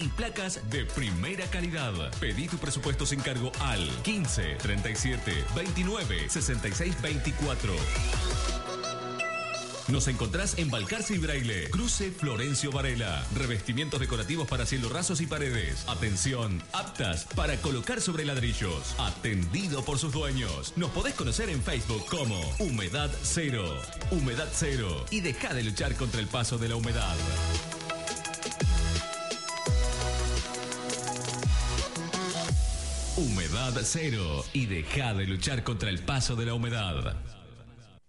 y 0.00 0.08
placas 0.08 0.60
de 0.70 0.84
primera 0.86 1.46
calidad. 1.46 1.92
Pedí 2.18 2.48
tu 2.48 2.58
presupuesto 2.58 3.06
sin 3.06 3.20
cargo 3.20 3.52
al 3.60 3.88
15 4.02 4.56
37 4.56 5.44
29 5.54 6.28
66 6.28 7.00
24. 7.00 7.72
Nos 9.86 10.08
encontrás 10.08 10.58
en 10.58 10.70
Balcarce 10.70 11.14
y 11.14 11.18
Braille, 11.18 11.70
Cruce 11.70 12.10
Florencio 12.10 12.72
Varela. 12.72 13.24
Revestimientos 13.36 14.00
decorativos 14.00 14.48
para 14.48 14.66
cielos 14.66 14.90
rasos 14.90 15.20
y 15.20 15.26
paredes. 15.26 15.84
Atención, 15.86 16.60
aptas 16.72 17.26
para 17.36 17.56
colocar 17.58 18.00
sobre 18.00 18.24
ladrillos. 18.24 18.96
Atendido 18.98 19.84
por 19.84 19.98
sus 19.98 20.12
dueños. 20.12 20.72
Nos 20.74 20.90
podés 20.90 21.14
conocer 21.14 21.50
en 21.50 21.62
Facebook 21.62 22.04
como 22.06 22.40
Humedad 22.58 23.10
Cero. 23.22 23.80
Humedad 24.10 24.48
Cero. 24.52 25.04
Y 25.10 25.20
deja 25.20 25.54
de 25.54 25.62
luchar 25.62 25.94
contra 25.94 26.20
el 26.20 26.26
paso 26.26 26.58
de 26.58 26.70
la 26.70 26.76
humedad. 26.76 27.14
Cero 33.72 34.44
y 34.52 34.66
deja 34.66 35.14
de 35.14 35.26
luchar 35.26 35.64
contra 35.64 35.88
el 35.88 36.00
paso 36.00 36.36
de 36.36 36.46
la 36.46 36.54
humedad. 36.54 37.16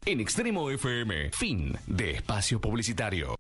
En 0.05 0.20
Extremo 0.20 0.70
FM, 0.70 1.31
fin 1.31 1.78
de 1.88 2.12
espacio 2.12 2.59
publicitario. 2.59 3.36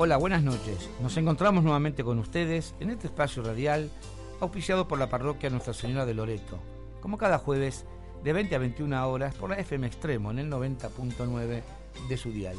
Hola, 0.00 0.16
buenas 0.16 0.44
noches. 0.44 0.88
Nos 1.02 1.16
encontramos 1.16 1.64
nuevamente 1.64 2.04
con 2.04 2.20
ustedes 2.20 2.72
en 2.78 2.90
este 2.90 3.08
espacio 3.08 3.42
radial 3.42 3.90
auspiciado 4.38 4.86
por 4.86 4.96
la 4.96 5.08
parroquia 5.08 5.50
Nuestra 5.50 5.74
Señora 5.74 6.06
de 6.06 6.14
Loreto, 6.14 6.60
como 7.00 7.18
cada 7.18 7.38
jueves 7.38 7.84
de 8.22 8.32
20 8.32 8.54
a 8.54 8.58
21 8.60 9.10
horas 9.10 9.34
por 9.34 9.50
la 9.50 9.56
FM 9.56 9.88
Extremo 9.88 10.30
en 10.30 10.38
el 10.38 10.52
90.9 10.52 11.62
de 12.08 12.16
su 12.16 12.30
dial. 12.30 12.56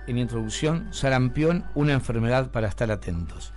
en 0.06 0.16
introducción, 0.16 0.94
sarampión, 0.94 1.64
una 1.74 1.92
enfermedad 1.92 2.52
para 2.52 2.68
estar 2.68 2.92
atentos. 2.92 3.52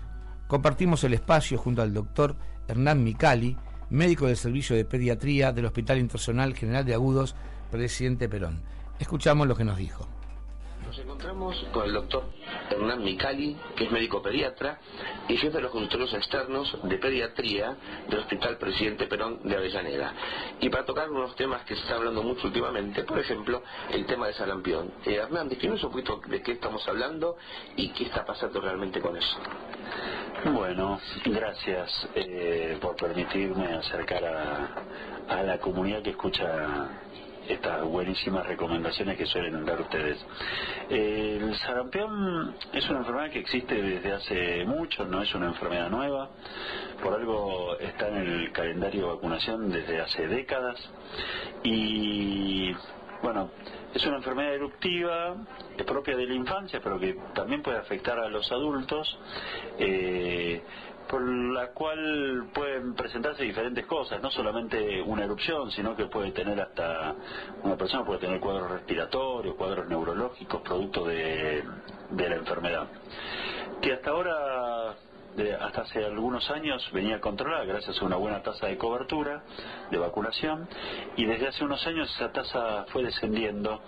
Compartimos 0.48 1.04
el 1.04 1.14
espacio 1.14 1.60
junto 1.60 1.84
al 1.84 1.94
doctor 1.94 2.36
Hernán 2.68 3.04
Micali, 3.04 3.58
médico 3.92 4.26
del 4.26 4.38
Servicio 4.38 4.76
de 4.76 4.84
Pediatría 4.84 5.52
del 5.52 5.66
Hospital 5.66 6.00
Internacional 6.00 6.56
General 6.56 6.84
de 6.84 6.96
Agudos, 6.96 7.36
presidente 7.70 8.28
Perón. 8.28 8.64
Escuchamos 8.98 9.48
lo 9.48 9.56
que 9.56 9.66
nos 9.66 9.78
dijo. 9.78 10.08
Nos 10.96 11.04
encontramos 11.04 11.66
con 11.74 11.84
el 11.88 11.92
doctor 11.92 12.24
Hernán 12.70 13.04
Micali, 13.04 13.58
que 13.76 13.84
es 13.84 13.92
médico 13.92 14.22
pediatra 14.22 14.80
y 15.28 15.36
jefe 15.36 15.58
de 15.58 15.64
los 15.64 15.72
consultorios 15.72 16.14
externos 16.14 16.74
de 16.84 16.98
pediatría 16.98 17.76
del 18.08 18.20
Hospital 18.20 18.58
Presidente 18.58 19.06
Perón 19.06 19.42
de 19.44 19.58
Avellaneda. 19.58 20.14
Y 20.62 20.70
para 20.70 20.86
tocar 20.86 21.12
unos 21.12 21.36
temas 21.36 21.66
que 21.66 21.76
se 21.76 21.82
está 21.82 21.96
hablando 21.96 22.24
mucho 22.24 22.48
últimamente, 22.48 23.04
por 23.04 23.20
ejemplo, 23.20 23.62
el 23.92 24.06
tema 24.06 24.28
de 24.28 24.36
sarampión. 24.36 24.94
Eh, 25.06 25.16
Hernán, 25.16 25.50
define 25.50 25.74
un 25.74 25.82
poquito 25.82 26.22
de 26.28 26.42
qué 26.42 26.54
estamos 26.54 26.88
hablando 26.88 27.36
y 27.76 27.90
qué 27.90 28.06
está 28.06 28.24
pasando 28.24 28.62
realmente 28.62 29.02
con 29.02 29.18
eso. 29.18 29.38
Bueno, 30.46 31.02
gracias 31.26 32.08
eh, 32.16 32.78
por 32.80 32.96
permitirme 32.96 33.66
acercar 33.74 34.24
a 35.28 35.44
la 35.44 35.58
comunidad 35.58 36.02
que 36.02 36.12
escucha 36.12 36.90
estas 37.48 37.84
buenísimas 37.84 38.46
recomendaciones 38.46 39.18
que 39.18 39.26
suelen 39.26 39.66
dar 39.66 39.80
ustedes. 39.82 40.18
el 40.90 41.56
sarampión 41.60 42.56
es 42.74 42.90
una 42.90 43.00
enfermedad 43.00 43.32
que 43.32 43.40
existe 43.40 43.82
desde 43.82 44.14
hace 44.14 44.66
mucho, 44.66 45.06
no 45.06 45.22
es 45.22 45.34
una 45.36 45.48
enfermedad 45.48 45.90
nueva, 45.90 46.30
por 47.02 47.14
algo 47.14 47.78
está 47.80 48.08
en 48.10 48.16
el 48.18 48.52
calendario 48.52 49.08
de 49.08 49.14
vacunación 49.16 49.70
desde 49.70 50.02
hace 50.02 50.28
décadas 50.28 50.78
y 51.64 52.74
bueno, 53.22 53.50
es 53.94 54.06
una 54.06 54.18
enfermedad 54.18 54.54
eruptiva, 54.54 55.36
es 55.78 55.84
propia 55.84 56.16
de 56.16 56.28
la 56.28 56.36
infancia, 56.36 56.80
pero 56.84 57.00
que 57.00 57.18
también 57.34 57.64
puede 57.64 57.78
afectar 57.78 58.20
a 58.20 58.28
los 58.30 58.52
adultos. 58.52 59.18
Eh, 59.80 60.62
por 61.10 61.22
la 61.22 61.68
cual 61.72 62.50
pueden 62.54 62.94
presentarse 62.96 63.44
diferentes 63.44 63.86
cosas, 63.86 64.22
no 64.22 64.31
solamente 64.31 65.02
una 65.02 65.24
erupción, 65.24 65.72
sino 65.72 65.96
que 65.96 66.06
puede 66.06 66.31
tener 66.31 66.60
hasta, 66.60 67.16
una 67.63 67.75
persona 67.75 68.06
puede 68.06 68.19
tener 68.19 68.40
cuadros 68.40 68.72
respiratorios, 68.72 69.56
cuadros 69.56 69.88
neurológicos, 69.88 70.62
producto 70.62 71.06
de, 71.06 71.63
la 72.12 72.36
enfermedad. 72.36 72.88
Que 73.81 73.94
hasta 73.94 74.10
ahora, 74.10 74.96
hasta 75.60 75.81
hace 75.81 76.06
algunos 76.06 76.50
años, 76.50 76.90
venía 76.92 77.19
controlada 77.19 77.66
gracias 77.66 78.01
a 78.01 78.06
una 78.06 78.16
buena 78.16 78.42
tasa 78.42 78.68
de 78.68 78.78
cobertura, 78.78 79.44
de 79.92 79.98
vacunación, 79.98 80.68
y 81.18 81.25
desde 81.25 81.48
hace 81.48 81.63
unos 81.63 81.86
años 81.86 82.13
esa 82.16 82.31
tasa 82.31 82.86
fue 82.90 83.04
descendiendo. 83.04 83.81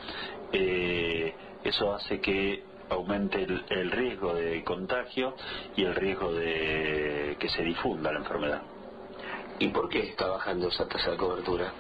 Eh, 0.51 1.35
eso 1.63 1.93
hace 1.93 2.21
que 2.21 2.76
aumente 2.89 3.45
el, 3.69 3.91
riesgo 3.91 4.33
de 4.33 4.63
contagio 4.63 5.35
y 5.75 5.83
el 5.83 5.95
riesgo 5.95 6.33
de 6.33 7.35
que 7.39 7.49
se 7.49 7.63
difunda 7.63 8.11
la 8.11 8.19
enfermedad. 8.19 8.61
¿Y 9.59 9.69
por 9.69 9.89
qué 9.89 10.09
está 10.09 10.27
bajando 10.27 10.67
esa 10.69 10.87
tasa 10.87 11.11
de 11.11 11.17
cobertura? 11.17 11.71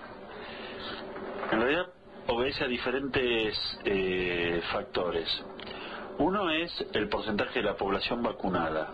En 1.51 1.61
realidad 1.61 1.87
obedece 2.27 2.63
a 2.63 2.67
diferentes 2.67 3.79
eh, 3.85 4.61
factores. 4.71 5.27
Uno 6.19 6.49
es 6.49 6.71
el 6.93 7.07
porcentaje 7.09 7.59
de 7.59 7.65
la 7.65 7.77
población 7.77 8.23
vacunada, 8.23 8.89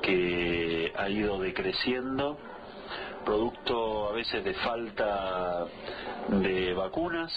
que 0.00 0.92
ha 0.96 1.08
ido 1.08 1.40
decreciendo, 1.40 2.38
producto 3.24 4.08
a 4.08 4.12
veces 4.12 4.44
de 4.44 4.54
falta 4.54 5.66
de 6.28 6.72
vacunas, 6.74 7.32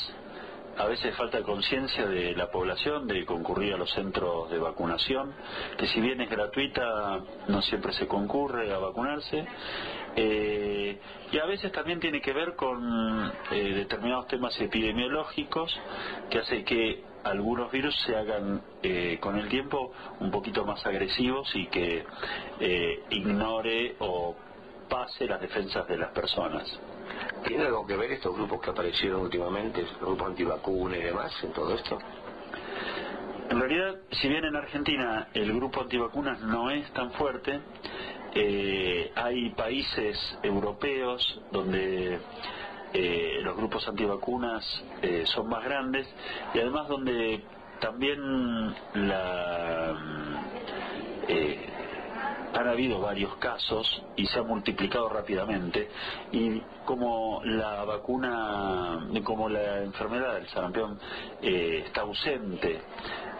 a 0.78 0.86
veces 0.86 1.16
falta 1.16 1.42
conciencia 1.42 2.06
de 2.06 2.36
la 2.36 2.52
población 2.52 3.08
de 3.08 3.26
concurrir 3.26 3.74
a 3.74 3.78
los 3.78 3.92
centros 3.94 4.50
de 4.50 4.58
vacunación, 4.58 5.34
que 5.78 5.88
si 5.88 6.02
bien 6.02 6.20
es 6.22 6.30
gratuita, 6.30 7.20
no 7.48 7.62
siempre 7.62 7.94
se 7.94 8.08
concurre 8.08 8.74
a 8.74 8.78
vacunarse. 8.78 9.46
Eh, 10.18 11.00
y 11.32 11.38
a 11.38 11.46
veces 11.46 11.72
también 11.72 12.00
tiene 12.00 12.22
que 12.22 12.34
ver 12.34 12.56
con 12.56 13.32
eh, 13.52 13.74
determinados 13.74 14.28
temas 14.28 14.60
epidemiológicos 14.60 15.78
que 16.30 16.40
hace 16.40 16.64
que 16.64 17.04
algunos 17.24 17.72
virus 17.72 17.96
se 18.06 18.16
hagan 18.16 18.62
eh, 18.84 19.18
con 19.20 19.38
el 19.38 19.50
tiempo 19.50 19.92
un 20.20 20.32
poquito 20.32 20.64
más 20.66 20.86
agresivos 20.86 21.50
y 21.56 21.68
que 21.68 22.06
ignore 23.10 23.96
o 24.00 24.36
pase 24.90 25.26
las 25.26 25.42
defensas 25.42 25.88
de 25.88 25.98
las 25.98 26.12
personas. 26.12 26.80
¿Tiene 27.46 27.66
algo 27.66 27.86
que 27.86 27.96
ver 27.96 28.12
estos 28.12 28.36
grupos 28.36 28.62
que 28.62 28.72
aparecieron 28.72 29.22
últimamente, 29.22 29.82
el 29.82 29.98
grupo 30.00 30.26
antivacuna 30.26 30.98
y 30.98 31.04
demás, 31.04 31.32
en 31.44 31.54
todo 31.54 31.76
esto? 31.76 31.98
En 33.50 33.60
realidad, 33.60 33.96
si 34.12 34.28
bien 34.28 34.44
en 34.44 34.56
Argentina 34.56 35.28
el 35.34 35.54
grupo 35.54 35.82
antivacunas 35.82 36.42
no 36.42 36.72
es 36.72 36.92
tan 36.94 37.12
fuerte, 37.12 37.60
eh, 38.34 39.12
hay 39.16 39.52
países 39.52 40.18
europeos 40.42 41.40
donde 41.52 42.20
eh, 42.94 43.40
los 43.44 43.56
grupos 43.56 43.88
antivacunas 43.88 44.84
eh, 45.02 45.24
son 45.28 45.48
más 45.48 45.64
grandes 45.64 46.08
y 46.54 46.60
además 46.60 46.88
donde 46.88 47.44
también 47.80 48.74
la 48.94 49.96
han 52.56 52.70
habido 52.70 53.00
varios 53.02 53.36
casos 53.36 54.04
y 54.16 54.26
se 54.28 54.40
ha 54.40 54.44
multiplicado 54.44 55.10
rápidamente 55.10 55.90
y 56.32 56.62
como 56.86 57.42
la 57.44 57.84
vacuna, 57.84 59.08
como 59.24 59.50
la 59.50 59.82
enfermedad 59.82 60.36
del 60.36 60.48
sarampión 60.48 60.98
eh, 61.42 61.84
está 61.86 62.02
ausente 62.02 62.82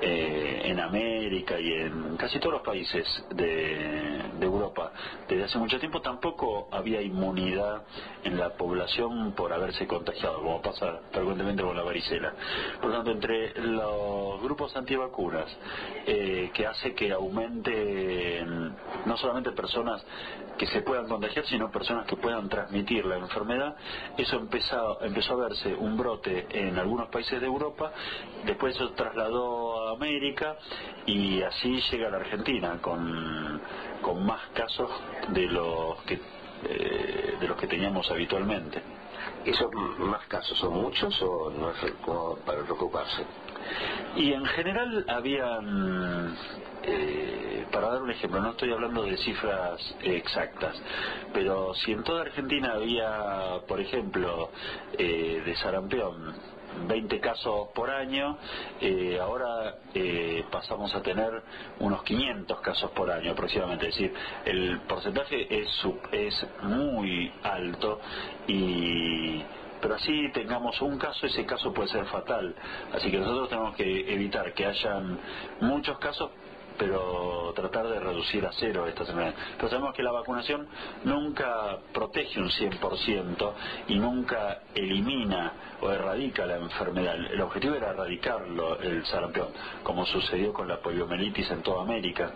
eh, 0.02 0.62
en 0.66 0.80
América 0.80 1.60
y 1.60 1.72
en 1.72 2.18
casi 2.18 2.40
todos 2.40 2.54
los 2.54 2.62
países 2.62 3.06
de, 3.34 4.22
Europa 4.42 4.92
desde 5.28 5.46
hace 5.46 5.58
mucho 5.58 5.80
tiempo, 5.80 6.02
tampoco 6.02 6.68
había 6.72 7.02
inmunidad 7.02 7.84
en 8.24 8.38
la 8.38 8.50
población 8.52 9.32
por 9.32 9.52
haberse 9.52 9.88
contagiado, 9.88 10.40
como 10.40 10.62
pasa 10.62 11.00
frecuentemente 11.12 11.64
con 11.64 11.76
la 11.76 11.84
varicela. 11.84 12.34
Por 12.80 12.90
lo 12.90 12.98
tanto, 12.98 13.12
entre 13.12 13.60
los 13.60 14.42
grupos 14.42 14.76
antivacunas, 14.76 15.48
eh, 16.06 16.52
que 16.54 16.68
hace 16.68 16.94
que 16.94 17.12
aumenten 17.12 18.76
no 19.06 19.18
solamente 19.18 19.52
personas 19.52 20.06
que 20.58 20.68
se 20.68 20.82
puedan 20.82 21.08
contagiar, 21.08 21.46
sino 21.46 21.72
personas 21.72 22.06
que 22.06 22.16
puedan 22.16 22.48
transmitir 22.50 23.06
la 23.06 23.18
enfermedad, 23.18 23.76
eso 24.18 24.38
empezó, 24.38 25.02
empezó 25.02 25.34
a 25.34 25.48
verse 25.48 25.74
un 25.74 25.98
brote 25.98 26.48
en 26.50 26.78
algunos 26.78 27.10
países 27.10 27.40
de 27.42 27.48
Europa, 27.48 27.92
después 28.46 28.76
eso 28.76 28.92
trasladó 28.92 29.90
a 29.90 29.95
América 29.96 30.58
y 31.06 31.42
así 31.42 31.82
llega 31.92 32.08
a 32.08 32.12
la 32.12 32.18
Argentina 32.18 32.78
con, 32.82 33.62
con 34.02 34.26
más 34.26 34.42
casos 34.54 34.90
de 35.30 35.48
los 35.48 36.02
que 36.04 36.20
eh, 36.68 37.38
de 37.40 37.48
los 37.48 37.58
que 37.58 37.68
teníamos 37.68 38.10
habitualmente. 38.10 38.82
¿Esos 39.46 39.72
más 40.00 40.26
casos 40.28 40.58
son 40.58 40.74
muchos 40.74 41.22
o 41.22 41.52
no 41.52 41.70
es 41.70 41.78
como 42.04 42.38
para 42.38 42.64
preocuparse? 42.64 43.24
Y 44.16 44.34
en 44.34 44.46
general 44.46 45.06
habían, 45.08 46.36
eh, 46.84 47.66
para 47.72 47.90
dar 47.90 48.02
un 48.02 48.10
ejemplo, 48.10 48.40
no 48.40 48.52
estoy 48.52 48.72
hablando 48.72 49.04
de 49.04 49.18
cifras 49.18 49.80
exactas, 50.02 50.82
pero 51.34 51.74
si 51.76 51.92
en 51.92 52.04
toda 52.04 52.22
Argentina 52.22 52.74
había, 52.74 53.60
por 53.68 53.80
ejemplo, 53.80 54.50
eh, 54.98 55.44
de 55.46 55.56
sarampión, 55.58 56.34
20 56.88 57.20
casos 57.20 57.70
por 57.74 57.90
año, 57.90 58.38
eh, 58.82 59.20
ahora 59.22 59.76
eh, 59.94 60.44
pasamos 60.52 60.94
a 60.96 61.02
tener 61.02 61.42
unos 61.80 62.04
500 62.04 62.62
casos 62.62 62.92
por 62.92 63.10
año 63.12 63.32
aproximadamente, 63.32 63.90
es 63.90 63.96
decir, 63.96 64.14
el 64.46 64.82
porcentaje 64.82 65.62
es, 65.62 65.70
es 66.12 66.48
muy 66.64 67.32
alto 67.44 68.00
y 68.48 69.44
pero 69.82 69.96
así 69.96 70.32
tengamos 70.34 70.82
un 70.82 70.98
caso, 70.98 71.28
ese 71.28 71.46
caso 71.46 71.72
puede 71.72 71.90
ser 71.90 72.06
fatal. 72.06 72.56
Así 72.92 73.12
que 73.12 73.20
nosotros 73.20 73.50
tenemos 73.50 73.76
que 73.76 74.14
evitar 74.14 74.52
que 74.54 74.66
hayan 74.66 75.20
muchos 75.62 76.00
casos 76.00 76.32
pero 76.78 77.54
tratar 77.56 77.88
de 77.88 78.00
reducir 78.00 78.46
a 78.46 78.52
cero 78.54 78.88
estas 78.88 79.10
enfermedades. 79.10 79.40
Pero 79.58 79.70
sabemos 79.70 79.94
que 79.94 80.04
la 80.04 80.12
vacunación 80.12 80.68
nunca 81.04 81.78
protege 81.94 82.40
un 82.40 82.50
100% 82.50 83.54
y 83.88 83.98
nunca 83.98 84.60
elimina 84.74 85.54
o 85.82 85.90
erradica 85.90 86.46
la 86.46 86.58
enfermedad. 86.58 87.16
El 87.16 87.42
objetivo 87.42 87.76
era 87.76 87.92
erradicarlo, 87.92 88.80
el 88.80 89.06
sarampión, 89.06 89.48
como 89.84 90.06
sucedió 90.06 90.54
con 90.54 90.68
la 90.68 90.78
poliomielitis 90.78 91.50
en 91.52 91.62
toda 91.62 91.84
América, 91.84 92.32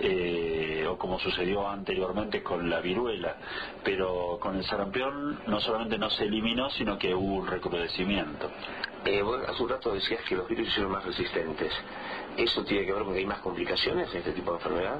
eh, 0.00 0.86
o 0.88 0.96
como 0.96 1.18
sucedió 1.18 1.68
anteriormente 1.68 2.42
con 2.42 2.68
la 2.68 2.80
viruela. 2.80 3.36
Pero 3.82 4.38
con 4.40 4.56
el 4.56 4.64
sarampión 4.64 5.40
no 5.46 5.60
solamente 5.60 5.98
no 5.98 6.10
se 6.10 6.24
eliminó, 6.24 6.70
sino 6.70 6.98
que 6.98 7.14
hubo 7.14 7.34
un 7.34 7.46
recrudecimiento. 7.46 8.50
Eh, 9.04 9.22
hace 9.48 9.62
un 9.62 9.68
rato 9.68 9.92
decías 9.92 10.22
que 10.26 10.34
los 10.34 10.48
virus 10.48 10.72
son 10.72 10.90
más 10.90 11.04
resistentes. 11.04 11.72
¿Eso 12.36 12.64
tiene 12.64 12.84
que 12.84 12.92
ver 12.92 13.04
con 13.04 13.14
hay 13.14 13.26
más 13.26 13.40
complicaciones 13.40 14.10
en 14.12 14.18
este 14.18 14.32
tipo 14.32 14.50
de 14.52 14.56
enfermedad? 14.56 14.98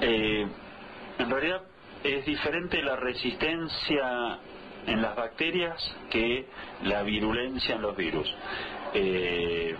Eh, 0.00 0.46
en 1.18 1.30
realidad 1.30 1.62
es 2.02 2.24
diferente 2.24 2.82
la 2.82 2.96
resistencia 2.96 4.38
en 4.86 5.02
las 5.02 5.16
bacterias 5.16 5.96
que 6.10 6.46
la 6.82 7.02
virulencia 7.02 7.74
en 7.74 7.82
los 7.82 7.96
virus. 7.96 8.32
Eh, 8.92 9.74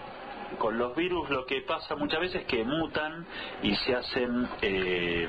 con 0.56 0.78
los 0.78 0.94
virus 0.94 1.30
lo 1.30 1.46
que 1.46 1.62
pasa 1.62 1.96
muchas 1.96 2.20
veces 2.20 2.42
es 2.42 2.46
que 2.46 2.64
mutan 2.64 3.26
y 3.62 3.75
se 3.76 3.94
hacen, 3.94 4.49
eh, 4.62 5.28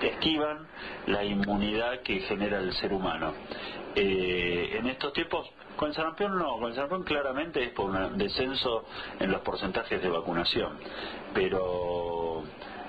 esquivan 0.00 0.66
la 1.06 1.24
inmunidad 1.24 2.00
que 2.02 2.20
genera 2.20 2.58
el 2.58 2.72
ser 2.74 2.92
humano. 2.92 3.34
en 3.96 4.86
estos 4.88 5.12
tiempos 5.12 5.48
con 5.76 5.88
el 5.88 5.94
sarampión 5.94 6.38
no, 6.38 6.58
con 6.58 6.68
el 6.68 6.74
sarampión 6.74 7.02
claramente 7.04 7.62
es 7.62 7.70
por 7.70 7.90
un 7.90 8.18
descenso 8.18 8.84
en 9.18 9.30
los 9.30 9.40
porcentajes 9.42 10.00
de 10.02 10.08
vacunación, 10.08 10.78
pero 11.32 12.42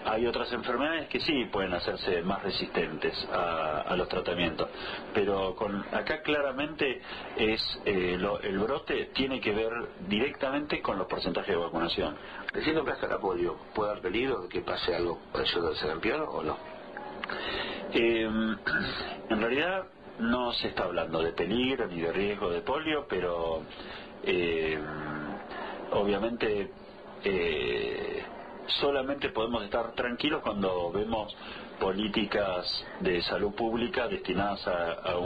hay 0.06 0.28
otras 0.28 0.52
enfermedades 0.54 1.10
que 1.10 1.20
sí 1.20 1.46
pueden 1.52 1.74
hacerse 1.74 2.22
más 2.22 2.42
resistentes 2.44 3.14
a, 3.32 3.96
los 3.96 4.08
tratamientos, 4.10 4.70
pero 5.14 5.56
con 5.56 5.84
acá 5.94 6.22
claramente 6.22 7.02
es 7.38 7.62
eh, 7.86 8.18
el 8.44 8.60
brote 8.60 9.12
tiene 9.14 9.40
que 9.40 9.52
ver 9.54 9.72
directamente 10.08 10.82
con 10.82 10.98
los 10.98 11.08
porcentajes 11.08 11.56
de 11.56 11.56
vacunación. 11.56 12.16
Recién 12.54 12.76
nombraste 12.76 13.08
la 13.08 13.20
polio, 13.20 13.58
¿puede 13.74 13.92
haber 13.92 14.04
peligro 14.04 14.42
de 14.42 14.50
que 14.50 14.62
pase 14.62 14.94
algo 14.94 15.20
por 15.32 15.42
eso 15.42 15.62
del 15.62 15.76
sarampión 15.78 16.26
o 16.28 16.44
no? 16.44 16.58
Eh, 17.94 18.24
en 19.30 19.42
realidad 19.42 19.86
no 20.20 20.52
se 20.54 20.70
está 20.70 20.84
hablando 20.84 21.22
de 21.22 21.32
peligro 21.32 21.88
ni 21.88 22.02
de 22.02 22.12
riesgo 22.12 22.50
de 22.50 22.62
polio, 22.62 23.06
pero 23.08 23.62
eh, 24.24 24.80
obviamente 25.92 26.72
eh, 27.24 28.24
solamente 28.68 29.30
podemos 29.30 29.64
estar 29.64 29.94
tranquilos 29.94 30.42
cuando 30.42 30.92
vemos 30.92 31.36
políticas 31.80 32.86
de 33.00 33.22
salud 33.24 33.54
pública 33.54 34.08
destinadas 34.08 34.66
a, 34.68 35.18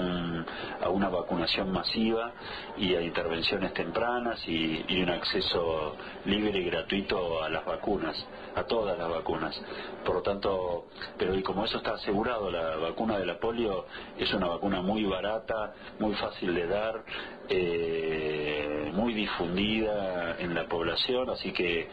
una 0.89 1.09
vacunación 1.09 1.71
masiva 1.71 2.31
y 2.77 2.95
a 2.95 3.01
intervenciones 3.01 3.73
tempranas 3.73 4.41
y, 4.47 5.01
un 5.01 5.09
acceso 5.09 5.95
libre 6.25 6.59
y 6.59 6.65
gratuito 6.65 7.41
a 7.41 7.49
las 7.49 7.63
vacunas, 7.65 8.15
a 8.55 8.63
todas 8.63 8.97
las 8.97 9.09
vacunas. 9.09 9.59
Por 10.03 10.15
lo 10.15 10.21
tanto, 10.21 10.87
pero 11.17 11.35
y 11.35 11.41
como 11.43 11.65
eso 11.65 11.77
está 11.77 11.93
asegurado, 11.93 12.51
la 12.51 12.75
vacuna 12.75 13.17
de 13.17 13.25
la 13.25 13.39
polio 13.39 13.85
es 14.17 14.33
una 14.33 14.47
vacuna 14.47 14.81
muy 14.81 15.05
barata, 15.05 15.73
muy 15.99 16.13
fácil 16.15 16.53
de 16.53 16.67
dar, 16.67 17.03
eh, 17.47 18.91
muy 18.93 19.13
difundida 19.13 20.37
en 20.39 20.53
la 20.53 20.67
población, 20.67 21.29
así 21.29 21.53
que, 21.53 21.89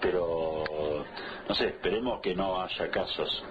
pero 0.00 0.64
no 1.48 1.54
sé, 1.54 1.68
esperemos 1.68 2.20
que 2.20 2.34
no 2.34 2.60
haya 2.62 2.90
casos. 2.90 3.42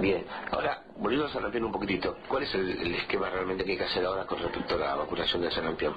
Bien, 0.00 0.24
ahora, 0.50 0.82
volviendo 0.96 1.26
a 1.26 1.32
sarampión 1.32 1.64
un 1.64 1.72
poquitito, 1.72 2.16
¿cuál 2.28 2.42
es 2.42 2.54
el, 2.54 2.94
esquema 2.94 3.30
realmente 3.30 3.64
que 3.64 3.72
hay 3.72 3.78
que 3.78 3.84
hacer 3.84 4.04
ahora 4.04 4.26
con 4.26 4.38
respecto 4.38 4.74
a 4.74 4.78
la 4.78 4.94
vacunación 4.96 5.42
de 5.42 5.50
sarampión? 5.50 5.94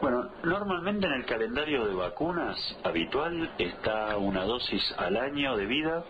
Bueno, 0.00 0.30
normalmente 0.42 1.06
en 1.06 1.14
el 1.14 1.24
calendario 1.24 1.86
de 1.86 1.94
vacunas 1.94 2.58
habitual 2.84 3.52
está 3.58 4.16
una 4.18 4.44
dosis 4.44 4.82
al 4.98 5.16
año 5.16 5.56
de 5.56 5.66
vida 5.66 6.04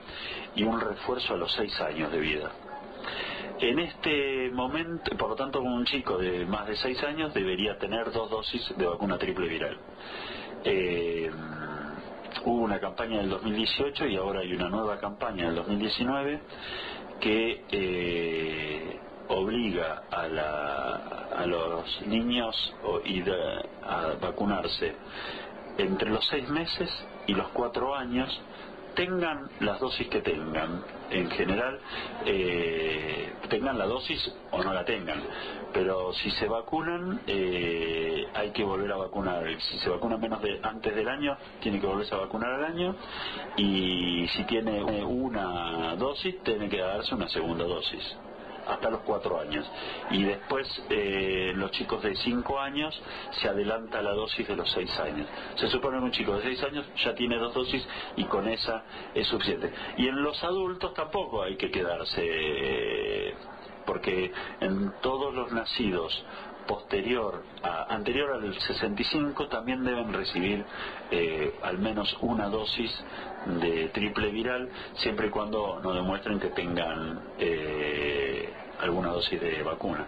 y 0.56 0.64
un 0.64 0.80
refuerzo 0.80 1.34
a 1.34 1.36
los 1.36 1.52
seis 1.52 1.80
años 1.80 2.10
de 2.10 2.18
vida. 2.18 2.50
En 3.60 3.78
este 3.78 4.50
momento, 4.50 5.16
por 5.16 5.30
lo 5.30 5.36
tanto, 5.36 5.60
un 5.60 5.84
chico 5.84 6.18
de 6.18 6.44
más 6.44 6.66
de 6.66 6.76
seis 6.76 7.00
años 7.04 7.32
debería 7.32 7.78
tener 7.78 8.10
dos 8.10 8.28
dosis 8.30 8.76
de 8.76 8.86
vacuna 8.86 9.16
triple 9.16 9.46
viral. 9.46 9.78
Eh, 10.64 11.30
hubo 12.44 12.62
una 12.62 12.80
campaña 12.80 13.16
en 13.16 13.24
el 13.24 13.30
2018 13.30 14.06
y 14.06 14.16
ahora 14.16 14.40
hay 14.40 14.52
una 14.54 14.68
nueva 14.68 14.98
campaña 14.98 15.44
en 15.44 15.48
el 15.50 15.54
2019 15.56 16.40
que 17.20 17.64
eh, 17.70 18.98
obliga 19.28 20.02
a, 20.10 21.46
los 21.46 22.02
niños 22.06 22.74
a 23.82 24.14
vacunarse 24.20 24.94
entre 25.78 26.10
los 26.10 26.26
seis 26.28 26.48
meses 26.48 26.90
y 27.26 27.34
los 27.34 27.48
cuatro 27.48 27.94
años 27.94 28.28
tengan 28.94 29.48
las 29.60 29.80
dosis 29.80 30.08
que 30.08 30.20
tengan, 30.20 30.82
en 31.10 31.30
general, 31.30 31.78
eh, 32.24 33.32
tengan 33.48 33.78
la 33.78 33.86
dosis 33.86 34.32
o 34.50 34.62
no 34.62 34.72
la 34.72 34.84
tengan. 34.84 35.22
Pero 35.72 36.12
si 36.14 36.30
se 36.32 36.46
vacunan, 36.46 37.20
eh, 37.26 38.26
hay 38.34 38.50
que 38.50 38.64
volver 38.64 38.92
a 38.92 38.96
vacunar. 38.96 39.44
Si 39.60 39.78
se 39.78 39.90
vacunan 39.90 40.20
menos 40.20 40.40
de 40.42 40.60
antes 40.62 40.94
del 40.94 41.08
año, 41.08 41.36
tiene 41.60 41.80
que 41.80 41.86
volverse 41.86 42.14
a 42.14 42.18
vacunar 42.18 42.52
al 42.52 42.64
año. 42.64 42.96
Y 43.56 44.26
si 44.28 44.44
tiene 44.44 44.82
una 44.82 45.96
dosis, 45.96 46.42
tiene 46.42 46.68
que 46.68 46.78
darse 46.78 47.14
una 47.14 47.28
segunda 47.28 47.64
dosis 47.64 48.16
hasta 48.66 48.90
los 48.90 49.00
cuatro 49.00 49.38
años. 49.38 49.66
Y 50.10 50.24
después 50.24 50.66
eh, 50.90 51.52
los 51.54 51.70
chicos 51.72 52.02
de 52.02 52.14
cinco 52.16 52.58
años 52.60 53.00
se 53.40 53.48
adelanta 53.48 54.02
la 54.02 54.12
dosis 54.12 54.46
de 54.46 54.56
los 54.56 54.70
seis 54.70 54.90
años. 54.98 55.26
Se 55.56 55.68
supone 55.68 55.98
que 55.98 56.04
un 56.04 56.12
chico 56.12 56.36
de 56.36 56.42
seis 56.42 56.62
años 56.62 56.86
ya 57.02 57.14
tiene 57.14 57.38
dos 57.38 57.54
dosis 57.54 57.86
y 58.16 58.24
con 58.24 58.48
esa 58.48 58.84
es 59.14 59.26
suficiente. 59.28 59.72
Y 59.96 60.08
en 60.08 60.22
los 60.22 60.42
adultos 60.42 60.94
tampoco 60.94 61.42
hay 61.42 61.56
que 61.56 61.70
quedarse, 61.70 62.22
eh, 62.22 63.34
porque 63.86 64.32
en 64.60 64.92
todos 65.00 65.34
los 65.34 65.52
nacidos 65.52 66.24
posterior 66.66 67.42
a, 67.62 67.94
anterior 67.94 68.32
al 68.32 68.58
65 68.58 69.48
también 69.48 69.84
deben 69.84 70.12
recibir 70.12 70.64
eh, 71.10 71.54
al 71.62 71.78
menos 71.78 72.16
una 72.20 72.48
dosis 72.48 72.90
de 73.46 73.88
triple 73.88 74.30
viral 74.30 74.68
siempre 74.96 75.28
y 75.28 75.30
cuando 75.30 75.80
no 75.82 75.92
demuestren 75.92 76.40
que 76.40 76.48
tengan 76.48 77.20
eh, 77.38 78.48
alguna 78.80 79.08
dosis 79.08 79.40
de 79.40 79.62
vacuna. 79.62 80.06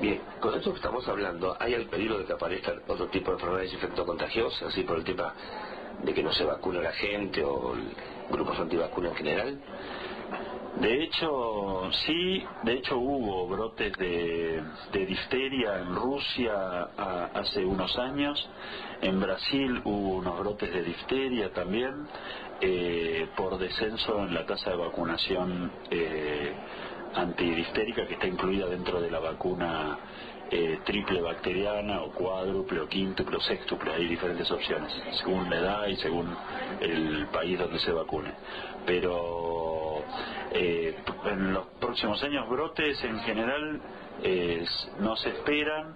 Bien, 0.00 0.20
con 0.40 0.54
esto 0.54 0.70
que 0.70 0.76
estamos 0.76 1.06
hablando, 1.08 1.56
¿hay 1.58 1.74
el 1.74 1.86
peligro 1.86 2.18
de 2.18 2.24
que 2.24 2.32
aparezcan 2.32 2.80
otro 2.86 3.06
tipo 3.06 3.30
de 3.30 3.36
enfermedades 3.36 3.72
infectocontagiosas, 3.72 4.62
así 4.62 4.82
por 4.82 4.98
el 4.98 5.04
tema 5.04 5.34
de 6.02 6.12
que 6.12 6.22
no 6.22 6.32
se 6.32 6.44
vacuna 6.44 6.80
la 6.80 6.92
gente 6.92 7.42
o 7.44 7.74
grupos 8.30 8.58
antivacunas 8.58 9.12
en 9.12 9.16
general? 9.16 9.58
De 10.80 11.04
hecho, 11.04 11.88
sí, 12.04 12.44
de 12.64 12.72
hecho 12.74 12.98
hubo 12.98 13.46
brotes 13.46 13.92
de, 13.96 14.60
difteria 14.92 15.78
en 15.78 15.94
Rusia 15.94 16.88
hace 17.32 17.64
unos 17.64 17.96
años, 17.96 18.48
en 19.00 19.20
Brasil 19.20 19.80
hubo 19.84 20.16
unos 20.16 20.38
brotes 20.40 20.72
de 20.72 20.82
difteria 20.82 21.52
también, 21.52 22.08
eh, 22.60 23.28
por 23.36 23.58
descenso 23.58 24.20
en 24.20 24.34
la 24.34 24.46
tasa 24.46 24.70
de 24.70 24.76
vacunación 24.76 25.72
eh, 25.90 26.52
antidistérica 27.14 28.06
que 28.06 28.14
está 28.14 28.26
incluida 28.26 28.66
dentro 28.66 29.00
de 29.00 29.10
la 29.10 29.18
vacuna 29.18 29.98
eh, 30.50 30.80
triple 30.84 31.20
bacteriana 31.20 32.02
o 32.02 32.12
cuádruple 32.12 32.80
o 32.80 32.88
quíntuple 32.88 33.36
o 33.36 33.40
sextuple. 33.40 33.92
Hay 33.92 34.06
diferentes 34.06 34.50
opciones 34.50 34.92
según 35.18 35.48
la 35.50 35.56
edad 35.56 35.86
y 35.86 35.96
según 35.96 36.34
el 36.80 37.26
país 37.32 37.58
donde 37.58 37.78
se 37.78 37.92
vacune. 37.92 38.32
Pero 38.86 40.02
eh, 40.52 40.96
en 41.26 41.54
los 41.54 41.66
próximos 41.80 42.22
años 42.22 42.48
brotes 42.48 43.02
en 43.04 43.18
general 43.20 43.80
no 45.00 45.16
se 45.16 45.30
esperan. 45.30 45.94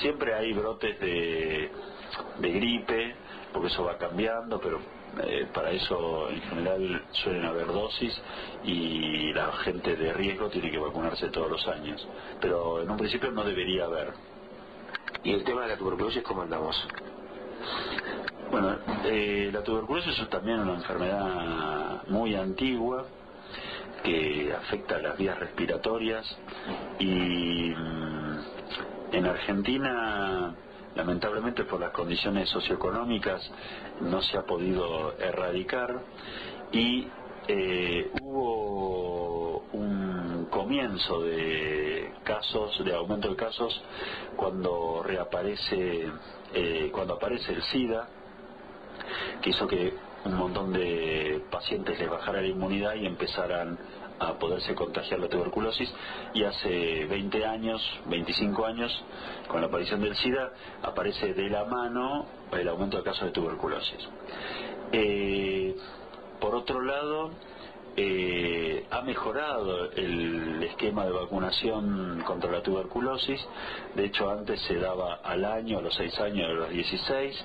Siempre 0.00 0.34
hay 0.34 0.52
brotes 0.52 0.98
de 0.98 1.70
gripe, 2.40 3.14
porque 3.52 3.68
eso 3.68 3.84
va 3.84 3.96
cambiando, 3.98 4.58
pero 4.60 4.80
eh, 5.24 5.46
para 5.52 5.70
eso 5.70 6.30
en 6.30 6.40
general 6.42 7.02
suelen 7.12 7.44
haber 7.44 7.66
dosis 7.66 8.18
y 8.64 9.32
la 9.32 9.52
gente 9.52 9.96
de 9.96 10.12
riesgo 10.12 10.48
tiene 10.48 10.70
que 10.70 10.78
vacunarse 10.78 11.28
todos 11.28 11.50
los 11.50 11.66
años. 11.68 12.06
Pero 12.40 12.82
en 12.82 12.90
un 12.90 12.96
principio 12.96 13.30
no 13.30 13.44
debería 13.44 13.84
haber. 13.84 14.12
¿Y 15.24 15.32
el 15.32 15.44
tema 15.44 15.62
de 15.62 15.68
la 15.68 15.76
tuberculosis 15.76 16.22
cómo 16.22 16.42
andamos? 16.42 16.76
Bueno, 18.50 18.76
eh, 19.04 19.50
la 19.52 19.62
tuberculosis 19.62 20.18
es 20.18 20.28
también 20.28 20.60
una 20.60 20.74
enfermedad 20.74 22.02
muy 22.08 22.34
antigua 22.34 23.06
que 24.02 24.52
afecta 24.52 24.98
las 24.98 25.16
vías 25.16 25.38
respiratorias 25.38 26.26
y 26.98 27.70
mm, 27.70 28.38
en 29.12 29.26
Argentina 29.26 30.54
lamentablemente 30.94 31.64
por 31.64 31.80
las 31.80 31.90
condiciones 31.90 32.48
socioeconómicas 32.50 33.50
no 34.00 34.20
se 34.22 34.36
ha 34.36 34.42
podido 34.42 35.16
erradicar 35.18 36.00
y 36.72 37.06
eh, 37.48 38.10
hubo 38.20 39.64
un 39.72 40.46
comienzo 40.50 41.22
de 41.22 42.12
casos, 42.24 42.84
de 42.84 42.94
aumento 42.94 43.28
de 43.28 43.36
casos 43.36 43.82
cuando 44.36 45.02
reaparece, 45.02 46.10
eh, 46.54 46.90
cuando 46.92 47.14
aparece 47.14 47.52
el 47.52 47.62
SIDA, 47.62 48.06
que 49.40 49.50
hizo 49.50 49.66
que 49.66 49.94
un 50.24 50.36
montón 50.36 50.72
de 50.72 51.42
pacientes 51.50 51.98
les 51.98 52.08
bajara 52.08 52.40
la 52.40 52.46
inmunidad 52.46 52.94
y 52.94 53.06
empezaran 53.06 53.76
a 54.28 54.38
poderse 54.38 54.74
contagiar 54.74 55.20
la 55.20 55.28
tuberculosis 55.28 55.92
y 56.34 56.44
hace 56.44 57.04
20 57.06 57.46
años, 57.46 57.82
25 58.06 58.66
años, 58.66 59.04
con 59.48 59.60
la 59.60 59.66
aparición 59.66 60.00
del 60.00 60.16
SIDA, 60.16 60.52
aparece 60.82 61.34
de 61.34 61.48
la 61.50 61.64
mano 61.64 62.26
el 62.52 62.68
aumento 62.68 62.98
de 62.98 63.02
casos 63.02 63.24
de 63.24 63.30
tuberculosis. 63.30 64.08
Eh, 64.92 65.74
por 66.40 66.54
otro 66.54 66.80
lado, 66.80 67.30
eh, 67.96 68.86
ha 68.90 69.02
mejorado 69.02 69.90
el 69.92 70.62
esquema 70.62 71.04
de 71.04 71.12
vacunación 71.12 72.22
contra 72.24 72.50
la 72.50 72.62
tuberculosis. 72.62 73.40
De 73.94 74.06
hecho, 74.06 74.30
antes 74.30 74.60
se 74.62 74.76
daba 74.76 75.16
al 75.22 75.44
año, 75.44 75.78
a 75.78 75.82
los 75.82 75.94
6 75.94 76.18
años, 76.20 76.48
a 76.48 76.52
los 76.52 76.70
16. 76.70 77.44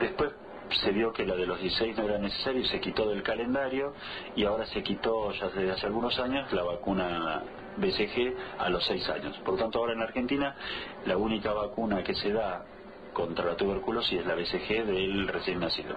Después 0.00 0.32
se 0.80 0.90
vio 0.92 1.12
que 1.12 1.24
la 1.24 1.34
de 1.34 1.46
los 1.46 1.60
16 1.60 1.96
no 1.96 2.04
era 2.04 2.18
necesario 2.18 2.60
y 2.60 2.66
se 2.66 2.80
quitó 2.80 3.08
del 3.08 3.22
calendario 3.22 3.94
y 4.36 4.44
ahora 4.44 4.66
se 4.66 4.82
quitó 4.82 5.32
ya 5.32 5.48
desde 5.48 5.70
hace 5.72 5.86
algunos 5.86 6.18
años 6.18 6.52
la 6.52 6.62
vacuna 6.62 7.42
BCG 7.76 8.34
a 8.58 8.68
los 8.68 8.84
6 8.86 9.08
años. 9.08 9.38
Por 9.44 9.56
tanto, 9.56 9.78
ahora 9.78 9.92
en 9.92 10.02
Argentina 10.02 10.54
la 11.06 11.16
única 11.16 11.52
vacuna 11.52 12.02
que 12.02 12.14
se 12.14 12.32
da 12.32 12.64
contra 13.12 13.44
la 13.44 13.56
tuberculosis 13.56 14.20
es 14.20 14.26
la 14.26 14.34
BCG 14.34 14.86
del 14.86 15.28
recién 15.28 15.60
nacido. 15.60 15.96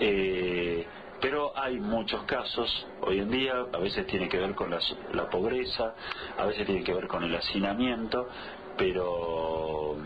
Eh, 0.00 0.86
pero 1.20 1.52
hay 1.58 1.80
muchos 1.80 2.22
casos 2.24 2.86
hoy 3.00 3.18
en 3.18 3.30
día, 3.30 3.66
a 3.72 3.78
veces 3.78 4.06
tiene 4.06 4.28
que 4.28 4.38
ver 4.38 4.54
con 4.54 4.70
la 4.70 5.28
pobreza, 5.28 5.94
a 6.36 6.46
veces 6.46 6.64
tiene 6.64 6.84
que 6.84 6.94
ver 6.94 7.08
con 7.08 7.24
el 7.24 7.34
hacinamiento, 7.34 8.28
pero 8.76 9.96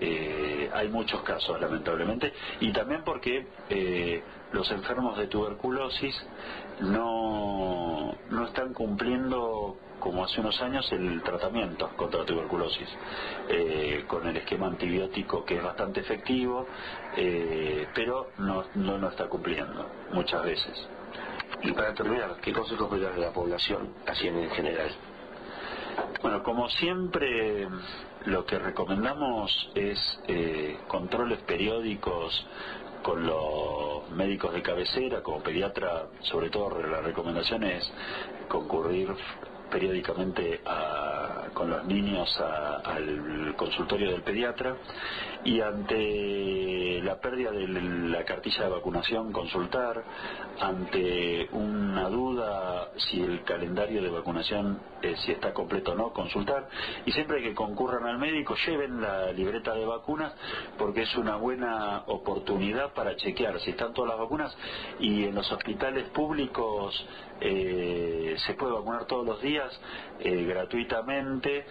eh, 0.00 0.70
hay 0.72 0.88
muchos 0.88 1.22
casos, 1.22 1.60
lamentablemente, 1.60 2.32
y 2.60 2.72
también 2.72 3.02
porque 3.04 3.46
eh, 3.68 4.22
los 4.52 4.70
enfermos 4.70 5.18
de 5.18 5.26
tuberculosis 5.26 6.14
no, 6.80 8.14
no 8.30 8.46
están 8.46 8.72
cumpliendo 8.72 9.76
como 10.00 10.24
hace 10.24 10.40
unos 10.40 10.60
años, 10.62 10.90
el 10.92 11.22
tratamiento 11.22 11.90
contra 11.96 12.24
tuberculosis, 12.24 12.88
eh, 13.48 14.04
con 14.08 14.26
el 14.26 14.36
esquema 14.38 14.66
antibiótico 14.66 15.44
que 15.44 15.58
es 15.58 15.62
bastante 15.62 16.00
efectivo, 16.00 16.66
eh, 17.16 17.86
pero 17.94 18.30
no, 18.38 18.64
no, 18.74 18.98
no 18.98 19.08
está 19.08 19.28
cumpliendo 19.28 19.86
muchas 20.12 20.42
veces. 20.42 20.88
Y 21.62 21.72
para 21.72 21.92
terminar, 21.92 22.36
¿qué 22.40 22.52
consejos 22.52 22.90
me 22.90 22.98
de 22.98 23.18
la 23.18 23.32
población, 23.32 23.94
así 24.06 24.26
en 24.26 24.50
general? 24.50 24.90
Bueno, 26.22 26.42
como 26.42 26.68
siempre, 26.68 27.66
lo 28.26 28.44
que 28.44 28.58
recomendamos 28.58 29.70
es 29.74 29.98
eh, 30.28 30.76
controles 30.86 31.40
periódicos 31.44 32.46
con 33.02 33.26
los 33.26 34.10
médicos 34.10 34.52
de 34.52 34.60
cabecera, 34.60 35.22
como 35.22 35.42
pediatra, 35.42 36.08
sobre 36.20 36.50
todo 36.50 36.78
la 36.82 37.00
recomendación 37.00 37.64
es 37.64 37.90
concurrir 38.48 39.08
periódicamente 39.70 40.60
con 41.54 41.70
los 41.70 41.84
niños 41.84 42.28
al 42.84 43.54
consultorio 43.56 44.10
del 44.10 44.22
pediatra 44.22 44.76
y 45.44 45.60
ante 45.60 47.00
la 47.02 47.18
pérdida 47.18 47.50
de 47.50 47.66
la 47.66 48.24
cartilla 48.24 48.64
de 48.64 48.70
vacunación 48.70 49.32
consultar, 49.32 50.04
ante 50.60 51.48
una 51.52 52.08
duda 52.08 52.90
si 52.96 53.20
el 53.20 53.42
calendario 53.44 54.02
de 54.02 54.10
vacunación 54.10 54.80
eh, 55.02 55.14
si 55.24 55.32
está 55.32 55.54
completo 55.54 55.92
o 55.92 55.94
no, 55.94 56.12
consultar. 56.12 56.68
Y 57.06 57.12
siempre 57.12 57.42
que 57.42 57.54
concurran 57.54 58.06
al 58.06 58.18
médico 58.18 58.54
lleven 58.66 59.00
la 59.00 59.32
libreta 59.32 59.74
de 59.74 59.86
vacunas 59.86 60.34
porque 60.76 61.02
es 61.02 61.16
una 61.16 61.36
buena 61.36 62.02
oportunidad 62.06 62.92
para 62.92 63.16
chequear 63.16 63.58
si 63.60 63.70
están 63.70 63.94
todas 63.94 64.10
las 64.10 64.18
vacunas 64.18 64.56
y 64.98 65.24
en 65.24 65.34
los 65.34 65.50
hospitales 65.50 66.08
públicos 66.10 67.06
eh, 67.40 68.36
se 68.46 68.54
puede 68.54 68.72
vacunar 68.72 69.06
todos 69.06 69.26
los 69.26 69.40
días 69.40 69.68
eh, 70.20 70.44
gratuitamente 70.44 71.66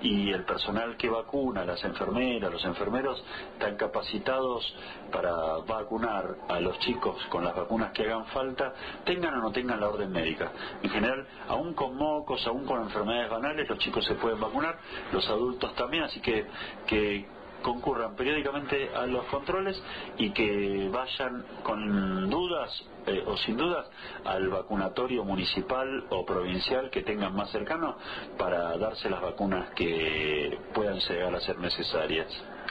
y 0.00 0.30
el 0.30 0.44
personal 0.44 0.96
que 0.96 1.08
vacuna, 1.08 1.64
las 1.64 1.82
enfermeras, 1.84 2.52
los 2.52 2.64
enfermeros 2.64 3.22
están 3.54 3.76
capacitados 3.76 4.74
para 5.10 5.32
vacunar 5.66 6.36
a 6.48 6.60
los 6.60 6.78
chicos 6.80 7.16
con 7.28 7.44
las 7.44 7.54
vacunas 7.54 7.92
que 7.92 8.04
hagan 8.04 8.26
falta, 8.26 8.72
tengan 9.04 9.34
o 9.34 9.42
no 9.42 9.52
tengan 9.52 9.80
la 9.80 9.88
orden 9.88 10.10
médica. 10.10 10.52
En 10.82 10.90
general, 10.90 11.26
aún 11.48 11.74
con 11.74 11.96
mocos, 11.96 12.46
aún 12.46 12.64
con 12.64 12.82
enfermedades 12.82 13.30
banales, 13.30 13.68
los 13.68 13.78
chicos 13.78 14.04
se 14.04 14.14
pueden 14.14 14.40
vacunar, 14.40 14.78
los 15.12 15.28
adultos 15.28 15.74
también, 15.74 16.04
así 16.04 16.20
que, 16.20 16.46
que 16.86 17.26
concurran 17.62 18.14
periódicamente 18.16 18.90
a 18.94 19.06
los 19.06 19.24
controles 19.26 19.80
y 20.16 20.30
que 20.30 20.88
vayan 20.92 21.44
con 21.62 22.30
dudas 22.30 22.70
eh, 23.06 23.22
o 23.26 23.36
sin 23.38 23.56
dudas 23.56 23.86
al 24.24 24.48
vacunatorio 24.48 25.24
municipal 25.24 26.04
o 26.10 26.24
provincial 26.24 26.90
que 26.90 27.02
tengan 27.02 27.34
más 27.34 27.50
cercano 27.50 27.96
para 28.36 28.76
darse 28.76 29.08
las 29.08 29.20
vacunas 29.20 29.70
que 29.70 30.58
puedan 30.74 30.98
llegar 31.00 31.34
a 31.34 31.40
ser 31.40 31.58
necesarias. 31.58 32.28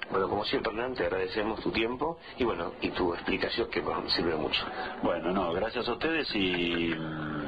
Bueno, 0.09 0.29
como 0.29 0.45
siempre, 0.45 0.71
Hernán, 0.71 0.93
te 0.93 1.03
agradecemos 1.03 1.61
tu 1.61 1.71
tiempo 1.71 2.17
y 2.37 2.43
bueno, 2.43 2.71
y 2.81 2.91
tu 2.91 3.13
explicación 3.13 3.69
que 3.69 3.81
nos 3.81 4.13
sirve 4.13 4.35
mucho. 4.35 4.61
Bueno, 5.03 5.31
no, 5.31 5.51
gracias 5.53 5.87
a 5.87 5.93
ustedes 5.93 6.27
y 6.33 6.93
mm, 6.95 7.45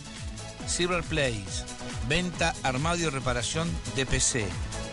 Silver 0.68 1.02
Place, 1.02 1.64
venta, 2.08 2.54
armadio 2.62 3.08
y 3.08 3.10
reparación 3.10 3.68
de 3.96 4.06
PC, 4.06 4.46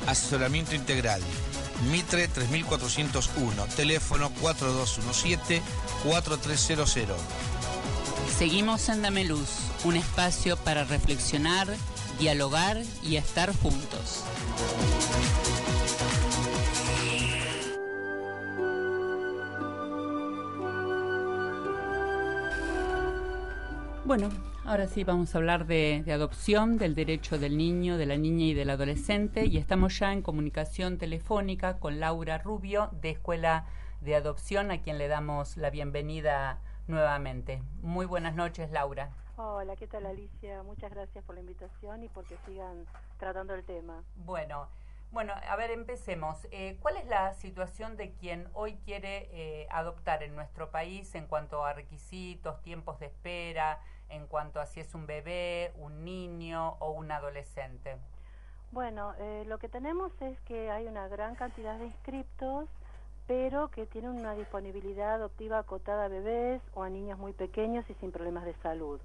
asesoramiento 0.08 0.74
integral. 0.74 1.22
Mitre 1.92 2.28
3401, 2.28 3.64
teléfono 3.76 4.32
4217-4300. 4.42 7.14
Seguimos 8.40 8.90
en 8.90 9.04
Dameluz, 9.04 9.50
un 9.84 9.98
espacio 9.98 10.58
para 10.58 10.84
reflexionar 10.84 11.68
dialogar 12.20 12.78
y 13.04 13.16
estar 13.16 13.54
juntos. 13.56 14.24
Bueno, 24.06 24.30
ahora 24.64 24.88
sí 24.88 25.04
vamos 25.04 25.36
a 25.36 25.38
hablar 25.38 25.68
de, 25.68 26.02
adopción, 26.10 26.78
del 26.78 26.96
derecho 26.96 27.38
del 27.38 27.58
niño, 27.58 27.98
de 27.98 28.06
la 28.06 28.16
niña 28.16 28.46
y 28.46 28.54
del 28.54 28.70
adolescente 28.70 29.46
y 29.46 29.58
estamos 29.58 30.00
ya 30.00 30.14
en 30.14 30.22
comunicación 30.22 30.98
telefónica 30.98 31.78
con 31.78 32.00
Laura 32.00 32.38
Rubio 32.38 32.90
de 33.02 33.10
Escuela 33.10 33.66
de 34.00 34.16
Adopción, 34.16 34.72
a 34.72 34.82
quien 34.82 34.98
le 34.98 35.10
damos 35.10 35.58
la 35.58 35.70
bienvenida 35.70 36.62
nuevamente. 36.88 37.62
Muy 37.82 38.06
buenas 38.06 38.34
noches, 38.34 38.72
Laura. 38.72 39.12
Hola, 39.40 39.76
¿qué 39.76 39.86
tal 39.86 40.08
Alicia? 40.08 40.64
Muchas 40.64 40.90
gracias 40.90 41.24
por 41.24 41.36
la 41.36 41.42
invitación 41.42 42.02
y 42.02 42.10
porque 42.10 42.36
sigan 42.48 42.88
tratando 43.20 43.54
el 43.54 43.64
tema. 43.64 44.04
Bueno, 44.16 44.68
bueno, 45.12 45.32
a 45.48 45.56
ver, 45.56 45.70
empecemos. 45.70 46.48
Eh, 46.50 46.80
¿Cuál 46.82 46.98
es 46.98 47.06
la 47.06 47.36
situación 47.36 47.98
de 47.98 48.14
quien 48.14 48.50
hoy 48.54 48.78
quiere 48.84 49.30
eh, 49.32 49.68
adoptar 49.70 50.24
en 50.24 50.36
nuestro 50.36 50.72
país 50.72 51.14
en 51.14 51.28
cuanto 51.28 51.64
a 51.64 51.74
requisitos, 51.74 52.64
tiempos 52.64 53.00
de 53.00 53.06
espera, 53.06 53.80
en 54.10 54.26
cuanto 54.26 54.60
a 54.60 54.66
si 54.66 54.80
es 54.80 54.96
un 54.96 55.06
bebé, 55.06 55.72
un 55.76 56.04
niño 56.04 56.72
o 56.80 56.90
un 56.90 57.12
adolescente? 57.12 57.98
Bueno, 58.72 59.14
eh, 59.20 59.44
lo 59.46 59.60
que 59.60 59.70
tenemos 59.70 60.12
es 60.20 60.40
que 60.42 60.72
hay 60.72 60.88
una 60.88 61.08
gran 61.10 61.36
cantidad 61.36 61.78
de 61.78 61.86
inscriptos, 61.86 62.68
pero 63.28 63.70
que 63.70 63.86
tienen 63.86 64.10
una 64.10 64.34
disponibilidad 64.34 65.14
adoptiva 65.14 65.60
acotada 65.60 66.06
a 66.06 66.08
bebés 66.08 66.60
o 66.74 66.82
a 66.82 66.90
niños 66.90 67.20
muy 67.20 67.34
pequeños 67.34 67.88
y 67.88 67.94
sin 67.94 68.12
problemas 68.12 68.44
de 68.44 68.56
salud. 68.56 69.00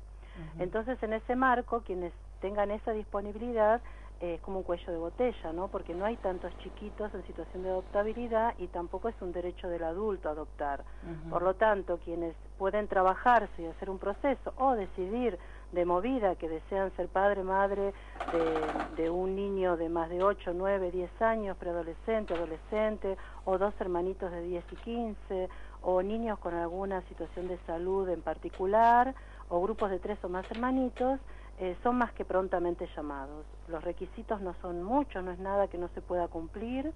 Entonces, 0.59 1.03
en 1.03 1.13
ese 1.13 1.37
marco, 1.37 1.83
quienes 1.83 2.13
tengan 2.41 2.71
esa 2.71 2.93
disponibilidad 2.93 3.81
es 4.23 4.41
como 4.41 4.59
un 4.59 4.63
cuello 4.63 4.93
de 4.93 4.99
botella, 4.99 5.53
¿no? 5.53 5.69
Porque 5.69 5.95
no 5.95 6.05
hay 6.05 6.17
tantos 6.17 6.57
chiquitos 6.59 7.13
en 7.13 7.27
situación 7.27 7.65
de 7.65 7.71
adoptabilidad 7.71 8.55
y 8.59 8.69
tampoco 8.69 9.09
es 9.09 9.21
un 9.21 9.33
derecho 9.33 9.69
del 9.69 9.83
adulto 9.83 10.29
adoptar. 10.29 10.85
Por 11.29 11.43
lo 11.43 11.55
tanto, 11.55 11.99
quienes 11.99 12.37
pueden 12.57 12.87
trabajarse 12.87 13.63
y 13.63 13.67
hacer 13.67 13.91
un 13.91 13.99
proceso 13.99 14.55
o 14.59 14.75
decidir 14.75 15.39
de 15.73 15.85
movida 15.85 16.37
que 16.37 16.49
desean 16.49 16.95
ser 16.95 17.09
padre, 17.09 17.43
madre 17.43 17.95
de, 18.27 18.73
de, 18.97 19.11
un 19.11 19.35
niño 19.35 19.77
de 19.77 19.89
más 19.89 20.09
de 20.09 20.23
8, 20.23 20.53
9, 20.55 20.93
10 20.93 21.23
años, 21.23 21.57
preadolescente, 21.57 22.35
adolescente, 22.35 23.17
o 23.45 23.59
dos 23.59 23.75
hermanitos 23.81 24.31
de 24.31 24.43
10 24.43 24.65
y 24.71 24.77
15, 24.77 25.49
o 25.83 26.03
niños 26.03 26.39
con 26.39 26.55
alguna 26.55 27.03
situación 27.09 27.49
de 27.49 27.59
salud 27.67 28.09
en 28.09 28.23
particular, 28.23 29.15
o 29.53 29.61
grupos 29.61 29.91
de 29.91 29.99
tres 29.99 30.19
o 30.25 30.31
más 30.31 30.51
hermanitos, 30.51 31.21
eh, 31.59 31.77
son 31.83 31.99
más 31.99 32.11
que 32.15 32.25
prontamente 32.25 32.89
llamados. 32.97 33.45
Los 33.69 33.85
requisitos 33.85 34.41
no 34.41 34.55
son 34.63 34.83
muchos, 34.83 35.23
no 35.23 35.31
es 35.31 35.39
nada 35.39 35.69
que 35.69 35.77
no 35.77 35.89
se 35.89 36.01
pueda 36.01 36.27
cumplir 36.27 36.91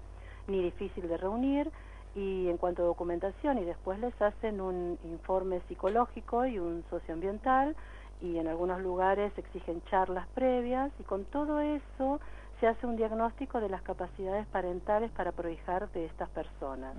ni 0.47 0.63
difícil 0.63 1.07
de 1.07 1.17
reunir 1.17 1.71
y 2.15 2.49
en 2.49 2.57
cuanto 2.57 2.81
a 2.81 2.85
documentación 2.87 3.59
y 3.59 3.63
después 3.63 3.99
les 3.99 4.19
hacen 4.19 4.59
un 4.59 4.97
informe 5.03 5.61
psicológico 5.67 6.47
y 6.47 6.57
un 6.57 6.83
socioambiental 6.89 7.75
y 8.21 8.37
en 8.37 8.47
algunos 8.47 8.81
lugares 8.81 9.31
exigen 9.37 9.83
charlas 9.91 10.27
previas 10.33 10.91
y 10.99 11.03
con 11.03 11.25
todo 11.25 11.59
eso 11.59 12.19
se 12.59 12.67
hace 12.67 12.87
un 12.87 12.95
diagnóstico 12.95 13.59
de 13.59 13.69
las 13.69 13.81
capacidades 13.81 14.47
parentales 14.47 15.11
para 15.11 15.31
prohijar 15.31 15.91
de 15.91 16.05
estas 16.05 16.29
personas. 16.29 16.95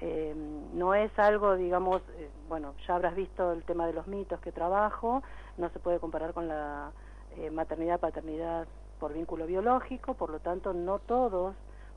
Eh, 0.00 0.34
no 0.74 0.94
es 0.94 1.16
algo, 1.18 1.54
digamos, 1.56 2.02
eh, 2.16 2.28
bueno, 2.48 2.74
ya 2.86 2.96
habrás 2.96 3.14
visto 3.14 3.52
el 3.52 3.62
tema 3.62 3.86
de 3.86 3.92
los 3.92 4.06
mitos 4.08 4.40
que 4.40 4.50
trabajo, 4.50 5.22
no 5.56 5.68
se 5.70 5.78
puede 5.78 6.00
comparar 6.00 6.34
con 6.34 6.48
la 6.48 6.90
eh, 7.36 7.50
maternidad, 7.50 8.00
paternidad 8.00 8.66
por 8.98 9.12
vínculo 9.12 9.46
biológico, 9.46 10.14
por 10.14 10.30
lo 10.30 10.40
tanto 10.40 10.72
no 10.72 10.98
todos 10.98 11.54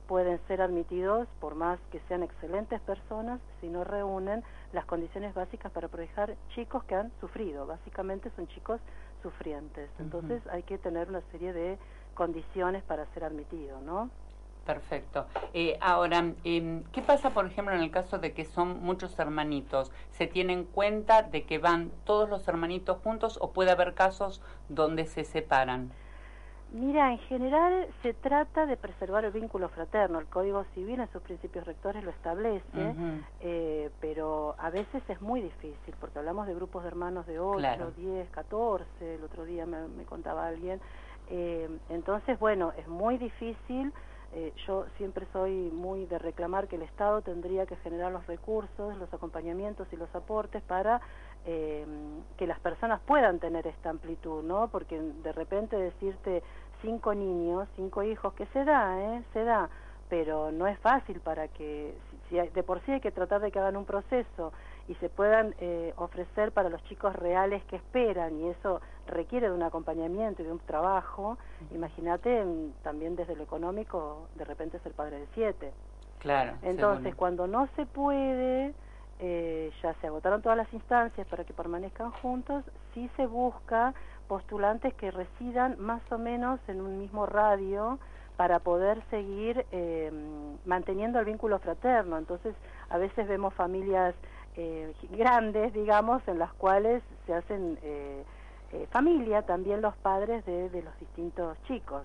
pueden 0.07 0.39
ser 0.47 0.61
admitidos, 0.61 1.27
por 1.39 1.55
más 1.55 1.79
que 1.89 2.01
sean 2.07 2.21
excelentes 2.21 2.81
personas, 2.81 3.39
si 3.61 3.69
no 3.69 3.83
reúnen 3.83 4.43
las 4.73 4.85
condiciones 4.85 5.33
básicas 5.33 5.71
para 5.71 5.87
proteger 5.87 6.37
chicos 6.49 6.83
que 6.83 6.95
han 6.95 7.11
sufrido. 7.21 7.65
Básicamente 7.65 8.29
son 8.35 8.47
chicos 8.47 8.81
sufrientes. 9.23 9.89
Entonces 9.99 10.45
hay 10.47 10.63
que 10.63 10.77
tener 10.77 11.07
una 11.07 11.21
serie 11.31 11.53
de 11.53 11.77
condiciones 12.13 12.84
para 12.84 13.06
ser 13.08 13.24
admitido, 13.24 13.80
¿no? 13.82 14.10
Perfecto. 14.65 15.26
Eh, 15.54 15.78
ahora, 15.82 16.34
em, 16.43 16.84
¿qué 16.91 17.02
pasa, 17.02 17.32
por 17.32 17.47
ejemplo, 17.47 17.74
en 17.74 17.82
el 17.82 17.89
caso 17.89 18.19
de 18.19 18.34
que 18.34 18.45
son 18.45 18.82
muchos 18.82 19.17
hermanitos? 19.17 19.91
¿Se 20.12 20.28
tiene 20.28 20.54
en 20.54 20.65
cuenta 20.65 21.24
de 21.24 21.43
que 21.43 21.58
van 21.58 21.91
todos 22.06 22.30
los 22.30 22.47
hermanitos 22.47 23.00
juntos 23.04 23.39
o 23.41 23.52
puede 23.52 23.71
haber 23.71 23.95
casos 23.95 24.41
donde 24.69 25.06
se 25.06 25.24
separan? 25.24 25.91
Mira, 26.74 27.12
en 27.12 27.19
general 27.19 27.88
se 28.02 28.13
trata 28.13 28.65
de 28.65 28.78
preservar 28.78 29.26
el 29.26 29.34
vínculo 29.34 29.67
fraterno. 29.67 30.19
El 30.19 30.28
Código 30.28 30.63
Civil 30.74 31.02
en 31.02 31.12
sus 31.12 31.21
principios 31.21 31.65
rectores 31.65 32.02
lo 32.02 32.12
establece, 32.12 32.95
eh, 33.41 33.89
pero 34.00 34.56
a 34.58 34.69
veces 34.69 35.04
es 35.10 35.19
muy 35.19 35.41
difícil, 35.41 35.93
porque 36.00 36.19
hablamos 36.19 36.47
de 36.47 36.56
grupos 36.56 36.84
de 36.84 36.88
hermanos 36.88 37.28
de 37.28 37.39
8, 37.39 37.91
10, 37.97 38.30
14, 38.30 39.15
el 39.15 39.21
otro 39.21 39.43
día 39.43 39.65
me, 39.65 40.06
contaba 40.06 40.47
alguien. 40.47 40.80
Eh, 41.31 41.69
entonces, 41.89 42.37
bueno, 42.39 42.73
es 42.77 42.87
muy 42.87 43.17
difícil. 43.17 43.93
Eh, 44.33 44.53
yo 44.65 44.85
siempre 44.97 45.25
soy 45.33 45.51
muy 45.71 46.05
de 46.05 46.17
reclamar 46.17 46.67
que 46.67 46.75
el 46.75 46.83
Estado 46.83 47.21
tendría 47.21 47.65
que 47.65 47.75
generar 47.77 48.11
los 48.11 48.25
recursos, 48.27 48.95
los 48.97 49.13
acompañamientos 49.13 49.87
y 49.91 49.97
los 49.97 50.13
aportes 50.15 50.61
para 50.63 51.01
eh, 51.45 51.85
que 52.37 52.47
las 52.47 52.59
personas 52.59 53.01
puedan 53.01 53.39
tener 53.39 53.65
esta 53.67 53.89
amplitud, 53.89 54.43
¿no? 54.43 54.69
Porque 54.69 54.99
de 54.99 55.31
repente 55.33 55.75
decirte 55.75 56.43
cinco 56.81 57.13
niños, 57.13 57.67
cinco 57.75 58.03
hijos, 58.03 58.33
que 58.33 58.45
se 58.47 58.63
da, 58.63 59.01
¿eh? 59.01 59.23
Se 59.33 59.43
da, 59.43 59.69
pero 60.09 60.51
no 60.51 60.67
es 60.67 60.77
fácil 60.79 61.19
para 61.19 61.47
que, 61.49 61.93
si, 62.29 62.37
de 62.37 62.63
por 62.63 62.81
sí 62.81 62.91
hay 62.91 63.01
que 63.01 63.11
tratar 63.11 63.41
de 63.41 63.51
que 63.51 63.59
hagan 63.59 63.77
un 63.77 63.85
proceso 63.85 64.53
y 64.87 64.95
se 64.95 65.09
puedan 65.09 65.55
eh, 65.59 65.93
ofrecer 65.97 66.51
para 66.51 66.69
los 66.69 66.83
chicos 66.85 67.13
reales 67.15 67.63
que 67.65 67.77
esperan 67.77 68.37
y 68.39 68.49
eso 68.49 68.81
requiere 69.07 69.49
de 69.49 69.55
un 69.55 69.63
acompañamiento 69.63 70.41
y 70.41 70.45
de 70.45 70.51
un 70.51 70.59
trabajo, 70.59 71.37
imagínate 71.71 72.45
también 72.83 73.15
desde 73.15 73.35
lo 73.35 73.43
económico, 73.43 74.27
de 74.35 74.45
repente 74.45 74.77
es 74.77 74.85
el 74.85 74.93
padre 74.93 75.19
de 75.19 75.27
siete. 75.33 75.73
Claro. 76.19 76.53
Entonces, 76.61 77.15
cuando 77.15 77.47
no 77.47 77.67
se 77.75 77.85
puede 77.85 78.73
eh, 79.23 79.71
ya 79.83 79.93
se 80.01 80.07
agotaron 80.07 80.41
todas 80.41 80.57
las 80.57 80.73
instancias 80.73 81.27
para 81.27 81.43
que 81.43 81.53
permanezcan 81.53 82.09
juntos, 82.09 82.63
sí 82.95 83.07
se 83.15 83.27
busca 83.27 83.93
postulantes 84.27 84.95
que 84.95 85.11
residan 85.11 85.75
más 85.79 86.01
o 86.11 86.17
menos 86.17 86.59
en 86.67 86.81
un 86.81 86.97
mismo 86.97 87.27
radio 87.27 87.99
para 88.35 88.57
poder 88.57 88.99
seguir 89.11 89.63
eh, 89.71 90.11
manteniendo 90.65 91.19
el 91.19 91.25
vínculo 91.25 91.59
fraterno. 91.59 92.17
Entonces, 92.17 92.55
a 92.89 92.97
veces 92.97 93.27
vemos 93.27 93.53
familias 93.53 94.15
eh, 94.57 94.91
grandes, 95.11 95.71
digamos, 95.71 96.27
en 96.27 96.39
las 96.39 96.51
cuales 96.53 97.03
se 97.27 97.35
hacen 97.35 97.77
familia 98.91 99.41
también 99.43 99.81
los 99.81 99.95
padres 99.97 100.45
de, 100.45 100.81
los 100.81 100.99
distintos 100.99 101.57
chicos. 101.63 102.03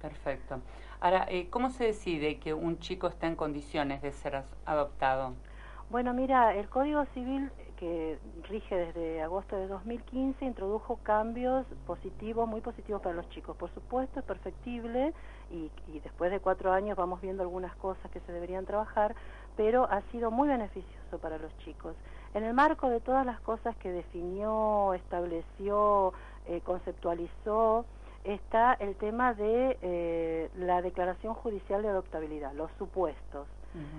Perfecto. 0.00 0.60
Ahora, 1.00 1.28
¿cómo 1.50 1.70
se 1.70 1.84
decide 1.84 2.38
que 2.38 2.54
un 2.54 2.78
chico 2.78 3.06
está 3.06 3.26
en 3.26 3.36
condiciones 3.36 4.02
de 4.02 4.12
ser 4.12 4.42
adoptado? 4.66 5.34
Bueno, 5.90 6.14
mira, 6.14 6.54
el 6.54 6.68
Código 6.68 7.04
Civil 7.06 7.50
que 7.80 8.18
rige 8.46 8.76
desde 8.76 9.22
agosto 9.22 9.56
de 9.56 9.66
2015 9.66 10.44
introdujo 10.44 10.96
cambios 11.02 11.66
positivos, 11.86 12.46
muy 12.46 12.60
positivos 12.60 13.00
para 13.00 13.14
los 13.14 13.26
chicos. 13.30 13.56
Por 13.56 13.72
supuesto, 13.72 14.20
es 14.20 14.26
perfectible 14.26 15.14
y, 15.50 15.70
después 16.00 16.30
de 16.30 16.40
cuatro 16.40 16.72
años 16.72 16.96
vamos 16.98 17.22
viendo 17.22 17.42
algunas 17.42 17.74
cosas 17.76 18.10
que 18.10 18.20
se 18.20 18.32
deberían 18.32 18.66
trabajar, 18.66 19.16
pero 19.56 19.84
ha 19.90 20.02
sido 20.12 20.30
muy 20.30 20.48
beneficioso 20.48 21.18
para 21.20 21.38
los 21.38 21.56
chicos. 21.58 21.94
En 22.34 22.44
el 22.44 22.54
marco 22.54 22.88
de 22.88 23.00
todas 23.00 23.26
las 23.26 23.40
cosas 23.40 23.76
que 23.76 23.90
definió, 23.90 24.94
estableció, 24.94 26.12
eh, 26.46 26.60
conceptualizó, 26.64 27.84
está 28.24 28.74
el 28.74 28.94
tema 28.96 29.34
de 29.34 29.78
eh, 29.82 30.50
la 30.58 30.82
declaración 30.82 31.34
judicial 31.34 31.82
de 31.82 31.88
adoptabilidad, 31.88 32.52
los 32.54 32.70
supuestos. 32.78 33.46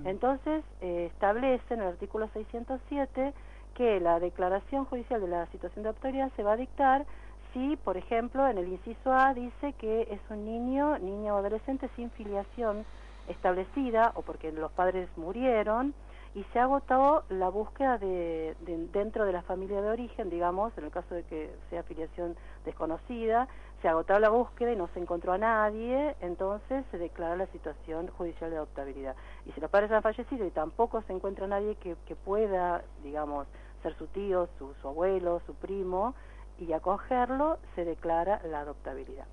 Entonces, 0.03 0.65
eh, 0.81 1.09
establece 1.13 1.73
en 1.73 1.79
el 1.79 1.87
artículo 1.87 2.27
607 2.33 3.33
que 3.73 4.01
la 4.01 4.19
declaración 4.19 4.83
judicial 4.83 5.21
de 5.21 5.29
la 5.29 5.45
situación 5.47 5.83
de 5.83 5.89
autoridad 5.89 6.29
se 6.35 6.43
va 6.43 6.53
a 6.53 6.57
dictar 6.57 7.05
si, 7.53 7.77
por 7.77 7.95
ejemplo, 7.95 8.47
en 8.47 8.57
el 8.57 8.67
inciso 8.67 9.13
A 9.13 9.33
dice 9.33 9.73
que 9.73 10.07
es 10.11 10.19
un 10.29 10.45
niño, 10.45 10.97
niña 10.99 11.33
o 11.33 11.37
adolescente 11.37 11.89
sin 11.95 12.09
filiación 12.11 12.85
establecida 13.31 14.11
o 14.15 14.21
porque 14.21 14.51
los 14.51 14.71
padres 14.71 15.09
murieron 15.17 15.93
y 16.33 16.43
se 16.53 16.59
agotado 16.59 17.23
la 17.29 17.49
búsqueda 17.49 17.97
de, 17.97 18.55
dentro 18.93 19.25
de 19.25 19.33
la 19.33 19.41
familia 19.41 19.81
de 19.81 19.89
origen, 19.89 20.29
digamos, 20.29 20.71
en 20.77 20.85
el 20.85 20.91
caso 20.91 21.13
de 21.13 21.23
que 21.23 21.53
sea 21.69 21.83
filiación 21.83 22.37
desconocida, 22.63 23.49
se 23.81 23.89
agotado 23.89 24.19
la 24.19 24.29
búsqueda 24.29 24.71
y 24.71 24.75
no 24.75 24.87
se 24.93 24.99
encontró 24.99 25.33
a 25.33 25.37
nadie, 25.37 26.15
entonces 26.21 26.85
se 26.91 26.97
declara 26.97 27.35
la 27.35 27.47
situación 27.47 28.07
judicial 28.07 28.49
de 28.49 28.57
adoptabilidad. 28.57 29.15
Y 29.45 29.51
si 29.51 29.59
los 29.59 29.69
padres 29.69 29.91
han 29.91 30.03
fallecido 30.03 30.45
y 30.45 30.51
tampoco 30.51 31.01
se 31.01 31.13
encuentra 31.13 31.47
nadie 31.47 31.75
que, 31.75 32.15
pueda, 32.15 32.83
digamos, 33.03 33.47
ser 33.81 33.95
su 33.95 34.07
tío, 34.07 34.47
su, 34.57 34.73
su 34.75 34.87
abuelo, 34.87 35.41
su 35.45 35.55
primo, 35.55 36.13
y 36.59 36.71
acogerlo, 36.73 37.57
se 37.75 37.83
declara 37.83 38.39
la 38.45 38.59
adoptabilidad. 38.61 39.25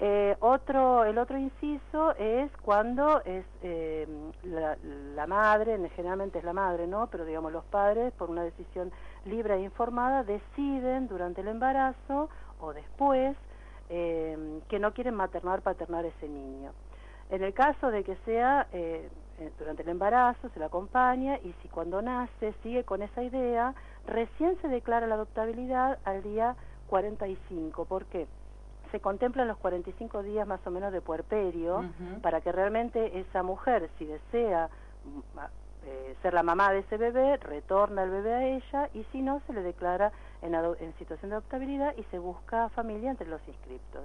Eh, 0.00 0.36
otro, 0.40 1.04
el 1.04 1.18
otro 1.18 1.38
inciso 1.38 2.16
es 2.16 2.50
cuando 2.62 3.22
es 3.24 3.44
eh, 3.62 4.08
la, 4.42 5.26
madre, 5.26 5.88
generalmente 5.90 6.38
es 6.38 6.44
la 6.44 6.52
madre, 6.52 6.88
¿no? 6.88 7.06
Pero 7.06 7.24
digamos 7.24 7.52
los 7.52 7.64
padres, 7.66 8.12
por 8.14 8.28
una 8.28 8.42
decisión 8.42 8.90
libre 9.24 9.54
e 9.54 9.60
informada, 9.62 10.24
deciden 10.24 11.06
durante 11.06 11.42
el 11.42 11.48
embarazo 11.48 12.28
o 12.60 12.72
después 12.72 13.36
eh, 13.88 14.60
que 14.68 14.80
no 14.80 14.92
quieren 14.92 15.14
maternar, 15.14 15.62
paternar 15.62 16.04
ese 16.04 16.28
niño. 16.28 16.72
En 17.30 17.44
el 17.44 17.54
caso 17.54 17.90
de 17.90 18.02
que 18.04 18.16
sea 18.24 18.66
durante 19.58 19.82
el 19.82 19.88
embarazo, 19.88 20.48
se 20.50 20.58
le 20.58 20.66
acompaña 20.66 21.38
y 21.38 21.54
si 21.62 21.68
cuando 21.68 22.02
nace 22.02 22.52
sigue 22.62 22.84
con 22.84 23.00
esa 23.02 23.22
idea, 23.22 23.74
recién 24.06 24.60
se 24.60 24.68
declara 24.68 25.06
la 25.06 25.14
adoptabilidad 25.14 25.98
al 26.04 26.22
día 26.22 26.56
45. 26.88 27.86
¿Por 27.86 28.04
qué? 28.06 28.26
Se 28.94 29.00
contemplan 29.00 29.48
los 29.48 29.56
45 29.56 30.22
días 30.22 30.46
más 30.46 30.64
o 30.64 30.70
menos 30.70 30.92
de 30.92 31.00
puerperio 31.00 31.84
para 32.22 32.40
que 32.40 32.52
realmente 32.52 33.18
esa 33.18 33.42
mujer, 33.42 33.90
si 33.98 34.04
desea 34.04 34.68
mm, 35.04 35.38
eh, 35.84 36.14
ser 36.22 36.32
la 36.32 36.44
mamá 36.44 36.70
de 36.70 36.78
ese 36.78 36.96
bebé, 36.96 37.36
retorna 37.38 38.04
el 38.04 38.10
bebé 38.10 38.32
a 38.32 38.44
ella 38.46 38.90
y 38.94 39.02
si 39.10 39.20
no, 39.20 39.40
se 39.48 39.52
le 39.52 39.62
declara 39.62 40.12
en, 40.42 40.54
en 40.54 40.94
situación 40.96 41.30
de 41.30 41.36
adoptabilidad 41.38 41.92
y 41.96 42.04
se 42.04 42.20
busca 42.20 42.68
familia 42.68 43.10
entre 43.10 43.26
los 43.26 43.40
inscriptos. 43.48 44.04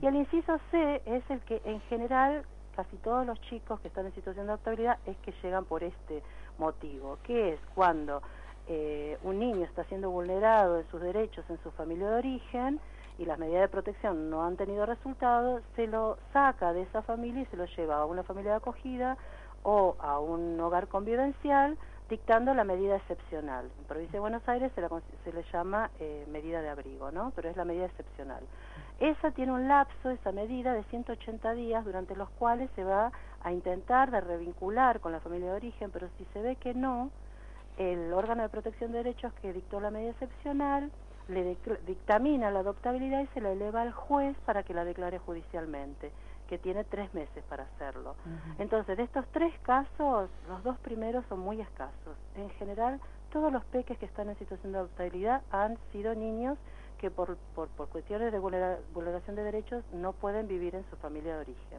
Y 0.00 0.06
el 0.06 0.14
inciso 0.14 0.60
C 0.70 1.02
es 1.04 1.28
el 1.30 1.40
que 1.40 1.60
en 1.64 1.80
general 1.88 2.44
casi 2.76 2.96
todos 2.98 3.26
los 3.26 3.40
chicos 3.40 3.80
que 3.80 3.88
están 3.88 4.06
en 4.06 4.14
situación 4.14 4.46
de 4.46 4.52
adoptabilidad 4.52 4.98
es 5.04 5.16
que 5.16 5.32
llegan 5.42 5.64
por 5.64 5.82
este 5.82 6.22
motivo, 6.58 7.18
que 7.24 7.54
es 7.54 7.60
cuando 7.74 8.22
eh, 8.68 9.18
un 9.24 9.40
niño 9.40 9.64
está 9.64 9.82
siendo 9.82 10.10
vulnerado 10.10 10.78
en 10.78 10.88
sus 10.92 11.00
derechos 11.00 11.44
en 11.50 11.58
su 11.64 11.72
familia 11.72 12.08
de 12.08 12.14
origen, 12.18 12.78
y 13.18 13.26
las 13.26 13.38
medidas 13.38 13.62
de 13.62 13.68
protección 13.68 14.30
no 14.30 14.44
han 14.44 14.56
tenido 14.56 14.86
resultado, 14.86 15.60
se 15.74 15.86
lo 15.86 16.18
saca 16.32 16.72
de 16.72 16.82
esa 16.82 17.02
familia 17.02 17.42
y 17.42 17.46
se 17.46 17.56
lo 17.56 17.66
lleva 17.66 17.98
a 17.98 18.06
una 18.06 18.22
familia 18.22 18.52
de 18.52 18.56
acogida 18.58 19.16
o 19.64 19.96
a 19.98 20.20
un 20.20 20.58
hogar 20.60 20.86
convivencial 20.86 21.76
dictando 22.08 22.54
la 22.54 22.64
medida 22.64 22.96
excepcional. 22.96 23.70
En 23.78 23.84
provincia 23.84 24.14
de 24.14 24.20
Buenos 24.20 24.48
Aires 24.48 24.72
se, 24.74 24.82
se 25.24 25.32
le 25.32 25.42
llama 25.52 25.90
eh, 25.98 26.26
medida 26.30 26.62
de 26.62 26.70
abrigo, 26.70 27.10
¿no? 27.10 27.32
Pero 27.34 27.50
es 27.50 27.56
la 27.56 27.64
medida 27.64 27.86
excepcional. 27.86 28.42
Esa 28.98 29.30
tiene 29.32 29.52
un 29.52 29.68
lapso, 29.68 30.10
esa 30.10 30.32
medida, 30.32 30.72
de 30.72 30.84
180 30.84 31.52
días 31.52 31.84
durante 31.84 32.16
los 32.16 32.30
cuales 32.30 32.70
se 32.76 32.84
va 32.84 33.12
a 33.42 33.52
intentar 33.52 34.10
de 34.10 34.20
revincular 34.20 35.00
con 35.00 35.12
la 35.12 35.20
familia 35.20 35.50
de 35.50 35.56
origen, 35.56 35.90
pero 35.90 36.08
si 36.16 36.24
se 36.32 36.40
ve 36.40 36.56
que 36.56 36.72
no, 36.72 37.10
el 37.76 38.12
órgano 38.12 38.42
de 38.42 38.48
protección 38.48 38.90
de 38.92 38.98
derechos 38.98 39.32
que 39.34 39.52
dictó 39.52 39.78
la 39.80 39.90
medida 39.90 40.10
excepcional 40.10 40.90
le 41.28 41.56
dictamina 41.86 42.50
la 42.50 42.60
adoptabilidad 42.60 43.22
y 43.22 43.26
se 43.28 43.40
la 43.40 43.52
eleva 43.52 43.82
al 43.82 43.92
juez 43.92 44.36
para 44.46 44.62
que 44.62 44.74
la 44.74 44.84
declare 44.84 45.18
judicialmente 45.18 46.10
que 46.48 46.58
tiene 46.58 46.82
tres 46.84 47.12
meses 47.12 47.44
para 47.48 47.64
hacerlo. 47.64 48.16
Entonces, 48.58 48.96
de 48.96 49.02
estos 49.02 49.26
tres 49.32 49.52
casos, 49.60 50.30
los 50.48 50.64
dos 50.64 50.78
primeros 50.78 51.24
son 51.28 51.40
muy 51.40 51.60
escasos. 51.60 52.16
En 52.36 52.48
general, 52.50 53.00
todos 53.30 53.52
los 53.52 53.62
peques 53.66 53.98
que 53.98 54.06
están 54.06 54.30
en 54.30 54.38
situación 54.38 54.72
de 54.72 54.78
adoptabilidad 54.78 55.42
han 55.50 55.76
sido 55.92 56.14
niños 56.14 56.56
que 56.96 57.10
por, 57.10 57.36
por, 57.54 57.68
por 57.68 57.88
cuestiones 57.88 58.32
de 58.32 58.38
vulneración 58.38 59.36
de 59.36 59.42
derechos 59.42 59.84
no 59.92 60.14
pueden 60.14 60.48
vivir 60.48 60.74
en 60.74 60.84
su 60.88 60.96
familia 60.96 61.34
de 61.34 61.40
origen. 61.40 61.78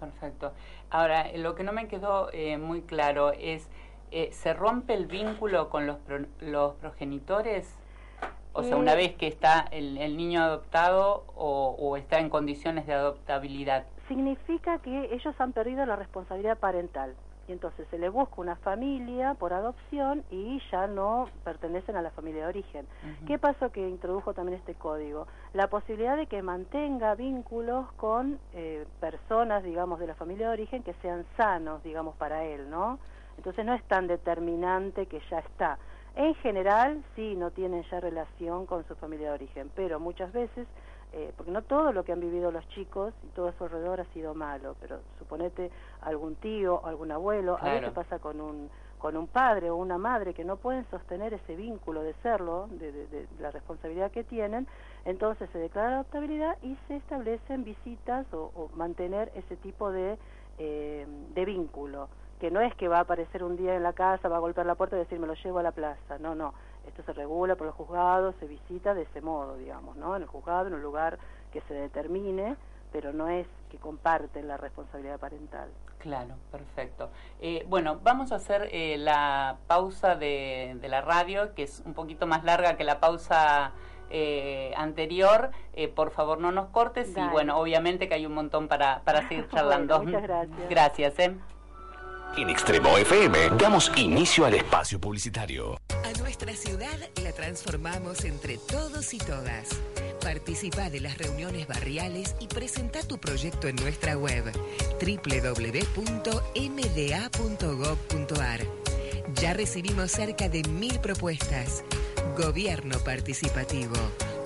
Perfecto. 0.00 0.52
Ahora, 0.90 1.26
lo 1.36 1.54
que 1.54 1.64
no 1.64 1.72
me 1.72 1.86
quedó 1.86 2.30
eh, 2.32 2.56
muy 2.56 2.82
claro 2.82 3.32
es, 3.32 3.68
eh, 4.10 4.30
¿se 4.32 4.54
rompe 4.54 4.94
el 4.94 5.06
vínculo 5.06 5.68
con 5.68 5.86
los, 5.86 5.98
los 6.40 6.74
progenitores? 6.76 7.76
O 8.58 8.62
sea, 8.64 8.76
una 8.76 8.96
vez 8.96 9.14
que 9.14 9.28
está 9.28 9.66
el, 9.70 10.16
niño 10.16 10.42
adoptado 10.42 11.22
o, 11.36 11.96
está 11.96 12.18
en 12.18 12.28
condiciones 12.28 12.88
de 12.88 12.94
adoptabilidad. 12.94 13.84
Significa 14.08 14.78
que 14.80 15.14
ellos 15.14 15.32
han 15.38 15.52
perdido 15.52 15.86
la 15.86 15.94
responsabilidad 15.94 16.58
parental. 16.58 17.14
Y 17.46 17.52
entonces 17.52 17.86
se 17.88 17.98
le 17.98 18.08
busca 18.08 18.34
una 18.38 18.56
familia 18.56 19.34
por 19.34 19.52
adopción 19.52 20.24
y 20.32 20.60
ya 20.72 20.88
no 20.88 21.30
pertenecen 21.44 21.96
a 21.96 22.02
la 22.02 22.10
familia 22.10 22.42
de 22.42 22.48
origen. 22.48 22.86
¿Qué 23.28 23.38
pasó 23.38 23.70
que 23.70 23.88
introdujo 23.88 24.34
también 24.34 24.58
este 24.58 24.74
código? 24.74 25.28
La 25.54 25.68
posibilidad 25.68 26.16
de 26.16 26.26
que 26.26 26.42
mantenga 26.42 27.14
vínculos 27.14 27.90
con 27.92 28.40
eh, 28.54 28.86
personas, 29.00 29.62
digamos, 29.62 30.00
de 30.00 30.08
la 30.08 30.14
familia 30.16 30.48
de 30.48 30.54
origen 30.54 30.82
que 30.82 30.94
sean 30.94 31.24
sanos, 31.36 31.82
digamos, 31.84 32.16
para 32.16 32.44
él, 32.44 32.68
¿no? 32.68 32.98
Entonces 33.38 33.64
no 33.64 33.72
es 33.72 33.84
tan 33.84 34.08
determinante 34.08 35.06
que 35.06 35.20
ya 35.30 35.38
está. 35.38 35.78
En 36.18 36.34
general, 36.34 37.04
sí, 37.14 37.36
no 37.36 37.52
tienen 37.52 37.84
ya 37.84 38.00
relación 38.00 38.66
con 38.66 38.84
su 38.88 38.96
familia 38.96 39.28
de 39.28 39.34
origen, 39.34 39.70
pero 39.76 40.00
muchas 40.00 40.32
veces, 40.32 40.66
eh, 41.12 41.32
porque 41.36 41.52
no 41.52 41.62
todo 41.62 41.92
lo 41.92 42.02
que 42.02 42.10
han 42.10 42.18
vivido 42.18 42.50
los 42.50 42.68
chicos 42.70 43.14
y 43.22 43.28
todo 43.28 43.46
a 43.46 43.52
su 43.52 43.62
alrededor 43.62 44.00
ha 44.00 44.04
sido 44.06 44.34
malo, 44.34 44.74
pero 44.80 44.98
suponete 45.20 45.70
algún 46.00 46.34
tío, 46.34 46.74
o 46.74 46.86
algún 46.86 47.12
abuelo, 47.12 47.56
a 47.60 47.72
veces 47.72 47.92
pasa 47.92 48.18
con 48.18 48.40
un 48.40 48.68
con 48.98 49.16
un 49.16 49.28
padre 49.28 49.70
o 49.70 49.76
una 49.76 49.96
madre 49.96 50.34
que 50.34 50.42
no 50.42 50.56
pueden 50.56 50.84
sostener 50.90 51.32
ese 51.32 51.54
vínculo 51.54 52.02
de 52.02 52.14
serlo, 52.14 52.66
de, 52.72 53.28
la 53.38 53.52
responsabilidad 53.52 54.10
que 54.10 54.24
tienen, 54.24 54.66
entonces 55.04 55.48
se 55.52 55.58
declara 55.58 55.94
adoptabilidad 55.94 56.56
y 56.62 56.76
se 56.88 56.96
establecen 56.96 57.62
visitas 57.62 58.26
o, 58.32 58.68
mantener 58.74 59.30
ese 59.36 59.56
tipo 59.56 59.92
de, 59.92 60.18
eh, 60.58 61.06
de 61.32 61.44
vínculo 61.44 62.08
que 62.38 62.50
no 62.50 62.60
es 62.60 62.74
que 62.74 62.88
va 62.88 62.98
a 62.98 63.00
aparecer 63.00 63.42
un 63.42 63.56
día 63.56 63.74
en 63.74 63.82
la 63.82 63.92
casa, 63.92 64.28
va 64.28 64.36
a 64.36 64.40
golpear 64.40 64.66
la 64.66 64.74
puerta 64.74 64.96
y 64.96 65.00
decir 65.00 65.18
me 65.18 65.26
lo 65.26 65.34
llevo 65.34 65.58
a 65.58 65.62
la 65.62 65.72
plaza, 65.72 66.18
no, 66.18 66.34
no, 66.34 66.54
esto 66.86 67.02
se 67.02 67.12
regula 67.12 67.56
por 67.56 67.66
el 67.66 67.72
juzgado, 67.72 68.32
se 68.40 68.46
visita 68.46 68.94
de 68.94 69.02
ese 69.02 69.20
modo, 69.20 69.56
digamos, 69.56 69.96
¿no? 69.96 70.16
En 70.16 70.22
el 70.22 70.28
juzgado, 70.28 70.68
en 70.68 70.74
un 70.74 70.82
lugar 70.82 71.18
que 71.52 71.60
se 71.62 71.74
determine, 71.74 72.56
pero 72.92 73.12
no 73.12 73.28
es 73.28 73.46
que 73.70 73.78
comparten 73.78 74.48
la 74.48 74.56
responsabilidad 74.56 75.18
parental. 75.18 75.68
Claro, 75.98 76.34
perfecto. 76.50 77.10
Eh, 77.40 77.66
bueno, 77.68 78.00
vamos 78.02 78.32
a 78.32 78.36
hacer 78.36 78.68
eh, 78.72 78.96
la 78.98 79.58
pausa 79.66 80.14
de, 80.14 80.78
la 80.82 81.00
radio, 81.00 81.54
que 81.54 81.64
es 81.64 81.82
un 81.84 81.94
poquito 81.94 82.26
más 82.26 82.44
larga 82.44 82.76
que 82.76 82.84
la 82.84 83.00
pausa 83.00 83.72
eh, 84.10 84.72
anterior. 84.76 85.50
por 85.94 86.10
favor, 86.10 86.40
no 86.40 86.52
nos 86.52 86.68
cortes 86.68 87.14
y 87.16 87.28
bueno, 87.28 87.58
obviamente 87.58 88.08
que 88.08 88.14
hay 88.14 88.26
un 88.26 88.34
montón 88.34 88.68
para, 88.68 89.02
para 89.04 89.28
seguir 89.28 89.48
charlando. 89.52 90.02
muchas 90.02 90.22
gracias. 90.22 90.68
Gracias. 90.70 91.57
En 92.36 92.48
Extremo 92.50 92.96
FM 92.96 93.50
damos 93.58 93.90
inicio 93.96 94.44
al 94.44 94.54
espacio 94.54 95.00
publicitario. 95.00 95.80
A 95.88 96.12
nuestra 96.18 96.54
ciudad 96.54 96.96
la 97.22 97.32
transformamos 97.32 98.24
entre 98.24 98.58
todos 98.58 99.12
y 99.12 99.18
todas. 99.18 99.68
Participa 100.20 100.88
de 100.90 101.00
las 101.00 101.18
reuniones 101.18 101.66
barriales 101.66 102.36
y 102.38 102.46
presenta 102.46 103.02
tu 103.02 103.18
proyecto 103.18 103.66
en 103.66 103.76
nuestra 103.76 104.16
web 104.16 104.44
www.mda.gov.ar. 105.00 106.00
Ya 109.34 109.52
recibimos 109.54 110.10
cerca 110.12 110.48
de 110.48 110.62
mil 110.64 111.00
propuestas. 111.00 111.84
Gobierno 112.36 112.98
participativo. 113.00 113.96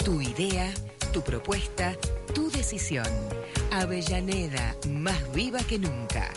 Tu 0.04 0.22
idea, 0.22 0.72
tu 1.12 1.22
propuesta, 1.22 1.94
tu 2.34 2.50
decisión. 2.50 3.06
Avellaneda, 3.70 4.76
más 4.88 5.32
viva 5.32 5.60
que 5.60 5.78
nunca. 5.78 6.30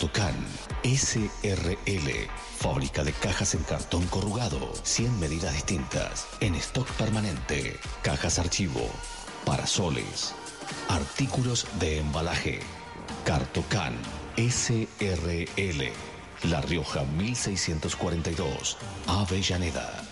Cartocan 0.00 0.34
SRL. 0.82 2.08
Fábrica 2.56 3.04
de 3.04 3.12
cajas 3.12 3.54
en 3.54 3.62
cartón 3.64 4.06
corrugado. 4.06 4.72
100 4.82 5.20
medidas 5.20 5.52
distintas. 5.52 6.26
En 6.40 6.54
stock 6.54 6.90
permanente. 6.92 7.78
Cajas 8.00 8.38
archivo. 8.38 8.80
Parasoles. 9.44 10.34
Artículos 10.88 11.66
de 11.78 11.98
embalaje. 11.98 12.60
Cartocan 13.26 13.92
SRL. 14.38 15.92
La 16.44 16.62
Rioja 16.62 17.04
1642. 17.04 18.78
Avellaneda. 19.06 20.02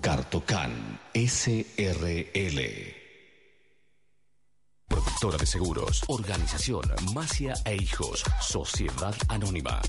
Cartocan 0.00 0.98
SRL. 1.14 2.58
Productora 4.88 5.38
de 5.38 5.46
seguros. 5.46 6.02
Organización 6.08 6.82
Masia 7.14 7.54
e 7.64 7.76
Hijos. 7.76 8.24
Sociedad 8.40 9.14
Anónima. 9.28 9.80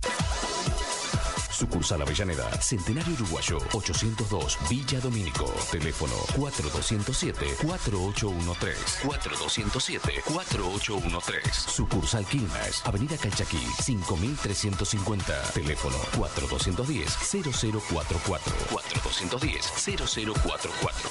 Sucursal 1.56 2.02
Avellaneda, 2.02 2.52
Centenario 2.62 3.14
Uruguayo, 3.14 3.58
802, 3.72 4.58
Villa 4.70 5.00
Domínico. 5.00 5.46
Teléfono 5.72 6.14
4207-4813. 6.36 8.76
4207-4813. 9.04 11.54
Sucursal 11.54 12.26
Quilmes, 12.26 12.82
Avenida 12.84 13.18
Calchaquí, 13.18 13.66
5350. 13.84 15.44
Teléfono 15.54 15.96
4210-0044. 16.18 18.52
4210-0044. 18.70 21.10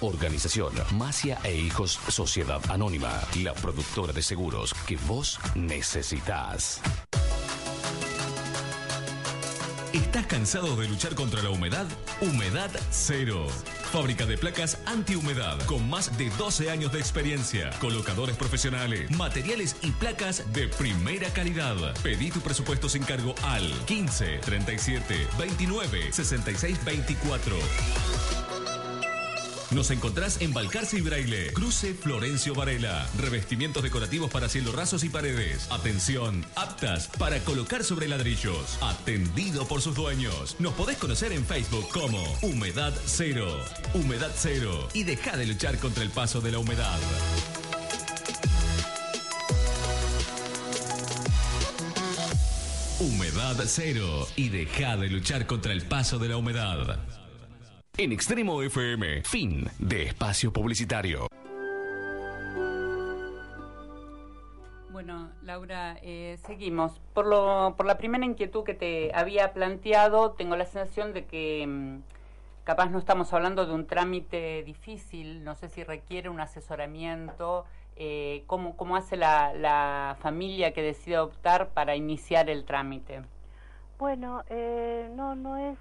Organización 0.00 0.72
Masia 0.92 1.38
e 1.44 1.54
Hijos 1.54 2.00
Sociedad 2.08 2.62
Anónima, 2.70 3.20
la 3.42 3.52
productora 3.52 4.14
de 4.14 4.22
seguros 4.22 4.72
que 4.86 4.96
vos 5.06 5.38
necesitas. 5.54 6.80
¿Estás 9.94 10.26
cansado 10.26 10.74
de 10.74 10.88
luchar 10.88 11.14
contra 11.14 11.40
la 11.40 11.50
humedad? 11.50 11.86
Humedad 12.20 12.68
Cero. 12.90 13.46
Fábrica 13.92 14.26
de 14.26 14.36
placas 14.36 14.78
antihumedad 14.86 15.56
con 15.66 15.88
más 15.88 16.18
de 16.18 16.30
12 16.30 16.68
años 16.68 16.90
de 16.90 16.98
experiencia. 16.98 17.70
Colocadores 17.78 18.36
profesionales, 18.36 19.08
materiales 19.12 19.76
y 19.82 19.92
placas 19.92 20.52
de 20.52 20.66
primera 20.66 21.28
calidad. 21.28 21.76
Pedí 22.02 22.32
tu 22.32 22.40
presupuesto 22.40 22.88
sin 22.88 23.04
cargo 23.04 23.36
al 23.44 23.70
15 23.86 24.38
37 24.38 25.28
29 25.38 26.12
66 26.12 26.84
24. 26.84 28.43
Nos 29.74 29.90
encontrás 29.90 30.40
en 30.40 30.54
Balcarce 30.54 30.98
y 30.98 31.00
Braille, 31.00 31.52
Cruce 31.52 31.94
Florencio 31.94 32.54
Varela. 32.54 33.08
Revestimientos 33.18 33.82
decorativos 33.82 34.30
para 34.30 34.48
cielos 34.48 34.72
rasos 34.72 35.02
y 35.02 35.08
paredes. 35.08 35.66
Atención, 35.72 36.46
aptas 36.54 37.08
para 37.18 37.40
colocar 37.40 37.82
sobre 37.82 38.06
ladrillos. 38.06 38.78
Atendido 38.80 39.66
por 39.66 39.80
sus 39.80 39.96
dueños. 39.96 40.54
Nos 40.60 40.74
podés 40.74 40.96
conocer 40.96 41.32
en 41.32 41.44
Facebook 41.44 41.88
como 41.92 42.22
Humedad 42.42 42.94
Cero. 43.04 43.48
Humedad 43.94 44.30
Cero. 44.36 44.88
Y 44.94 45.02
deja 45.02 45.36
de 45.36 45.46
luchar 45.46 45.76
contra 45.78 46.04
el 46.04 46.10
paso 46.10 46.40
de 46.40 46.52
la 46.52 46.60
humedad. 46.60 46.98
Humedad 53.00 53.56
Cero. 53.66 54.28
Y 54.36 54.50
deja 54.50 54.96
de 54.96 55.08
luchar 55.08 55.48
contra 55.48 55.72
el 55.72 55.82
paso 55.82 56.20
de 56.20 56.28
la 56.28 56.36
humedad. 56.36 56.96
En 57.96 58.10
Extremo 58.10 58.60
FM, 58.60 59.22
fin 59.22 59.70
de 59.78 60.02
espacio 60.02 60.52
publicitario. 60.52 61.28
Bueno, 64.90 65.30
Laura, 65.42 65.96
eh, 66.02 66.36
seguimos. 66.44 67.00
Por, 67.12 67.26
lo, 67.26 67.74
por 67.76 67.86
la 67.86 67.96
primera 67.96 68.24
inquietud 68.24 68.64
que 68.64 68.74
te 68.74 69.12
había 69.14 69.52
planteado, 69.52 70.32
tengo 70.32 70.56
la 70.56 70.64
sensación 70.64 71.12
de 71.12 71.26
que 71.26 71.64
mm, 71.68 72.02
capaz 72.64 72.90
no 72.90 72.98
estamos 72.98 73.32
hablando 73.32 73.64
de 73.64 73.72
un 73.72 73.86
trámite 73.86 74.64
difícil, 74.64 75.44
no 75.44 75.54
sé 75.54 75.68
si 75.68 75.84
requiere 75.84 76.28
un 76.28 76.40
asesoramiento, 76.40 77.64
eh, 77.94 78.42
¿cómo, 78.48 78.76
¿cómo, 78.76 78.96
hace 78.96 79.16
la, 79.16 79.54
la, 79.54 80.16
familia 80.18 80.72
que 80.72 80.82
decide 80.82 81.14
adoptar 81.14 81.68
para 81.68 81.94
iniciar 81.94 82.50
el 82.50 82.64
trámite? 82.64 83.22
Bueno, 84.00 84.42
eh, 84.48 85.08
no, 85.14 85.36
no 85.36 85.56
es 85.56 85.78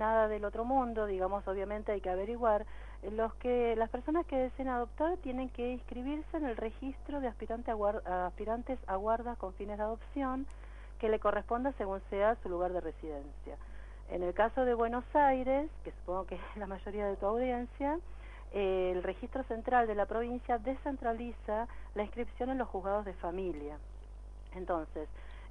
nada 0.00 0.26
del 0.26 0.44
otro 0.44 0.64
mundo, 0.64 1.06
digamos, 1.06 1.46
obviamente 1.46 1.92
hay 1.92 2.00
que 2.00 2.10
averiguar. 2.10 2.66
Los 3.12 3.32
que, 3.34 3.76
las 3.76 3.88
personas 3.88 4.26
que 4.26 4.36
deseen 4.36 4.68
adoptar 4.68 5.16
tienen 5.18 5.48
que 5.50 5.70
inscribirse 5.70 6.36
en 6.36 6.46
el 6.46 6.56
registro 6.56 7.20
de 7.20 7.28
aspirante 7.28 7.70
a 7.70 8.26
aspirantes 8.26 8.78
a 8.88 8.96
guarda 8.96 9.36
con 9.36 9.54
fines 9.54 9.78
de 9.78 9.84
adopción 9.84 10.46
que 10.98 11.08
le 11.08 11.18
corresponda 11.18 11.72
según 11.78 12.00
sea 12.10 12.36
su 12.42 12.48
lugar 12.48 12.72
de 12.72 12.80
residencia. 12.80 13.56
En 14.10 14.22
el 14.22 14.34
caso 14.34 14.64
de 14.64 14.74
Buenos 14.74 15.04
Aires, 15.14 15.70
que 15.84 15.92
supongo 15.92 16.26
que 16.26 16.34
es 16.34 16.56
la 16.56 16.66
mayoría 16.66 17.06
de 17.06 17.16
tu 17.16 17.26
audiencia, 17.26 17.98
eh, 18.52 18.92
el 18.94 19.02
registro 19.02 19.44
central 19.44 19.86
de 19.86 19.94
la 19.94 20.06
provincia 20.06 20.58
descentraliza 20.58 21.68
la 21.94 22.02
inscripción 22.02 22.50
en 22.50 22.58
los 22.58 22.68
juzgados 22.68 23.04
de 23.04 23.14
familia. 23.14 23.78
Entonces, 24.54 25.08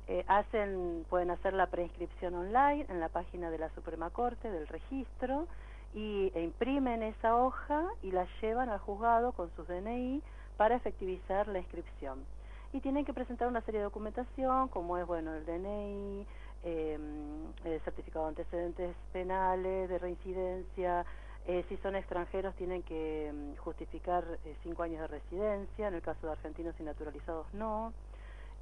eh, 0.10 0.26
hacen, 0.28 1.06
pueden 1.08 1.30
hacer 1.30 1.54
la 1.54 1.67
preinscripción 1.67 2.34
online 2.34 2.88
en 2.89 3.00
la 3.00 3.10
página 3.10 3.52
de 3.52 3.60
la 3.60 3.69
Suprema 3.76 4.10
Corte 4.10 4.50
del 4.50 4.67
registro 4.67 5.48
y 5.93 6.32
e 6.34 6.41
imprimen 6.41 7.04
esa 7.04 7.36
hoja 7.36 7.86
y 8.02 8.10
la 8.10 8.26
llevan 8.41 8.69
al 8.69 8.80
juzgado 8.80 9.34
con 9.34 9.52
sus 9.56 9.67
DNI 9.67 10.24
para 10.58 10.76
efectivizar 10.76 11.48
la 11.48 11.60
inscripción. 11.60 12.26
Y 12.74 12.80
tienen 12.80 13.06
que 13.06 13.13
presentar 13.13 13.48
una 13.48 13.62
serie 13.62 13.82
de 13.82 13.84
documentación, 13.84 14.69
como 14.69 14.98
es 14.98 15.06
bueno 15.06 15.36
el 15.36 15.45
DNI, 15.45 16.26
em, 16.63 17.54
el 17.63 17.80
certificado 17.82 18.26
de 18.26 18.30
antecedentes 18.30 18.95
penales, 19.13 19.89
de 19.89 20.00
reincidencia. 20.00 21.06
Eh, 21.45 21.63
si 21.69 21.78
son 21.78 21.95
extranjeros 21.95 22.56
tienen 22.56 22.82
que 22.82 23.28
em, 23.28 23.56
justificar 23.58 24.26
eh, 24.43 24.56
cinco 24.63 24.82
años 24.82 25.02
de 25.02 25.08
residencia, 25.08 25.88
en 25.88 25.93
el 25.93 26.02
caso 26.02 26.26
de 26.26 26.32
argentinos 26.32 26.74
y 26.80 26.84
naturalizados 26.84 27.45
no 27.54 27.93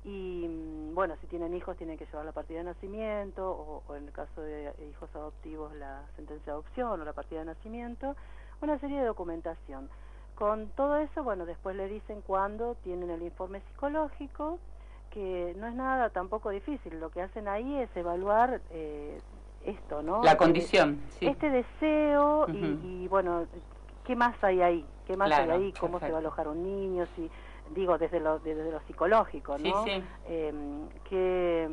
y 0.07 0.47
mm, 0.47 0.95
bueno, 0.95 1.15
si 1.19 1.27
tienen 1.27 1.53
hijos 1.53 1.75
tienen 1.75 1.97
que 1.97 2.05
llevar 2.05 2.25
la 2.25 2.31
partida 2.31 2.59
de 2.59 2.63
nacimiento 2.63 3.83
o, 3.87 3.95
en 3.95 4.05
el 4.05 4.11
caso 4.13 4.41
de 4.41 4.73
hijos 4.89 5.13
adoptivos 5.13 5.75
la 5.75 6.01
sentencia 6.15 6.45
de 6.45 6.51
adopción 6.51 7.01
o 7.01 7.05
la 7.05 7.13
partida 7.13 7.39
de 7.39 7.45
nacimiento, 7.47 8.15
una 8.61 8.79
serie 8.79 9.01
de 9.01 9.05
documentación. 9.05 9.89
Con 10.35 10.69
todo 10.69 10.97
eso, 10.97 11.23
bueno, 11.23 11.45
después 11.45 11.75
le 11.75 11.87
dicen 11.89 12.21
cuándo 12.21 12.75
tienen 12.83 13.09
el 13.09 13.21
informe 13.21 13.59
psicológico, 13.67 14.59
que 15.09 15.53
no 15.57 15.67
es 15.67 15.73
nada 15.73 16.09
tampoco 16.09 16.51
difícil, 16.51 16.99
lo 16.99 17.09
que 17.09 17.21
hacen 17.21 17.47
ahí 17.47 17.77
es 17.77 17.89
evaluar 17.97 18.61
eh, 18.71 19.19
esto, 19.65 20.03
¿no? 20.03 20.23
La 20.23 20.37
condición, 20.37 21.01
sí. 21.09 21.27
Este 21.27 21.49
deseo 21.49 22.47
y, 22.49 23.07
bueno, 23.09 23.45
¿qué 24.05 24.15
más 24.15 24.41
hay 24.43 24.61
ahí? 24.61 24.85
¿Qué 25.05 25.17
más 25.17 25.31
hay 25.31 25.49
ahí? 25.49 25.73
¿Cómo 25.79 25.99
se 25.99 26.09
va 26.09 26.17
a 26.17 26.19
alojar 26.19 26.47
un 26.47 26.63
niño? 26.63 27.05
Si 27.15 27.29
digo 27.73 27.97
desde 27.97 28.19
lo, 28.19 28.39
desde 28.39 28.71
lo 28.71 28.79
psicológico, 28.81 29.57
¿no? 29.57 29.85
Em, 30.27 30.87
¿qué, 31.09 31.67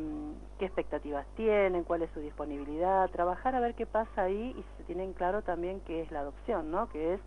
¿qué, 0.59 0.65
expectativas 0.65 1.25
tienen? 1.35 1.83
¿Cuál 1.83 2.03
es 2.03 2.11
su 2.11 2.19
disponibilidad? 2.19 3.09
Trabajar 3.09 3.55
a 3.55 3.59
ver 3.59 3.75
qué 3.75 3.85
pasa 3.85 4.23
ahí 4.23 4.55
y 4.57 4.63
se 4.77 4.83
tienen 4.83 5.13
claro 5.13 5.41
también 5.41 5.81
qué 5.81 6.01
es 6.01 6.11
la 6.11 6.19
adopción, 6.21 6.71
¿no? 6.71 6.89
Que 6.89 7.15
es 7.15 7.21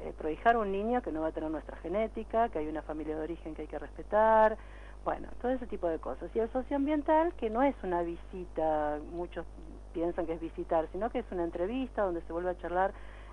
eh, 0.00 0.12
prohijar 0.18 0.56
un 0.56 0.72
niño 0.72 1.02
que 1.02 1.12
no 1.12 1.20
va 1.20 1.28
a 1.28 1.32
tener 1.32 1.50
nuestra 1.50 1.76
genética, 1.78 2.48
que 2.48 2.58
hay 2.58 2.68
una 2.68 2.82
familia 2.82 3.16
de 3.16 3.22
origen 3.22 3.54
que 3.54 3.62
hay 3.62 3.68
que 3.68 3.78
respetar, 3.78 4.56
bueno, 5.04 5.28
todo 5.40 5.52
ese 5.52 5.66
tipo 5.66 5.88
de 5.88 5.98
cosas. 5.98 6.30
Y 6.34 6.38
el 6.38 6.50
socioambiental, 6.50 7.34
que 7.34 7.50
no 7.50 7.62
es 7.62 7.74
una 7.82 8.02
visita, 8.02 8.98
muchos 9.12 9.46
piensan 9.92 10.26
que 10.26 10.34
es 10.34 10.40
visitar, 10.40 10.88
sino 10.92 11.10
que 11.10 11.20
es 11.20 11.26
una 11.30 11.44
entrevista 11.44 12.02
donde 12.02 12.22
se 12.22 12.32
vuelve 12.32 12.50
a 12.50 12.58
charlar 12.58 12.92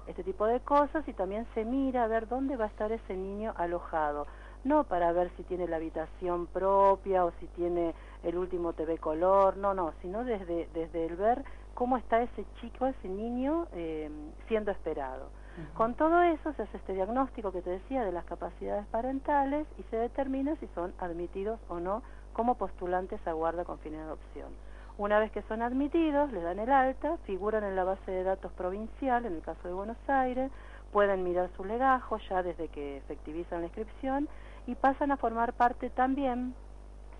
este 0.09 0.23
tipo 0.23 0.45
de 0.45 0.59
cosas 0.59 1.07
y 1.07 1.13
también 1.13 1.47
se 1.53 1.63
mira 1.63 2.03
a 2.03 2.07
ver 2.07 2.27
dónde 2.27 2.57
va 2.57 2.65
a 2.65 2.67
estar 2.67 2.91
ese 2.91 3.15
niño 3.15 3.53
alojado 3.55 4.27
no 4.63 4.83
para 4.83 5.11
ver 5.11 5.31
si 5.37 5.43
tiene 5.43 5.67
la 5.67 5.77
habitación 5.77 6.47
propia 6.47 7.25
o 7.25 7.31
si 7.39 7.47
tiene 7.47 7.93
el 8.23 8.37
último 8.37 8.73
TV 8.73 8.97
color, 8.97 9.57
no, 9.57 9.73
no, 9.73 9.93
sino 10.01 10.23
desde, 10.23 10.67
desde 10.73 11.05
el 11.05 11.15
ver 11.15 11.43
cómo 11.73 11.97
está 11.97 12.21
ese 12.21 12.45
chico, 12.59 12.85
ese 12.85 13.07
niño 13.07 13.67
eh, 13.73 14.09
siendo 14.47 14.71
esperado. 14.71 15.29
Con 15.73 15.93
todo 15.95 16.21
eso 16.21 16.53
se 16.53 16.61
hace 16.61 16.77
este 16.77 16.93
diagnóstico 16.93 17.51
que 17.51 17.61
te 17.61 17.71
decía 17.71 18.05
de 18.05 18.13
las 18.13 18.23
capacidades 18.23 18.85
parentales 18.87 19.67
y 19.77 19.83
se 19.83 19.97
determina 19.97 20.55
si 20.55 20.67
son 20.67 20.93
admitidos 20.99 21.59
o 21.67 21.81
no 21.81 22.01
como 22.31 22.55
postulantes 22.55 23.19
a 23.27 23.33
guarda 23.33 23.65
con 23.65 23.77
fines 23.79 23.99
de 23.99 24.05
adopción. 24.05 24.53
Una 24.99 25.17
vez 25.17 25.31
que 25.31 25.41
son 25.43 25.61
admitidos, 25.61 26.29
le 26.33 26.41
dan 26.41 26.59
el 26.59 26.69
alta, 26.69 27.15
figuran 27.25 27.63
en 27.63 27.77
la 27.77 27.85
base 27.85 28.11
de 28.11 28.21
datos 28.21 28.51
provincial, 28.51 29.25
en 29.25 29.35
el 29.35 29.41
caso 29.41 29.65
de 29.65 29.73
Buenos 29.73 29.97
Aires, 30.09 30.51
pueden 30.91 31.23
mirar 31.23 31.49
su 31.55 31.63
legajo 31.63 32.17
ya 32.29 32.43
desde 32.43 32.67
que 32.67 32.97
efectivizan 32.97 33.61
la 33.61 33.67
inscripción 33.67 34.27
y 34.67 34.75
pasan 34.75 35.13
a 35.13 35.17
formar 35.17 35.53
parte 35.53 35.89
también, 35.89 36.53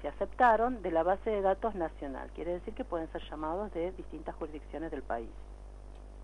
se 0.02 0.10
aceptaron, 0.10 0.82
de 0.82 0.92
la 0.92 1.04
base 1.04 1.30
de 1.30 1.42
datos 1.42 1.74
nacional. 1.74 2.30
Quiere 2.36 2.52
decir 2.52 2.74
que 2.74 2.84
pueden 2.84 3.10
ser 3.14 3.22
llamados 3.30 3.72
de 3.72 3.94
distintas 3.94 4.36
jurisdicciones 4.36 4.92
del 4.92 5.02
país. 5.02 5.30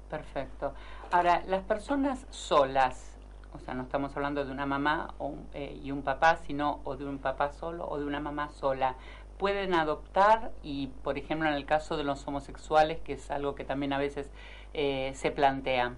Perfecto. 0.09 0.73
Ahora, 1.09 1.41
las 1.47 1.63
personas 1.63 2.27
solas, 2.31 3.17
o 3.53 3.59
sea, 3.59 3.73
no 3.75 3.83
estamos 3.83 4.13
hablando 4.17 4.43
de 4.43 4.51
una 4.51 4.65
mamá 4.65 5.13
eh, 5.53 5.79
y 5.81 5.91
un 5.91 6.01
papá, 6.01 6.35
sino 6.35 6.81
o 6.83 6.97
de 6.97 7.05
un 7.05 7.19
papá 7.19 7.53
solo 7.53 7.87
o 7.87 7.97
de 7.97 8.03
una 8.03 8.19
mamá 8.19 8.49
sola, 8.49 8.95
pueden 9.37 9.73
adoptar 9.73 10.51
y, 10.63 10.87
por 11.03 11.17
ejemplo, 11.17 11.47
en 11.47 11.55
el 11.55 11.65
caso 11.65 11.97
de 11.97 12.03
los 12.03 12.25
homosexuales, 12.27 12.99
que 13.01 13.13
es 13.13 13.31
algo 13.31 13.55
que 13.55 13.65
también 13.65 13.93
a 13.93 13.97
veces 13.97 14.31
eh, 14.73 15.11
se 15.15 15.31
plantea. 15.31 15.93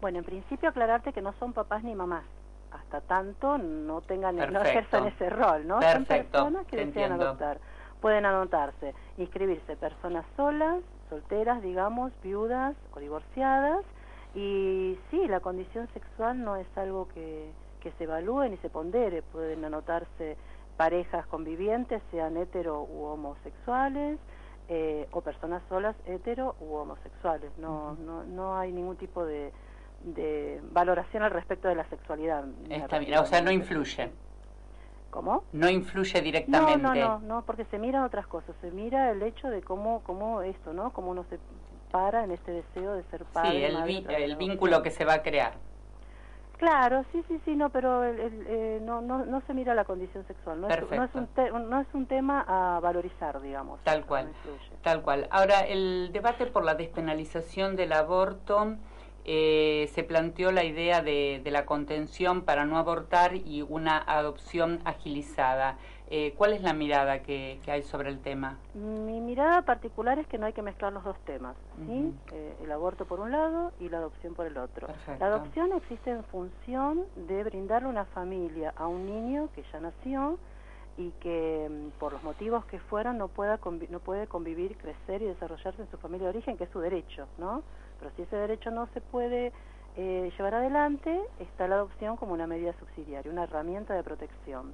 Bueno, 0.00 0.18
en 0.18 0.24
principio 0.24 0.68
aclararte 0.68 1.12
que 1.12 1.22
no 1.22 1.32
son 1.34 1.52
papás 1.52 1.82
ni 1.82 1.94
mamás 1.94 2.24
hasta 2.70 3.00
tanto 3.00 3.58
no 3.58 4.00
tengan 4.02 4.36
no 4.36 4.62
ejerzan 4.62 5.06
ese 5.06 5.30
rol, 5.30 5.66
¿no? 5.66 5.80
Son 5.80 6.04
personas 6.04 6.66
que 6.66 6.76
desean 6.76 7.12
adoptar. 7.12 7.58
Pueden 8.00 8.26
anotarse, 8.26 8.94
inscribirse 9.16 9.76
personas 9.76 10.24
solas, 10.36 10.80
solteras, 11.08 11.62
digamos, 11.62 12.12
viudas 12.22 12.76
o 12.94 13.00
divorciadas 13.00 13.84
y 14.34 14.96
sí, 15.10 15.26
la 15.26 15.40
condición 15.40 15.88
sexual 15.94 16.44
no 16.44 16.56
es 16.56 16.66
algo 16.76 17.08
que, 17.08 17.50
que 17.80 17.90
se 17.92 18.04
evalúe 18.04 18.48
ni 18.50 18.56
se 18.58 18.70
pondere, 18.70 19.22
pueden 19.22 19.64
anotarse 19.64 20.36
parejas 20.78 21.26
convivientes, 21.26 22.00
sean 22.10 22.38
hetero 22.38 22.84
u 22.84 23.04
homosexuales, 23.04 24.18
eh, 24.68 25.08
o 25.10 25.20
personas 25.20 25.62
solas 25.68 25.96
hetero 26.06 26.54
u 26.60 26.74
homosexuales. 26.76 27.50
No, 27.58 27.94
no, 27.94 28.22
no 28.24 28.56
hay 28.56 28.72
ningún 28.72 28.96
tipo 28.96 29.24
de, 29.24 29.52
de 30.04 30.60
valoración 30.70 31.22
al 31.24 31.32
respecto 31.32 31.68
de 31.68 31.74
la 31.74 31.84
sexualidad. 31.88 32.44
Está 32.70 32.98
bien, 32.98 33.18
o 33.18 33.26
sea, 33.26 33.42
no 33.42 33.50
influye. 33.50 34.10
¿Cómo? 35.10 35.42
No 35.52 35.68
influye 35.68 36.20
directamente. 36.20 36.82
No, 36.82 36.94
no, 36.94 37.18
no, 37.20 37.42
porque 37.42 37.64
se 37.64 37.78
miran 37.78 38.04
otras 38.04 38.26
cosas. 38.26 38.54
Se 38.60 38.70
mira 38.70 39.10
el 39.10 39.22
hecho 39.22 39.48
de 39.48 39.62
cómo, 39.62 40.02
cómo 40.04 40.42
esto, 40.42 40.72
¿no? 40.74 40.92
Cómo 40.92 41.10
uno 41.10 41.24
se 41.30 41.38
para 41.90 42.24
en 42.24 42.30
este 42.30 42.52
deseo 42.52 42.92
de 42.92 43.02
ser 43.04 43.24
padre. 43.24 43.50
Sí, 43.86 44.04
el, 44.06 44.10
el 44.10 44.36
vínculo 44.36 44.82
que 44.82 44.90
se 44.90 45.04
va 45.04 45.14
a 45.14 45.22
crear. 45.22 45.54
Claro, 46.58 47.04
sí, 47.12 47.22
sí, 47.28 47.40
sí, 47.44 47.54
no, 47.54 47.70
pero 47.70 48.04
eh, 48.04 48.80
no, 48.82 49.00
no, 49.00 49.24
no 49.24 49.40
se 49.46 49.54
mira 49.54 49.74
la 49.74 49.84
condición 49.84 50.26
sexual. 50.26 50.60
No, 50.60 50.68
es, 50.68 50.90
no, 50.90 51.04
es, 51.04 51.14
un 51.14 51.70
no 51.70 51.80
es 51.80 51.86
un 51.92 52.06
tema 52.06 52.44
a 52.46 52.80
valorizar, 52.80 53.40
digamos. 53.40 53.80
Tal 53.84 54.04
cual, 54.04 54.32
tal 54.82 55.02
cual. 55.02 55.28
Ahora, 55.30 55.60
el 55.60 56.10
debate 56.12 56.46
por 56.46 56.64
la 56.64 56.74
despenalización 56.74 57.76
del 57.76 57.92
aborto 57.92 58.76
eh, 59.30 59.90
se 59.94 60.04
planteó 60.04 60.52
la 60.52 60.64
idea 60.64 61.02
de, 61.02 61.42
la 61.44 61.66
contención 61.66 62.42
para 62.42 62.64
no 62.64 62.78
abortar 62.78 63.36
y 63.36 63.60
una 63.60 63.98
adopción 63.98 64.80
agilizada. 64.84 65.76
Eh, 66.10 66.32
¿Cuál 66.38 66.54
es 66.54 66.62
la 66.62 66.72
mirada 66.72 67.22
que, 67.22 67.60
hay 67.66 67.82
sobre 67.82 68.08
el 68.08 68.20
tema? 68.20 68.56
Mi 68.72 69.20
mirada 69.20 69.60
particular 69.62 70.18
es 70.18 70.26
que 70.26 70.38
no 70.38 70.46
hay 70.46 70.54
que 70.54 70.62
mezclar 70.62 70.90
los 70.90 71.04
dos 71.04 71.18
temas, 71.26 71.54
¿sí? 71.86 72.14
Eh, 72.32 72.56
el 72.62 72.72
aborto 72.72 73.04
por 73.04 73.20
un 73.20 73.30
lado 73.30 73.72
y 73.78 73.90
la 73.90 73.98
adopción 73.98 74.34
por 74.34 74.46
el 74.46 74.56
otro. 74.56 74.88
La 75.20 75.26
adopción 75.26 75.72
existe 75.74 76.10
en 76.10 76.24
función 76.24 77.04
de 77.28 77.44
brindarle 77.44 77.88
una 77.88 78.06
familia 78.06 78.72
a 78.76 78.86
un 78.86 79.04
niño 79.04 79.50
que 79.54 79.62
ya 79.70 79.80
nació 79.80 80.38
y 80.96 81.10
que 81.20 81.68
mm, 81.70 81.98
por 81.98 82.14
los 82.14 82.22
motivos 82.22 82.64
que 82.64 82.78
fueran 82.78 83.18
no 83.18 83.28
pueda 83.28 83.60
no 83.90 84.00
puede 84.00 84.26
convivir, 84.26 84.78
crecer 84.78 85.20
y 85.20 85.26
desarrollarse 85.26 85.82
en 85.82 85.90
su 85.90 85.98
familia 85.98 86.28
de 86.28 86.30
origen, 86.30 86.56
que 86.56 86.64
es 86.64 86.70
su 86.70 86.80
derecho, 86.80 87.26
¿no? 87.36 87.62
Pero 87.98 88.10
si 88.16 88.22
ese 88.22 88.36
derecho 88.36 88.70
no 88.70 88.88
se 88.94 89.02
puede 89.02 89.52
eh, 89.96 90.32
llevar 90.38 90.54
adelante, 90.54 91.20
está 91.38 91.68
la 91.68 91.74
adopción 91.74 92.16
como 92.16 92.32
una 92.32 92.46
medida 92.46 92.72
subsidiaria, 92.78 93.30
una 93.30 93.44
herramienta 93.44 93.94
de 93.94 94.02
protección. 94.02 94.72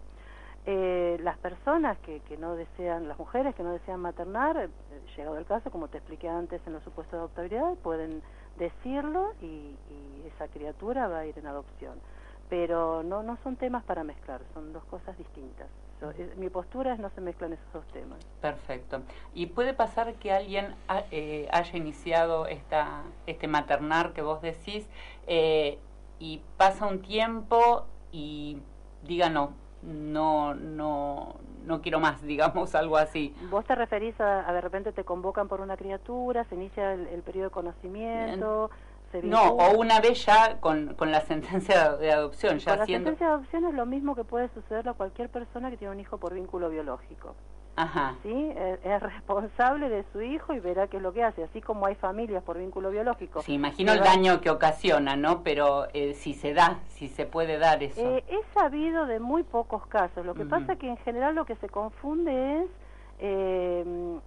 Eh, 0.67 1.19
las 1.21 1.37
personas 1.39 1.99
que, 1.99 2.21
que, 2.21 2.39
no 2.39 2.55
desean, 2.57 3.07
las 3.07 3.19
mujeres 3.19 3.55
que 3.55 3.63
no 3.63 3.73
desean 3.73 4.01
maternar, 4.01 4.57
eh, 4.57 4.69
llegado 5.15 5.37
el 5.37 5.45
caso, 5.45 5.71
como 5.71 5.89
te 5.89 5.99
expliqué 5.99 6.27
antes 6.29 6.63
en 6.67 6.73
los 6.73 6.83
supuestos 6.83 7.13
de 7.13 7.19
adoptabilidad, 7.19 7.75
pueden 7.83 8.23
decirlo 8.57 9.33
y, 9.43 9.45
y, 9.91 10.23
esa 10.35 10.49
criatura 10.49 11.07
va 11.07 11.19
a 11.19 11.27
ir 11.27 11.39
en 11.39 11.47
adopción. 11.47 12.01
Pero 12.49 13.03
no, 13.03 13.23
no 13.23 13.37
son 13.43 13.57
temas 13.57 13.85
para 13.85 14.05
mezclar, 14.05 14.41
son 14.55 14.73
dos 14.73 14.85
cosas 14.87 15.17
distintas. 15.19 15.69
eso. 15.99 16.11
Es- 16.11 16.37
Mi 16.39 16.49
postura 16.49 16.95
es 16.95 16.99
no 16.99 17.11
se 17.11 17.21
mezclan 17.21 17.53
esos 17.53 17.73
dos 17.73 17.87
temas. 17.89 18.19
Perfecto. 18.41 19.03
¿Y 19.35 19.47
puede 19.47 19.75
pasar 19.75 20.15
que 20.15 20.33
alguien 20.33 20.75
ha- 20.89 21.05
eh, 21.11 21.47
haya 21.53 21.77
iniciado 21.77 22.47
esta, 22.47 23.03
este 23.27 23.49
maternar 23.49 24.13
que 24.15 24.23
vos 24.23 24.41
decís 24.41 24.89
eh, 25.27 25.79
y 26.19 26.41
pasa 26.57 26.87
un 26.87 27.03
tiempo 27.03 27.85
y 28.13 28.59
diga 29.03 29.29
no, 29.29 29.53
no, 29.87 30.55
no, 30.55 31.37
no 31.65 31.81
quiero 31.83 32.01
más, 32.01 32.23
digamos 32.27 32.75
algo 32.75 32.97
así? 32.97 33.35
¿Vos 33.51 33.65
te 33.65 33.75
referís 33.75 34.19
a, 34.21 34.49
a 34.49 34.53
de 34.53 34.61
repente 34.61 34.93
te 34.93 35.05
convocan 35.05 35.49
por 35.49 35.61
una 35.61 35.77
criatura, 35.77 36.45
se 36.45 36.55
inicia 36.55 36.93
el, 36.95 37.07
el 37.09 37.23
periodo 37.23 37.49
de 37.49 37.53
conocimiento? 37.53 38.71
Se 39.13 39.23
No, 39.23 39.51
o 39.51 39.79
una 39.79 40.01
vez 40.01 40.25
ya 40.27 40.61
con, 40.61 40.95
con 40.95 41.11
la 41.13 41.21
sentencia 41.21 41.97
de 41.97 42.11
adopción, 42.13 42.59
ya 42.59 42.73
Con 42.73 42.79
la 42.81 42.87
siendo... 42.87 43.11
sentencia 43.11 43.27
de 43.29 43.33
adopción 43.35 43.65
es 43.67 43.75
lo 43.75 43.87
mismo 43.87 44.15
que 44.17 44.25
puede 44.25 44.49
sucederle 44.49 44.91
a 44.91 44.95
cualquier 44.95 45.29
persona 45.29 45.71
que 45.71 45.77
tiene 45.77 45.93
un 45.95 46.01
hijo 46.01 46.19
por 46.19 46.35
vínculo 46.35 46.69
biológico. 46.69 47.37
Ajá. 47.77 48.15
¿sí? 48.23 48.53
Es, 48.57 48.79
es 48.85 49.03
responsable 49.03 49.89
de 49.89 50.05
su 50.13 50.23
hijo 50.23 50.55
y 50.55 50.61
verá 50.61 50.87
qué 50.87 50.99
es 50.99 51.03
lo 51.03 51.13
que 51.13 51.25
hace. 51.25 51.45
Así 51.45 51.61
como 51.61 51.87
hay 51.87 51.95
familias 51.97 52.43
por 52.45 52.59
vínculo 52.59 52.91
biológico. 52.91 53.43
Sí, 53.43 53.55
imagino 53.55 53.93
el 53.93 54.01
daño 54.01 54.41
que 54.41 54.51
ocasiona, 54.51 55.17
¿no? 55.17 55.43
Pero 55.43 55.87
eh, 55.93 56.15
si 56.15 56.35
se 56.35 56.55
da, 56.55 56.81
si 56.89 57.09
se 57.09 57.27
puede 57.27 57.59
dar 57.59 57.83
eso. 57.83 58.01
Eh, 58.01 58.25
he 58.29 58.55
sabido 58.55 59.07
de 59.07 59.19
muy 59.19 59.43
pocos 59.43 59.87
casos. 59.87 60.25
Lo 60.25 60.35
que 60.35 60.43
Ujú. 60.43 60.51
pasa 60.51 60.75
es 60.75 60.79
que 60.79 60.89
en 60.89 60.97
general 60.99 61.35
lo 61.35 61.45
que 61.45 61.57
se 61.57 61.69
confunde 61.69 62.63
es 62.63 62.71
eh, 63.19 64.19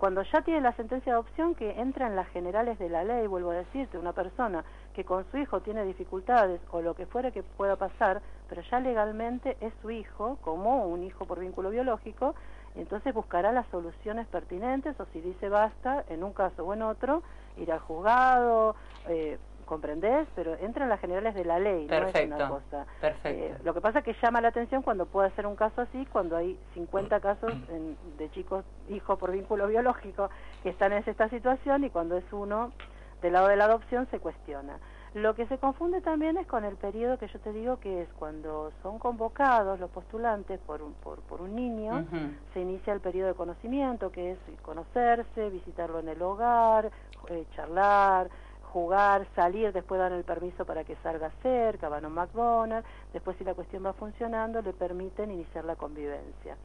cuando 0.00 0.22
ya 0.22 0.40
tiene 0.40 0.62
la 0.62 0.72
sentencia 0.72 1.12
de 1.12 1.18
adopción 1.18 1.54
que 1.54 1.78
entra 1.78 2.06
en 2.06 2.16
las 2.16 2.26
generales 2.28 2.78
de 2.78 2.88
la 2.88 3.04
ley, 3.04 3.26
vuelvo 3.26 3.50
a 3.50 3.56
decirte, 3.56 3.98
una 3.98 4.14
persona 4.14 4.64
que 4.94 5.04
con 5.04 5.30
su 5.30 5.36
hijo 5.36 5.60
tiene 5.60 5.84
dificultades 5.84 6.58
o 6.70 6.80
lo 6.80 6.94
que 6.94 7.04
fuera 7.04 7.30
que 7.30 7.42
pueda 7.42 7.76
pasar, 7.76 8.22
pero 8.48 8.62
ya 8.62 8.80
legalmente 8.80 9.58
es 9.60 9.74
su 9.82 9.90
hijo, 9.90 10.38
como 10.40 10.86
un 10.86 11.02
hijo 11.04 11.26
por 11.26 11.38
vínculo 11.38 11.68
biológico, 11.68 12.34
entonces 12.74 13.12
buscará 13.14 13.52
las 13.52 13.66
soluciones 13.68 14.26
pertinentes 14.28 14.98
o 15.00 15.06
si 15.06 15.20
dice 15.20 15.48
basta, 15.48 16.04
en 16.08 16.22
un 16.24 16.32
caso 16.32 16.64
o 16.64 16.72
en 16.74 16.82
otro, 16.82 17.22
ir 17.56 17.72
al 17.72 17.80
juzgado, 17.80 18.76
eh, 19.08 19.38
¿comprendés? 19.64 20.28
Pero 20.34 20.54
entra 20.54 20.84
en 20.84 20.90
las 20.90 21.00
generales 21.00 21.34
de 21.34 21.44
la 21.44 21.58
ley, 21.58 21.86
no 21.86 21.94
es 21.96 22.14
una 22.26 22.36
Perfecto. 22.36 22.48
cosa. 22.48 22.86
Perfecto. 23.00 23.28
Eh, 23.28 23.56
lo 23.64 23.74
que 23.74 23.80
pasa 23.80 23.98
es 24.00 24.04
que 24.04 24.16
llama 24.22 24.40
la 24.40 24.48
atención 24.48 24.82
cuando 24.82 25.06
puede 25.06 25.30
ser 25.32 25.46
un 25.46 25.56
caso 25.56 25.82
así, 25.82 26.06
cuando 26.06 26.36
hay 26.36 26.58
50 26.74 27.20
casos 27.20 27.52
en- 27.68 27.96
de 28.16 28.30
chicos, 28.30 28.64
hijos 28.88 29.18
por 29.18 29.30
vínculo 29.32 29.66
biológico, 29.66 30.30
que 30.62 30.70
están 30.70 30.92
en 30.92 31.02
esta 31.06 31.28
situación 31.28 31.84
y 31.84 31.90
cuando 31.90 32.16
es 32.16 32.24
uno 32.32 32.72
del 33.20 33.32
lado 33.34 33.48
de 33.48 33.56
la 33.56 33.64
adopción 33.66 34.08
se 34.10 34.18
cuestiona. 34.18 34.78
Lo 35.14 35.34
que 35.34 35.46
se 35.46 35.58
confunde 35.58 36.00
también 36.00 36.36
es 36.36 36.46
con 36.46 36.64
el 36.64 36.76
periodo 36.76 37.18
que 37.18 37.26
yo 37.26 37.40
te 37.40 37.52
digo 37.52 37.80
que 37.80 38.02
es 38.02 38.08
cuando 38.12 38.70
son 38.80 39.00
convocados 39.00 39.80
los 39.80 39.90
postulantes 39.90 40.60
por 40.60 40.82
un, 40.82 40.92
por, 40.94 41.18
por 41.22 41.40
un 41.40 41.56
niño, 41.56 42.06
se 42.54 42.60
inicia 42.60 42.92
el 42.92 43.00
periodo 43.00 43.28
de 43.28 43.34
conocimiento, 43.34 44.12
que 44.12 44.32
es 44.32 44.38
conocerse, 44.62 45.50
visitarlo 45.50 45.98
en 45.98 46.10
el 46.10 46.22
hogar, 46.22 46.92
eh, 47.28 47.44
charlar, 47.56 48.30
jugar, 48.72 49.26
salir, 49.34 49.72
después 49.72 49.98
dan 49.98 50.12
el 50.12 50.22
permiso 50.22 50.64
para 50.64 50.84
que 50.84 50.94
salga 51.02 51.30
cerca, 51.42 51.88
van 51.88 52.04
a 52.04 52.08
un 52.08 52.14
McDonald's, 52.14 52.88
después 53.12 53.36
si 53.36 53.42
la 53.42 53.54
cuestión 53.54 53.84
va 53.84 53.92
funcionando 53.92 54.62
le 54.62 54.72
permiten 54.72 55.32
iniciar 55.32 55.64
la 55.64 55.74
convivencia. 55.74 56.56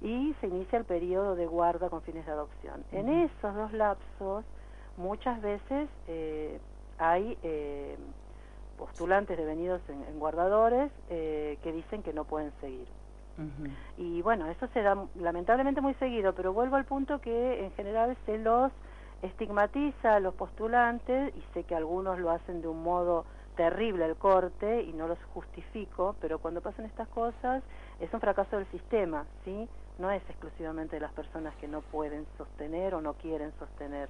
Y 0.00 0.34
se 0.40 0.48
inicia 0.48 0.76
el 0.76 0.84
periodo 0.84 1.36
de 1.36 1.46
guarda 1.46 1.88
con 1.88 2.02
fines 2.02 2.26
de 2.26 2.32
adopción. 2.32 2.82
En 2.90 3.08
esos 3.08 3.54
dos 3.54 3.72
lapsos, 3.72 4.44
muchas 4.96 5.40
veces 5.40 5.88
eh, 6.08 6.58
hay 6.98 7.36
eh, 7.42 7.96
postulantes 8.78 9.36
devenidos 9.36 9.80
en, 9.88 10.04
en 10.04 10.18
guardadores 10.18 10.90
eh, 11.10 11.58
que 11.62 11.72
dicen 11.72 12.02
que 12.02 12.12
no 12.12 12.24
pueden 12.24 12.52
seguir. 12.60 12.86
Y 13.96 14.22
bueno, 14.22 14.46
eso 14.46 14.68
se 14.68 14.82
da 14.82 15.06
lamentablemente 15.16 15.80
muy 15.80 15.94
seguido, 15.94 16.34
pero 16.34 16.52
vuelvo 16.52 16.76
al 16.76 16.84
punto 16.84 17.20
que 17.20 17.64
en 17.64 17.72
general 17.72 18.16
se 18.26 18.38
los 18.38 18.70
estigmatiza 19.22 20.16
a 20.16 20.20
los 20.20 20.34
postulantes 20.34 21.34
y 21.34 21.42
sé 21.54 21.64
que 21.64 21.74
algunos 21.74 22.18
lo 22.18 22.30
hacen 22.30 22.60
de 22.60 22.68
un 22.68 22.82
modo 22.82 23.24
terrible 23.56 24.04
el 24.04 24.16
corte 24.16 24.82
y 24.82 24.92
no 24.92 25.08
los 25.08 25.18
justifico, 25.34 26.14
pero 26.20 26.38
cuando 26.38 26.60
pasan 26.60 26.84
estas 26.84 27.08
cosas 27.08 27.62
es 28.00 28.12
un 28.12 28.20
fracaso 28.20 28.56
del 28.56 28.66
sistema, 28.66 29.24
¿sí? 29.44 29.68
No 29.98 30.10
es 30.10 30.22
exclusivamente 30.28 30.96
de 30.96 31.00
las 31.00 31.12
personas 31.12 31.54
que 31.56 31.68
no 31.68 31.80
pueden 31.80 32.26
sostener 32.36 32.94
o 32.94 33.00
no 33.00 33.14
quieren 33.14 33.52
sostener 33.58 34.08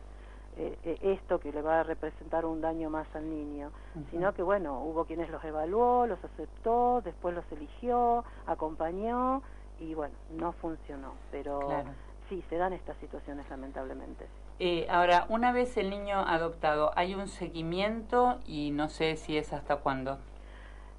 eh, 0.57 0.79
eh, 0.85 0.99
esto 1.03 1.41
que 1.41 1.53
le 1.53 1.63
va 1.63 1.81
a 1.81 1.83
representar 1.83 2.45
un 2.45 2.61
daño 2.61 2.91
más 2.91 3.07
al 3.15 3.29
niño, 3.29 3.71
sino 4.11 4.35
que 4.35 4.43
bueno, 4.43 4.81
hubo 4.81 5.05
quienes 5.05 5.31
los 5.31 5.43
evaluó, 5.45 6.07
los 6.07 6.23
aceptó, 6.25 7.01
después 7.03 7.35
los 7.35 7.45
eligió, 7.53 8.25
acompañó 8.47 9.43
y 9.81 9.95
bueno, 9.95 10.15
no 10.31 10.53
funcionó, 10.53 11.15
pero 11.31 11.61
Claro. 11.61 11.91
sí, 12.29 12.45
se 12.51 12.57
dan 12.57 12.73
estas 12.73 12.97
situaciones 12.99 13.49
lamentablemente. 13.49 14.27
Eh, 14.59 14.87
ahora, 14.91 15.27
una 15.29 15.53
vez 15.53 15.77
el 15.77 15.91
niño 15.91 16.19
adoptado, 16.21 16.93
hay 16.97 17.15
un 17.15 17.27
seguimiento 17.29 18.39
y 18.47 18.71
no 18.71 18.89
sé 18.89 19.17
si 19.17 19.37
es 19.37 19.53
hasta 19.53 19.77
cuándo. 19.77 20.19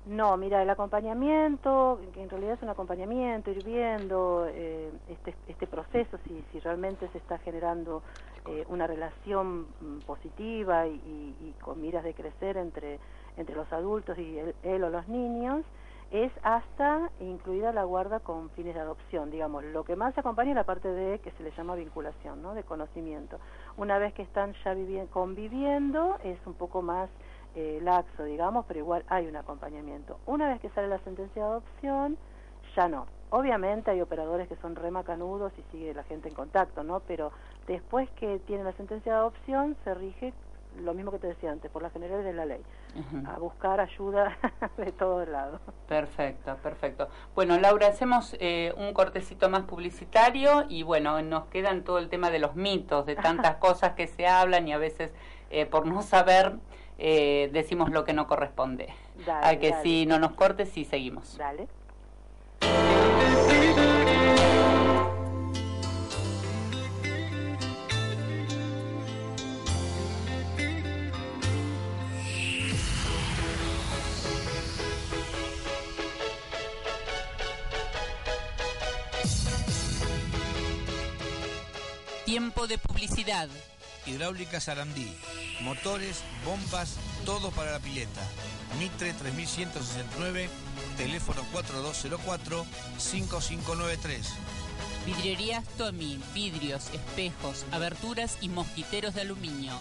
No, 0.05 0.35
mira, 0.35 0.61
el 0.61 0.69
acompañamiento, 0.69 1.97
que 2.13 2.21
en 2.23 2.29
realidad 2.29 2.55
es 2.55 2.61
un 2.61 2.67
acompañamiento, 2.69 3.51
ir 3.51 3.61
viendo 3.63 4.45
eh, 4.49 4.91
este, 5.07 5.33
este 5.47 5.65
proceso, 5.65 6.17
si, 6.27 6.43
si 6.51 6.59
realmente 6.59 7.07
se 7.09 7.19
está 7.19 7.37
generando 7.39 8.03
eh, 8.43 8.65
una 8.67 8.85
relación 8.85 9.67
mm, 9.79 9.99
positiva 10.01 10.87
y, 10.87 11.37
y- 11.39 11.53
con 11.61 11.79
miras 11.79 12.03
de 12.03 12.13
crecer 12.13 12.57
entre, 12.57 12.99
entre 13.37 13.55
los 13.55 13.71
adultos 13.71 14.17
y 14.17 14.37
él, 14.37 14.55
él 14.61 14.83
o 14.83 14.89
los 14.89 15.07
niños, 15.07 15.63
es 16.11 16.31
hasta 16.43 17.09
incluida 17.19 17.71
la 17.71 17.85
guarda 17.85 18.19
con 18.19 18.49
fines 18.51 18.75
de 18.75 18.81
adopción, 18.81 19.31
digamos. 19.31 19.63
Lo 19.63 19.85
que 19.85 19.95
más 19.95 20.15
acompaña 20.17 20.49
es 20.51 20.55
la 20.57 20.65
parte 20.65 20.89
de 20.89 21.19
que 21.19 21.31
se 21.31 21.43
le 21.43 21.51
llama 21.51 21.75
vinculación, 21.75 22.41
¿no? 22.41 22.53
De 22.53 22.63
conocimiento. 22.65 23.39
Una 23.77 23.97
vez 23.99 24.13
que 24.13 24.21
están 24.23 24.53
ya 24.65 24.73
vivi- 24.75 25.07
conviviendo, 25.09 26.17
es 26.23 26.37
un 26.45 26.55
poco 26.55 26.81
más 26.81 27.09
eh, 27.55 27.79
laxo, 27.81 28.23
digamos, 28.23 28.65
pero 28.67 28.79
igual 28.79 29.03
hay 29.07 29.27
un 29.27 29.35
acompañamiento. 29.35 30.19
Una 30.25 30.47
vez 30.47 30.59
que 30.59 30.69
sale 30.69 30.87
la 30.87 30.99
sentencia 30.99 31.43
de 31.43 31.49
adopción, 31.49 32.17
ya 32.75 32.87
no. 32.87 33.05
Obviamente 33.29 33.91
hay 33.91 34.01
operadores 34.01 34.47
que 34.47 34.55
son 34.57 34.75
remacanudos 34.75 35.51
y 35.57 35.63
sigue 35.71 35.93
la 35.93 36.03
gente 36.03 36.29
en 36.29 36.35
contacto, 36.35 36.83
¿no? 36.83 36.99
Pero 37.01 37.31
después 37.67 38.09
que 38.11 38.39
tiene 38.39 38.63
la 38.63 38.73
sentencia 38.73 39.13
de 39.13 39.17
adopción, 39.19 39.75
se 39.83 39.93
rige 39.93 40.33
lo 40.81 40.93
mismo 40.93 41.11
que 41.11 41.19
te 41.19 41.27
decía 41.27 41.51
antes, 41.51 41.69
por 41.71 41.81
las 41.81 41.93
generales 41.93 42.25
de 42.25 42.33
la 42.33 42.45
ley, 42.45 42.61
a 43.25 43.37
buscar 43.37 43.79
ayuda 43.79 44.37
de 44.77 44.91
todos 44.91 45.27
lados. 45.27 45.61
Perfecto, 45.87 46.55
perfecto. 46.57 47.09
Bueno, 47.35 47.59
Laura, 47.59 47.87
hacemos 47.87 48.35
eh, 48.39 48.73
un 48.77 48.93
cortecito 48.93 49.49
más 49.49 49.63
publicitario 49.63 50.65
y 50.69 50.83
bueno, 50.83 51.21
nos 51.21 51.45
quedan 51.45 51.83
todo 51.83 51.99
el 51.99 52.09
tema 52.09 52.29
de 52.31 52.39
los 52.39 52.55
mitos, 52.55 53.05
de 53.05 53.15
tantas 53.15 53.55
cosas 53.57 53.93
que 53.93 54.07
se 54.07 54.27
hablan 54.27 54.67
y 54.67 54.73
a 54.73 54.77
veces 54.77 55.13
eh, 55.49 55.65
por 55.65 55.85
no 55.85 56.01
saber 56.01 56.53
eh, 56.97 57.49
decimos 57.51 57.89
lo 57.89 58.03
que 58.05 58.13
no 58.13 58.27
corresponde. 58.27 58.93
Dale, 59.25 59.47
a 59.47 59.59
que 59.59 59.71
dale. 59.71 59.83
si 59.83 60.05
no 60.05 60.19
nos 60.19 60.33
cortes 60.33 60.77
y 60.77 60.85
seguimos. 60.85 61.37
Dale. 61.37 61.67
Tiempo 82.25 82.65
de 82.65 82.77
publicidad. 82.79 83.47
Hidráulica 84.05 84.59
Sarandí. 84.59 85.07
Motores, 85.61 86.23
bombas, 86.45 86.97
todo 87.25 87.49
para 87.51 87.71
la 87.71 87.79
pileta. 87.79 88.21
Mitre 88.79 89.13
3169, 89.13 90.49
teléfono 90.97 91.41
4204-5593. 91.53 94.25
Vidrierías 95.05 95.63
Tommy, 95.77 96.19
vidrios, 96.33 96.89
espejos, 96.93 97.65
aberturas 97.71 98.37
y 98.41 98.49
mosquiteros 98.49 99.13
de 99.13 99.21
aluminio. 99.21 99.79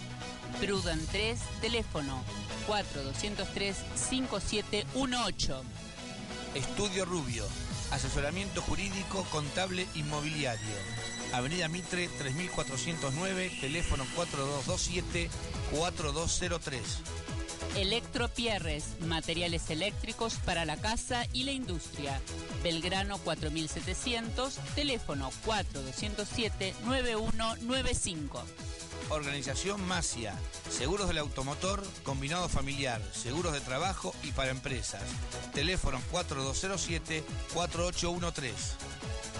Prudan 0.59 1.03
3, 1.07 1.39
teléfono 1.61 2.21
4203-5718. 2.67 5.61
Estudio 6.55 7.05
Rubio. 7.05 7.45
Asesoramiento 7.91 8.61
jurídico, 8.61 9.23
contable, 9.31 9.87
inmobiliario. 9.95 10.75
Avenida 11.33 11.67
Mitre 11.67 12.07
3409, 12.19 13.57
teléfono 13.59 14.05
4227-4203. 15.73 16.79
Electro 17.75 18.29
Pierres, 18.29 18.85
materiales 18.99 19.71
eléctricos 19.71 20.35
para 20.35 20.63
la 20.63 20.77
casa 20.77 21.25
y 21.33 21.45
la 21.45 21.51
industria. 21.51 22.21
Belgrano 22.61 23.17
4700, 23.17 24.59
teléfono 24.75 25.31
4207-9195. 25.43 28.43
Organización 29.09 29.83
Masia. 29.87 30.35
Seguros 30.69 31.07
del 31.07 31.17
automotor, 31.17 31.83
combinado 32.03 32.47
familiar, 32.47 33.01
seguros 33.11 33.53
de 33.53 33.61
trabajo 33.61 34.13
y 34.21 34.33
para 34.33 34.51
empresas. 34.51 35.01
Teléfono 35.53 35.99
4207-4813. 36.11 38.53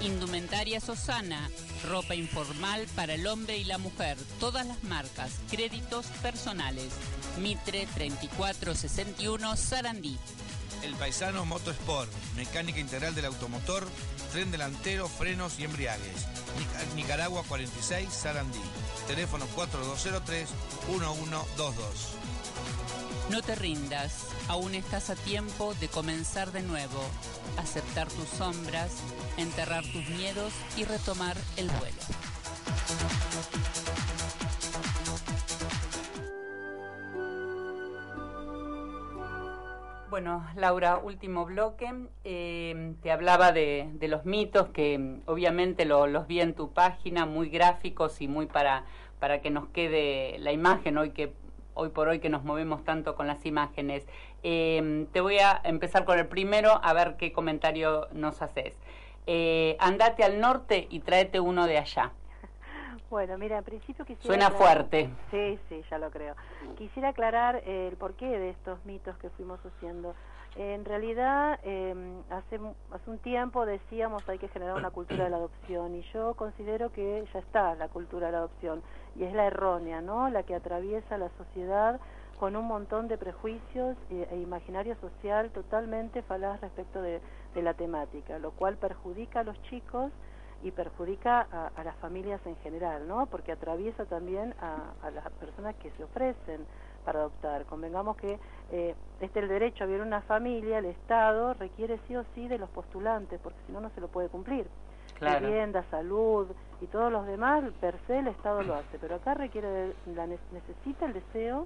Indumentaria 0.01 0.79
Sosana, 0.79 1.49
ropa 1.89 2.15
informal 2.15 2.87
para 2.95 3.13
el 3.13 3.27
hombre 3.27 3.57
y 3.57 3.63
la 3.63 3.77
mujer, 3.77 4.17
todas 4.39 4.65
las 4.65 4.83
marcas, 4.83 5.31
créditos 5.49 6.07
personales. 6.21 6.89
Mitre 7.37 7.87
3461 7.95 9.55
Sarandí. 9.55 10.17
El 10.83 10.93
Paisano 10.95 11.45
Motosport, 11.45 12.11
mecánica 12.35 12.79
integral 12.79 13.15
del 13.15 13.25
automotor, 13.25 13.87
tren 14.33 14.51
delantero, 14.51 15.07
frenos 15.07 15.57
y 15.59 15.63
embriagues. 15.63 16.27
Nicaragua 16.95 17.43
46, 17.47 18.09
Sarandí. 18.11 18.59
Teléfono 19.07 19.45
4203-1122. 19.55 20.47
No 23.31 23.41
te 23.41 23.55
rindas, 23.55 24.29
aún 24.49 24.75
estás 24.75 25.09
a 25.09 25.15
tiempo 25.15 25.73
de 25.75 25.87
comenzar 25.87 26.51
de 26.51 26.61
nuevo, 26.61 27.01
aceptar 27.57 28.07
tus 28.09 28.27
sombras, 28.27 29.01
enterrar 29.37 29.83
tus 29.83 30.07
miedos 30.09 30.53
y 30.77 30.83
retomar 30.83 31.35
el 31.57 31.67
vuelo. 31.67 32.01
Bueno, 40.09 40.45
Laura, 40.55 40.97
último 40.97 41.45
bloque. 41.45 41.91
Eh, 42.23 42.93
te 43.01 43.11
hablaba 43.11 43.51
de, 43.51 43.97
los 44.01 44.25
mitos 44.25 44.67
que 44.69 45.21
obviamente 45.25 45.85
los 45.85 46.27
vi 46.27 46.39
en 46.41 46.53
tu 46.53 46.71
página, 46.71 47.25
muy 47.25 47.49
gráficos 47.49 48.21
y 48.21 48.27
muy 48.27 48.45
para, 48.45 48.85
para 49.19 49.41
que 49.41 49.49
nos 49.49 49.69
quede 49.69 50.37
la 50.37 50.51
imagen 50.51 50.99
hoy 50.99 51.11
que 51.11 51.33
hoy 51.73 51.89
por 51.89 52.07
hoy 52.07 52.19
que 52.19 52.29
nos 52.29 52.43
movemos 52.43 52.83
tanto 52.83 53.15
con 53.15 53.27
las 53.27 53.45
imágenes. 53.45 54.05
Eh, 54.43 55.07
te 55.11 55.21
voy 55.21 55.39
a 55.39 55.61
empezar 55.63 56.05
con 56.05 56.19
el 56.19 56.27
primero 56.27 56.79
a 56.83 56.93
ver 56.93 57.15
qué 57.17 57.31
comentario 57.31 58.07
nos 58.11 58.41
haces. 58.41 58.75
Eh, 59.25 59.77
andate 59.79 60.23
al 60.23 60.39
norte 60.39 60.87
y 60.89 60.99
tráete 60.99 61.39
uno 61.39 61.67
de 61.67 61.77
allá. 61.77 62.11
Bueno, 63.09 63.37
mira, 63.37 63.59
en 63.59 63.63
principio 63.63 64.05
quisiera... 64.05 64.25
Suena 64.25 64.49
fuerte. 64.49 65.07
Sí, 65.29 65.59
sí, 65.69 65.83
ya 65.91 65.99
lo 65.99 66.09
creo. 66.09 66.35
Quisiera 66.79 67.09
aclarar 67.09 67.61
el 67.67 67.95
porqué 67.95 68.25
de 68.25 68.49
estos 68.49 68.83
mitos 68.85 69.15
que 69.17 69.29
fuimos 69.29 69.59
haciendo. 69.63 70.15
En 70.55 70.85
realidad, 70.85 71.59
em, 71.63 72.21
hace, 72.29 72.59
hace 72.91 73.09
un 73.09 73.17
tiempo 73.17 73.65
decíamos 73.65 74.27
hay 74.29 74.37
que 74.37 74.47
generar 74.49 74.75
una 74.75 74.91
cultura 74.91 75.23
de 75.23 75.31
la 75.31 75.37
adopción 75.37 75.95
y 75.95 76.03
yo 76.13 76.35
considero 76.35 76.91
que 76.91 77.25
ya 77.33 77.39
está 77.39 77.73
la 77.73 77.87
cultura 77.87 78.27
de 78.27 78.33
la 78.33 78.37
adopción 78.39 78.83
y 79.15 79.23
es 79.23 79.33
la 79.33 79.47
errónea, 79.47 80.01
¿no? 80.01 80.29
La 80.29 80.43
que 80.43 80.53
atraviesa 80.53 81.17
la 81.17 81.29
sociedad 81.37 81.99
con 82.39 82.55
un 82.55 82.65
montón 82.65 83.07
de 83.07 83.17
prejuicios 83.17 83.95
e, 84.09 84.27
e 84.29 84.37
imaginario 84.37 84.95
social 84.97 85.49
totalmente 85.51 86.21
falaz 86.23 86.59
respecto 86.61 87.01
de, 87.01 87.21
la 87.55 87.73
temática, 87.73 88.39
lo 88.39 88.51
cual 88.51 88.77
perjudica 88.77 89.41
a 89.41 89.43
los 89.43 89.61
chicos 89.63 90.11
y 90.63 90.71
perjudica 90.71 91.47
a, 91.75 91.83
las 91.83 91.95
familias 91.97 92.41
en 92.45 92.55
general, 92.57 93.07
¿no? 93.07 93.27
Porque 93.27 93.51
atraviesa 93.51 94.05
también 94.05 94.55
a, 94.59 95.09
las 95.11 95.29
personas 95.33 95.75
que 95.75 95.91
se 95.91 96.03
ofrecen 96.03 96.65
para 97.03 97.19
adoptar. 97.19 97.65
Convengamos 97.65 98.17
que 98.17 98.39
eh, 98.71 98.95
este 99.19 99.39
el 99.39 99.47
derecho 99.47 99.83
a 99.83 99.87
vivir 99.87 100.01
una 100.01 100.21
familia, 100.21 100.79
el 100.79 100.85
Estado 100.85 101.53
requiere 101.53 101.99
sí 102.07 102.15
o 102.15 102.23
sí 102.33 102.47
de 102.47 102.57
los 102.57 102.69
postulantes, 102.69 103.39
porque 103.41 103.59
si 103.67 103.71
no, 103.71 103.81
no 103.81 103.89
se 103.91 104.01
lo 104.01 104.07
puede 104.07 104.29
cumplir. 104.29 104.67
Vivienda, 105.21 105.85
salud 105.89 106.47
y 106.81 106.87
todos 106.87 107.11
los 107.11 107.25
demás, 107.25 107.63
per 107.79 107.97
se 108.07 108.19
el 108.19 108.27
Estado 108.27 108.61
lo 108.63 108.75
hace, 108.75 108.97
pero 108.99 109.15
acá 109.15 109.35
requiere, 109.35 109.93
la, 110.13 110.27
necesita 110.27 111.05
el 111.05 111.13
deseo 111.13 111.65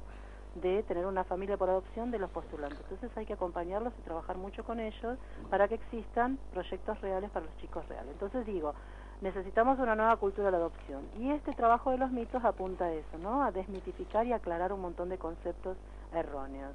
de 0.61 0.83
tener 0.83 1.05
una 1.05 1.23
familia 1.23 1.57
por 1.57 1.69
adopción 1.69 2.11
de 2.11 2.19
los 2.19 2.29
postulantes. 2.29 2.79
Entonces 2.81 3.15
hay 3.17 3.25
que 3.25 3.33
acompañarlos 3.33 3.93
y 3.97 4.01
trabajar 4.01 4.37
mucho 4.37 4.63
con 4.63 4.79
ellos 4.79 5.17
para 5.49 5.67
que 5.67 5.75
existan 5.75 6.37
proyectos 6.51 6.99
reales 7.01 7.29
para 7.31 7.45
los 7.45 7.57
chicos 7.57 7.87
reales. 7.87 8.11
Entonces 8.11 8.45
digo, 8.45 8.73
necesitamos 9.21 9.79
una 9.79 9.95
nueva 9.95 10.15
cultura 10.17 10.47
de 10.47 10.51
la 10.51 10.57
adopción. 10.57 11.01
Y 11.19 11.31
este 11.31 11.53
trabajo 11.53 11.91
de 11.91 11.97
los 11.97 12.11
mitos 12.11 12.43
apunta 12.43 12.85
a 12.85 12.93
eso, 12.93 13.17
¿no? 13.17 13.43
A 13.43 13.51
desmitificar 13.51 14.25
y 14.27 14.33
aclarar 14.33 14.71
un 14.73 14.81
montón 14.81 15.09
de 15.09 15.17
conceptos 15.17 15.77
erróneos. 16.13 16.73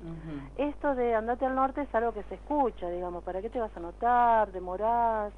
Esto 0.57 0.95
de 0.95 1.15
andate 1.15 1.47
al 1.47 1.55
norte 1.55 1.83
es 1.83 1.95
algo 1.95 2.13
que 2.13 2.23
se 2.25 2.35
escucha, 2.35 2.89
digamos, 2.89 3.23
¿para 3.25 3.41
qué 3.41 3.51
te 3.51 3.61
vas 3.61 3.75
a 3.77 3.81
notar? 3.81 4.53
¿Demorás? 4.53 5.33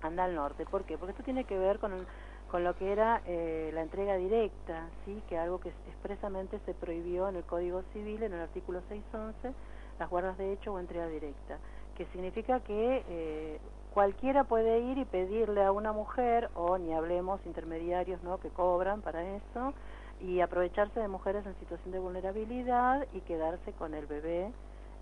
Anda 0.00 0.24
al 0.24 0.34
norte. 0.34 0.64
¿Por 0.64 0.84
qué? 0.84 0.96
Porque 0.96 1.10
esto 1.10 1.24
tiene 1.24 1.44
que 1.44 1.58
ver 1.58 1.78
con 1.78 1.92
el 1.92 2.06
con 2.50 2.64
lo 2.64 2.74
que 2.76 2.90
era 2.90 3.20
eh, 3.26 3.70
la 3.74 3.82
entrega 3.82 4.16
directa, 4.16 4.88
sí, 5.04 5.22
que 5.28 5.38
algo 5.38 5.60
que 5.60 5.68
expresamente 5.68 6.58
se 6.64 6.74
prohibió 6.74 7.28
en 7.28 7.36
el 7.36 7.44
Código 7.44 7.82
Civil, 7.92 8.22
en 8.22 8.32
el 8.32 8.40
artículo 8.40 8.80
611, 8.88 9.52
las 9.98 10.10
guardas 10.10 10.38
de 10.38 10.52
hecho 10.52 10.72
o 10.72 10.78
entrega 10.78 11.06
directa, 11.08 11.58
que 11.96 12.06
significa 12.06 12.60
que 12.60 13.04
eh, 13.08 13.60
cualquiera 13.98 14.44
puede 14.44 14.78
ir 14.78 14.96
y 14.96 15.04
pedirle 15.04 15.64
a 15.64 15.72
una 15.72 15.92
mujer, 15.92 16.50
o 16.54 16.78
ni 16.78 16.94
hablemos 16.94 17.44
intermediarios 17.44 18.22
¿no? 18.22 18.38
que 18.38 18.48
cobran 18.48 19.02
para 19.02 19.24
eso, 19.24 19.74
y 20.20 20.40
aprovecharse 20.40 21.00
de 21.00 21.08
mujeres 21.08 21.44
en 21.46 21.58
situación 21.58 21.90
de 21.90 21.98
vulnerabilidad 21.98 23.08
y 23.12 23.22
quedarse 23.22 23.72
con 23.72 23.94
el 23.94 24.06
bebé 24.06 24.52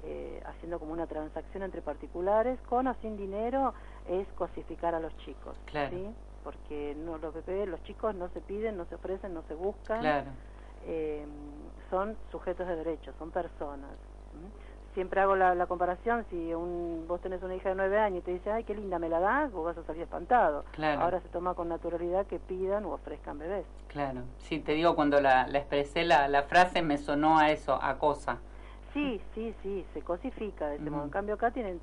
eh, 0.02 0.42
haciendo 0.46 0.78
como 0.78 0.94
una 0.94 1.06
transacción 1.06 1.62
entre 1.62 1.82
particulares, 1.82 2.58
con 2.70 2.86
o 2.86 2.94
sin 3.02 3.18
dinero, 3.18 3.74
es 4.08 4.26
cosificar 4.28 4.94
a 4.94 5.00
los 5.00 5.14
chicos. 5.18 5.58
¿sí? 5.90 6.08
porque 6.42 6.96
no 6.96 7.18
los 7.18 7.34
bebés, 7.34 7.68
los 7.68 7.82
chicos 7.82 8.14
no 8.14 8.30
se 8.30 8.40
piden, 8.40 8.78
no 8.78 8.86
se 8.86 8.94
ofrecen, 8.94 9.34
no 9.34 9.42
se 9.42 9.54
buscan. 9.54 10.26
Eh, 10.86 11.26
son 11.90 12.16
sujetos 12.30 12.66
de 12.66 12.76
derecho, 12.76 13.12
son 13.18 13.30
personas. 13.30 13.90
Siempre 14.96 15.20
hago 15.20 15.36
la, 15.36 15.66
comparación, 15.66 16.24
si 16.30 16.54
un, 16.54 17.04
vos 17.06 17.20
tenés 17.20 17.42
una 17.42 17.54
hija 17.54 17.68
de 17.68 17.74
nueve 17.74 17.98
años 17.98 18.20
y 18.20 18.22
te 18.22 18.30
dice, 18.30 18.50
ay, 18.50 18.64
qué 18.64 18.74
linda, 18.74 18.98
¿me 18.98 19.10
la 19.10 19.20
das? 19.20 19.52
Vos 19.52 19.66
vas 19.66 19.76
a 19.76 19.82
salir 19.82 20.00
espantado. 20.00 20.64
Ahora 20.98 21.20
se 21.20 21.28
toma 21.28 21.52
con 21.52 21.68
naturalidad 21.68 22.24
que 22.24 22.38
pidan 22.38 22.86
o 22.86 22.92
ofrezcan 22.92 23.38
bebés. 23.38 23.66
Claro, 23.88 24.22
sí, 24.38 24.58
te 24.58 24.72
digo, 24.72 24.96
cuando 24.96 25.20
la, 25.20 25.48
la 25.48 25.58
expresé, 25.58 26.04
la, 26.04 26.28
la 26.28 26.44
frase 26.44 26.80
me 26.80 26.96
sonó 26.96 27.38
a 27.38 27.50
eso, 27.50 27.78
a 27.78 27.98
cosa. 27.98 28.38
Sí, 28.94 29.20
sí, 29.34 29.54
sí, 29.62 29.84
se 29.92 30.00
cosifica 30.00 30.68
de 30.68 30.76
ese 30.76 30.88
modo. 30.88 31.04
En 31.04 31.10
cambio 31.10 31.34
acá 31.34 31.50
tienen, 31.50 31.78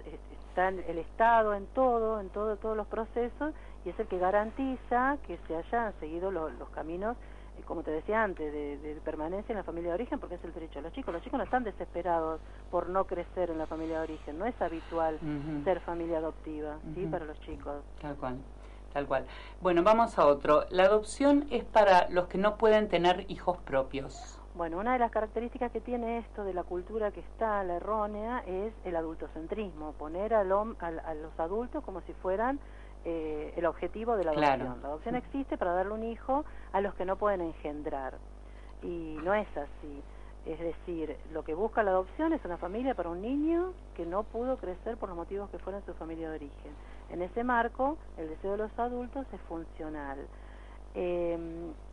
está 0.49 0.69
el 0.69 0.97
Estado 0.97 1.53
en 1.53 1.67
todo, 1.67 2.19
en 2.19 2.29
todo, 2.29 2.57
todos 2.57 2.75
los 2.75 2.87
procesos 2.87 3.53
y 3.85 3.89
es 3.89 3.99
el 3.99 4.07
que 4.07 4.17
garantiza 4.17 5.17
que 5.27 5.37
se 5.47 5.55
hayan 5.55 5.93
seguido 5.99 6.31
los 6.31 6.69
caminos, 6.73 7.15
eh, 7.15 7.19
como 7.65 7.83
te 7.83 7.91
decía 7.91 8.23
antes, 8.23 8.51
de, 8.51 8.99
permanencia 9.03 9.53
en 9.53 9.57
la 9.57 9.63
familia 9.63 9.89
de 9.89 9.95
origen, 9.95 10.19
porque 10.19 10.35
es 10.35 10.43
el 10.43 10.53
derecho 10.53 10.79
de 10.79 10.83
los 10.83 10.93
chicos. 10.93 11.13
Los 11.13 11.23
chicos 11.23 11.37
no 11.37 11.43
están 11.43 11.63
desesperados 11.63 12.41
por 12.71 12.89
no 12.89 13.05
crecer 13.05 13.49
en 13.49 13.57
la 13.57 13.67
familia 13.67 13.97
de 13.99 14.03
origen, 14.03 14.37
no 14.37 14.45
es 14.45 14.61
habitual 14.61 15.19
ser 15.63 15.79
familia 15.81 16.17
adoptiva, 16.17 16.77
¿sí? 16.93 17.05
Para 17.05 17.25
los 17.25 17.39
chicos. 17.41 17.83
Tal 18.01 18.15
cual. 18.15 18.37
Tal 18.93 19.07
cual. 19.07 19.25
Bueno, 19.61 19.83
vamos 19.83 20.19
a 20.19 20.27
otro. 20.27 20.65
La 20.69 20.83
adopción 20.83 21.47
es 21.49 21.63
para 21.63 22.07
los 22.09 22.27
que 22.27 22.37
no 22.37 22.57
pueden 22.57 22.89
tener 22.89 23.25
hijos 23.27 23.57
propios. 23.57 24.39
Bueno, 24.55 24.77
una 24.77 24.93
de 24.93 24.99
las 24.99 25.09
características 25.09 25.71
que 25.71 25.81
tiene 25.81 26.19
esto 26.19 26.43
de 26.43 26.53
la 26.53 26.63
cultura 26.63 27.09
que 27.09 27.21
está, 27.21 27.63
la 27.63 27.77
errónea, 27.77 28.43
es 28.45 28.71
el 28.83 28.95
adultocentrismo, 28.95 29.93
poner 29.93 30.35
al, 30.35 30.51
a 30.51 31.13
los 31.15 31.39
adultos 31.39 31.83
como 31.83 32.01
si 32.01 32.13
fueran 32.13 32.59
eh, 33.05 33.53
el 33.57 33.65
objetivo 33.65 34.15
de 34.15 34.23
la 34.23 34.31
adopción. 34.31 34.81
La 34.81 34.87
adopción 34.89 35.15
existe 35.15 35.57
para 35.57 35.73
darle 35.73 35.93
un 35.93 36.03
hijo 36.03 36.45
a 36.71 36.81
los 36.81 36.93
que 36.95 37.05
no 37.05 37.17
pueden 37.17 37.41
engendrar. 37.41 38.15
Y 38.81 39.17
no 39.23 39.33
es 39.33 39.47
así. 39.57 40.03
Es 40.45 40.59
decir, 40.59 41.15
lo 41.31 41.43
que 41.43 41.53
busca 41.53 41.83
la 41.83 41.91
adopción 41.91 42.33
es 42.33 42.43
una 42.43 42.57
familia 42.57 42.95
para 42.95 43.09
un 43.09 43.21
niño 43.21 43.73
que 43.95 44.05
no 44.05 44.23
pudo 44.23 44.57
crecer 44.57 44.97
por 44.97 45.09
los 45.09 45.17
motivos 45.17 45.49
que 45.49 45.59
fueron 45.59 45.85
su 45.85 45.93
familia 45.93 46.29
de 46.29 46.35
origen. 46.35 46.71
En 47.09 47.21
ese 47.21 47.43
marco, 47.43 47.97
el 48.17 48.27
deseo 48.27 48.51
de 48.51 48.57
los 48.57 48.79
adultos 48.79 49.25
es 49.31 49.39
funcional. 49.41 50.17
Eh, 50.95 51.37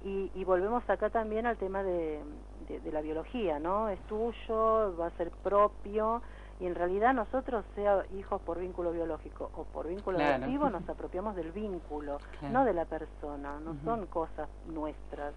y, 0.05 0.45
volvemos 0.45 0.89
acá 0.91 1.11
también 1.11 1.47
al 1.47 1.57
tema 1.57 1.83
de, 1.83 2.21
de, 2.69 2.93
la 2.93 3.01
biología, 3.01 3.59
¿no? 3.59 3.89
Es 3.89 4.01
tuyo, 4.01 4.97
va 4.99 5.07
a 5.07 5.11
ser 5.17 5.31
propio, 5.31 6.23
y 6.61 6.67
en 6.67 6.75
realidad 6.75 7.15
nosotros, 7.15 7.65
sea 7.75 8.05
hijos 8.19 8.41
por 8.43 8.59
vínculo 8.59 8.93
biológico 8.93 9.51
o 9.57 9.65
por 9.65 9.89
vínculo 9.89 10.19
adoptivo, 10.19 10.69
nos 10.71 10.87
apropiamos 10.89 11.35
del 11.35 11.53
vínculo, 11.53 12.19
no 12.53 12.65
de 12.65 12.75
la 12.75 12.85
persona, 12.85 13.59
no 13.61 13.75
son 13.85 14.07
cosas 14.07 14.49
nuestras. 14.67 15.35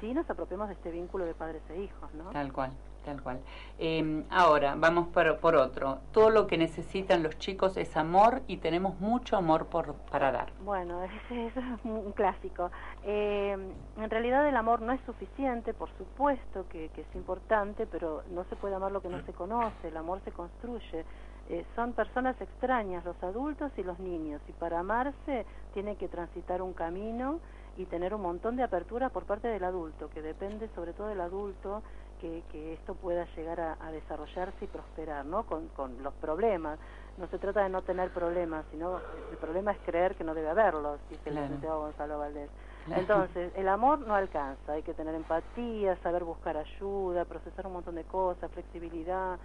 Sí 0.00 0.14
nos 0.14 0.28
apropiamos 0.30 0.68
de 0.68 0.74
este 0.74 0.90
vínculo 0.90 1.24
de 1.24 1.34
padres 1.34 1.62
e 1.70 1.82
hijos, 1.82 2.12
¿no? 2.14 2.30
Tal 2.30 2.52
cual. 2.52 2.70
Tal 3.04 3.22
cual. 3.22 3.40
Em, 3.78 4.24
ahora, 4.30 4.74
vamos 4.76 5.08
por, 5.08 5.38
por, 5.38 5.56
otro. 5.56 6.00
Todo 6.12 6.28
lo 6.28 6.46
que 6.46 6.58
necesitan 6.58 7.22
los 7.22 7.38
chicos 7.38 7.76
es 7.78 7.96
amor 7.96 8.42
y 8.46 8.58
tenemos 8.58 9.00
mucho 9.00 9.36
amor 9.36 9.66
por, 9.66 9.94
para 10.10 10.30
dar. 10.30 10.52
Bueno, 10.64 11.02
ese, 11.30 11.46
es 11.46 11.54
un 11.84 12.12
clásico. 12.12 12.70
Em, 13.04 13.70
en 13.96 14.10
realidad 14.10 14.46
el 14.46 14.56
amor 14.56 14.82
no 14.82 14.92
es 14.92 15.00
suficiente, 15.06 15.72
por 15.72 15.88
supuesto 15.96 16.66
que, 16.68 16.90
que, 16.90 17.00
es 17.00 17.14
importante, 17.14 17.86
pero 17.86 18.22
no 18.30 18.44
se 18.44 18.56
puede 18.56 18.74
amar 18.74 18.92
lo 18.92 19.00
que 19.00 19.08
no 19.08 19.22
se 19.24 19.32
conoce, 19.32 19.88
el 19.88 19.96
amor 19.96 20.20
se 20.24 20.32
construye. 20.32 21.04
Eh, 21.50 21.64
son 21.74 21.94
personas 21.94 22.40
extrañas, 22.40 23.04
los 23.04 23.20
adultos 23.24 23.72
y 23.76 23.82
los 23.82 23.98
niños, 23.98 24.40
y 24.48 24.52
para 24.52 24.78
amarse 24.78 25.44
tiene 25.74 25.96
que 25.96 26.06
transitar 26.06 26.62
un 26.62 26.74
camino 26.74 27.40
y 27.76 27.86
tener 27.86 28.14
un 28.14 28.22
montón 28.22 28.54
de 28.54 28.62
apertura 28.62 29.08
por 29.08 29.24
parte 29.24 29.48
del 29.48 29.64
adulto, 29.64 30.10
que 30.10 30.22
depende 30.22 30.68
sobre 30.76 30.92
todo 30.92 31.08
del 31.08 31.20
adulto 31.20 31.82
que, 32.20 32.42
que 32.52 32.74
esto 32.74 32.94
pueda 32.94 33.26
llegar 33.36 33.60
a, 33.60 33.76
a 33.80 33.90
desarrollarse 33.90 34.64
y 34.64 34.68
prosperar, 34.68 35.24
¿no? 35.24 35.44
Con, 35.44 35.68
con 35.68 36.02
los 36.02 36.12
problemas. 36.14 36.78
No 37.16 37.26
se 37.28 37.38
trata 37.38 37.62
de 37.62 37.68
no 37.68 37.82
tener 37.82 38.10
problemas, 38.10 38.64
sino 38.70 38.98
el 39.30 39.36
problema 39.38 39.72
es 39.72 39.78
creer 39.84 40.14
que 40.14 40.24
no 40.24 40.34
debe 40.34 40.48
haberlos, 40.48 41.00
dice 41.10 41.22
el 41.28 41.32
Claro. 41.34 41.46
licenciado 41.48 41.80
Gonzalo 41.80 42.18
Valdés. 42.18 42.50
Claro. 42.86 43.00
Entonces, 43.02 43.52
el 43.56 43.68
amor 43.68 43.98
no 44.00 44.14
alcanza, 44.14 44.72
hay 44.72 44.82
que 44.82 44.94
tener 44.94 45.14
empatía, 45.14 45.96
saber 46.02 46.24
buscar 46.24 46.56
ayuda, 46.56 47.24
procesar 47.26 47.66
un 47.66 47.74
montón 47.74 47.94
de 47.96 48.04
cosas, 48.04 48.50
flexibilidad, 48.52 49.38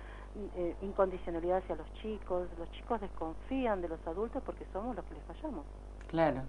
eh, 0.55 0.75
incondicionalidad 0.81 1.57
hacia 1.57 1.75
los 1.75 1.91
chicos. 1.95 2.47
Los 2.57 2.71
chicos 2.71 3.01
desconfían 3.01 3.81
de 3.81 3.89
los 3.89 3.99
adultos 4.07 4.41
porque 4.45 4.65
somos 4.71 4.95
los 4.95 5.03
que 5.05 5.15
les 5.15 5.23
fallamos. 5.23 5.65
Claro. 6.07 6.41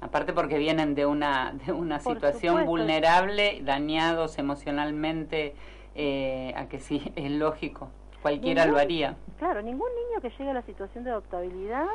Aparte 0.00 0.32
porque 0.32 0.58
vienen 0.58 0.94
de 0.94 1.06
una, 1.06 1.52
de 1.66 1.72
una 1.72 1.98
Por 1.98 2.14
situación 2.14 2.50
supuesto. 2.60 2.70
vulnerable, 2.70 3.60
dañados 3.62 4.38
emocionalmente, 4.38 5.54
eh, 5.94 6.54
a 6.56 6.66
que 6.68 6.78
sí, 6.78 7.12
es 7.16 7.30
lógico. 7.30 7.88
Cualquiera 8.22 8.64
Ningún- 8.64 8.74
lo 8.74 8.80
haría. 8.80 9.16
Claro, 9.38 9.62
ningún 9.62 9.88
niño 9.94 10.20
que 10.20 10.30
llegue 10.30 10.50
a 10.50 10.54
la 10.54 10.62
situación 10.62 11.04
de 11.04 11.10
adoptabilidad 11.10 11.86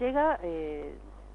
llega 0.00 0.38
eh, 0.42 0.92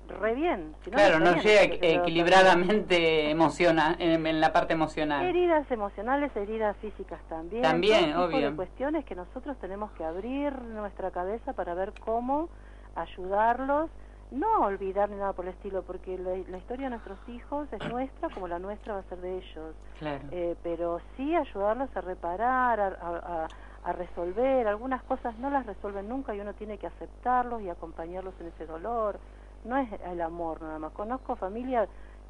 re 0.10 0.36
bien. 0.36 0.76
Si 0.84 0.92
Claro, 0.92 1.20
no 1.20 1.36
llega 1.42 1.64
equilibradamente 1.64 3.30
emociona, 3.30 3.96
en, 4.00 4.26
en 4.28 4.42
la 4.42 4.52
parte 4.54 4.74
emocional. 4.74 5.26
Heridas 5.26 5.70
emocionales, 5.72 6.36
heridas 6.36 6.76
físicas 6.78 7.20
también. 7.30 7.62
También, 7.62 8.14
todo 8.14 8.26
tipo 8.28 8.38
obvio. 8.38 8.50
de 8.52 8.56
cuestiones 8.56 9.06
que 9.06 9.16
nosotros 9.16 9.58
tenemos 9.60 9.92
que 9.92 10.04
abrir 10.04 10.54
nuestra 10.62 11.12
cabeza 11.12 11.54
para 11.54 11.74
ver 11.74 11.94
cómo 12.00 12.50
ayudarlos. 12.96 13.90
No 14.32 14.60
olvidar 14.66 15.10
ni 15.10 15.16
nada 15.16 15.32
por 15.34 15.46
el 15.46 15.52
estilo, 15.54 15.84
porque 15.84 16.18
la, 16.18 16.32
la 16.50 16.58
historia 16.58 16.88
de 16.88 16.90
nuestros 16.92 17.18
hijos 17.30 17.72
es 17.72 17.90
nuestra 17.90 18.28
como 18.30 18.48
la 18.48 18.60
nuestra 18.60 18.94
va 18.96 19.00
a 19.00 19.04
ser 19.04 19.20
de 19.20 19.38
ellos. 19.38 19.76
Claro. 20.00 20.26
Eh, 20.32 20.56
pero 20.64 21.00
sí 21.16 21.34
ayudarlos 21.36 21.90
a 21.96 22.02
reparar, 22.02 22.80
a, 22.80 22.88
a- 22.88 23.44
a- 23.46 23.48
a 23.84 23.92
resolver. 23.94 24.68
Algunas 24.68 25.02
cosas 25.04 25.38
no 25.40 25.50
las 25.50 25.66
resuelven 25.66 26.10
nunca 26.10 26.36
y 26.36 26.42
uno 26.42 26.54
tiene 26.54 26.78
que 26.78 26.88
aceptarlos 26.88 27.62
y 27.62 27.70
acompañarlos 27.70 28.34
en 28.42 28.48
ese 28.48 28.66
dolor. 28.66 29.18
No 29.64 29.78
es 29.78 29.90
el 30.06 30.20
amor 30.22 30.62
nada 30.62 30.78
más. 30.78 30.92
Conozco 30.92 31.38
familias 31.38 31.88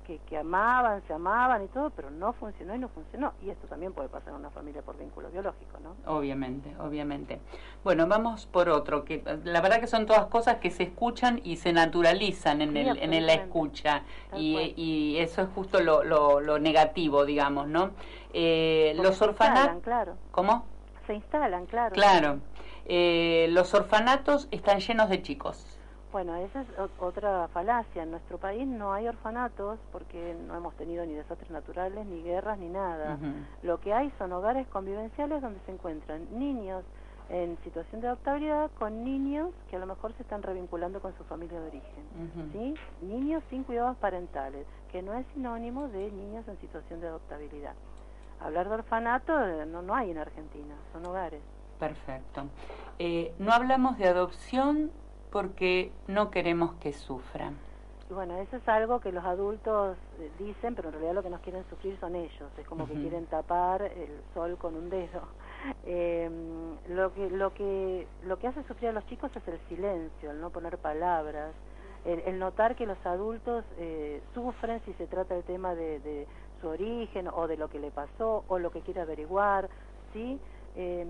que, 0.08 0.20
que 0.20 0.38
amaban, 0.38 1.03
se 1.05 1.14
amaban 1.14 1.66
y 1.66 1.68
todo, 1.68 1.89
pero 1.89 2.10
no 2.10 2.32
funcionó 2.32 2.74
y 2.74 2.80
no 2.80 2.88
funcionó. 2.88 3.34
Y 3.43 3.49
esto 3.49 3.68
también 3.68 3.91
puede 3.91 4.08
pasar 4.08 4.30
en 4.30 4.36
una 4.39 4.49
familia 4.49 4.82
por 4.82 4.97
vínculo 4.97 5.30
biológico, 5.30 5.78
¿no? 5.84 5.95
Obviamente, 6.12 6.74
obviamente. 6.80 7.41
Bueno, 7.84 8.08
vamos 8.08 8.45
por 8.45 8.70
otro, 8.70 9.03
que 9.03 9.22
la 9.43 9.60
verdad 9.60 9.82
que 9.82 9.88
son 9.88 10.05
todas 10.05 10.28
cosas 10.28 10.55
que 10.58 10.72
se 10.72 10.84
escuchan 10.84 11.41
y 11.43 11.58
se 11.58 11.74
naturalizan 11.74 12.62
en, 12.62 12.72
Sí, 12.72 12.80
el, 12.80 13.14
en 13.14 13.26
la 13.26 13.34
escucha. 13.34 14.03
Y, 14.36 14.74
y 14.78 15.18
eso 15.18 15.41
es 15.41 15.49
justo 15.53 15.82
lo, 15.82 16.03
lo, 16.03 16.39
lo 16.39 16.58
negativo, 16.58 17.26
digamos, 17.26 17.68
¿no? 17.68 17.91
Eh, 18.34 18.93
los 18.95 19.22
orfanatos... 19.22 19.84
claro. 19.84 20.16
¿Cómo? 20.32 20.66
Se 21.05 21.14
instalan, 21.16 21.66
claro. 21.66 21.93
Claro. 21.93 22.39
Eh, 22.86 23.47
los 23.49 23.74
orfanatos 23.74 24.47
están 24.51 24.80
llenos 24.80 25.10
de 25.10 25.22
chicos. 25.22 25.76
Bueno, 26.12 26.36
esa 26.38 26.62
es 26.62 26.68
otra 26.99 27.47
falacia. 27.49 28.03
En 28.03 28.12
nuestro 28.12 28.38
país 28.38 28.66
no 28.66 28.93
hay 28.93 29.08
orfanatos 29.08 29.78
porque 29.91 30.36
no 30.47 30.55
hemos 30.55 30.74
tenido 30.76 31.05
ni 31.05 31.14
desastres 31.14 31.51
naturales, 31.51 32.05
ni 32.05 32.24
guerras, 32.24 32.58
ni 32.58 32.70
nada. 32.70 33.18
Lo 33.62 33.80
que 33.80 33.93
hay 33.93 34.12
son 34.18 34.32
hogares 34.32 34.68
convivenciales 34.68 35.41
donde 35.41 35.60
se 35.66 35.72
encuentran 35.72 36.28
niños 36.32 36.84
en 37.30 37.58
situación 37.64 37.99
de 37.99 38.08
adoptabilidad 38.08 38.72
con 38.80 39.03
niños 39.03 39.51
que 39.70 39.76
a 39.76 39.80
lo 39.80 39.86
mejor 39.86 40.14
se 40.14 40.24
están 40.24 40.43
revinculando 40.43 41.01
con 41.01 41.16
su 41.18 41.24
familia 41.26 41.60
de 41.60 41.68
origen. 41.68 42.51
¿sí? 42.53 42.74
Niños 43.01 43.43
sin 43.49 43.64
cuidados 43.64 43.97
parentales, 43.97 44.66
que 44.91 45.01
no 45.01 45.14
es 45.14 45.26
sinónimo 45.34 45.89
de 45.89 46.10
niños 46.12 46.47
en 46.47 46.58
situación 46.62 47.01
de 47.01 47.08
adoptabilidad. 47.08 47.74
Hablar 48.39 48.70
de 48.70 48.76
orfanato 48.76 49.34
eh, 49.45 49.66
no, 49.66 49.82
no 49.82 49.95
hay 49.95 50.12
en 50.12 50.20
Argentina, 50.20 50.76
son 50.93 51.05
hogares. 51.05 51.41
Perfecto. 51.80 52.45
Eh, 52.97 53.34
no 53.39 53.51
hablamos 53.51 53.97
de 53.97 54.08
adopción 54.08 54.91
porque 55.32 55.91
no 56.07 56.32
queremos 56.32 56.73
que 56.75 56.93
sufran. 56.93 57.55
Y 58.09 58.13
bueno, 58.13 58.38
eso 58.38 58.55
es 58.55 58.67
algo 58.69 59.01
que 59.01 59.11
los 59.11 59.25
adultos 59.25 59.97
eh, 60.19 60.32
dicen, 60.39 60.75
pero 60.75 60.88
en 60.89 60.93
realidad 60.93 61.13
lo 61.13 61.23
que 61.23 61.30
nos 61.30 61.41
quieren 61.41 61.65
sufrir 61.69 61.97
son 61.99 62.15
ellos. 62.15 62.49
Es 62.57 62.65
como 62.65 62.88
que 62.88 62.93
quieren 62.93 63.25
tapar 63.25 63.82
el 63.82 64.21
sol 64.34 64.57
con 64.57 64.75
un 64.75 64.89
dedo. 64.89 65.21
Eh, 65.86 66.30
lo 66.88 67.13
que 67.13 67.30
lo 67.32 67.53
que 67.53 68.07
lo 68.23 68.38
que 68.38 68.47
hace 68.47 68.63
sufrir 68.63 68.89
a 68.89 68.91
los 68.93 69.05
chicos 69.07 69.32
es 69.36 69.45
el 69.47 69.59
silencio, 69.67 70.32
el 70.32 70.39
no 70.39 70.51
poner 70.51 70.78
palabras, 70.78 71.51
el, 72.05 72.19
el 72.21 72.39
notar 72.39 72.75
que 72.75 72.86
los 72.86 73.03
adultos 73.05 73.65
eh, 73.78 74.21
sufren 74.34 74.80
si 74.86 74.93
se 74.93 75.07
trata 75.07 75.34
del 75.34 75.43
tema 75.43 75.73
de, 75.73 75.99
de 75.99 76.28
su 76.61 76.67
origen 76.67 77.28
o 77.28 77.47
de 77.47 77.57
lo 77.57 77.69
que 77.69 77.80
le 77.80 77.89
pasó 77.91 78.45
o 78.47 78.59
lo 78.59 78.71
que 78.71 78.82
quiere 78.82 79.01
averiguar, 79.01 79.67
sí. 80.13 80.39
Eh, 80.80 81.07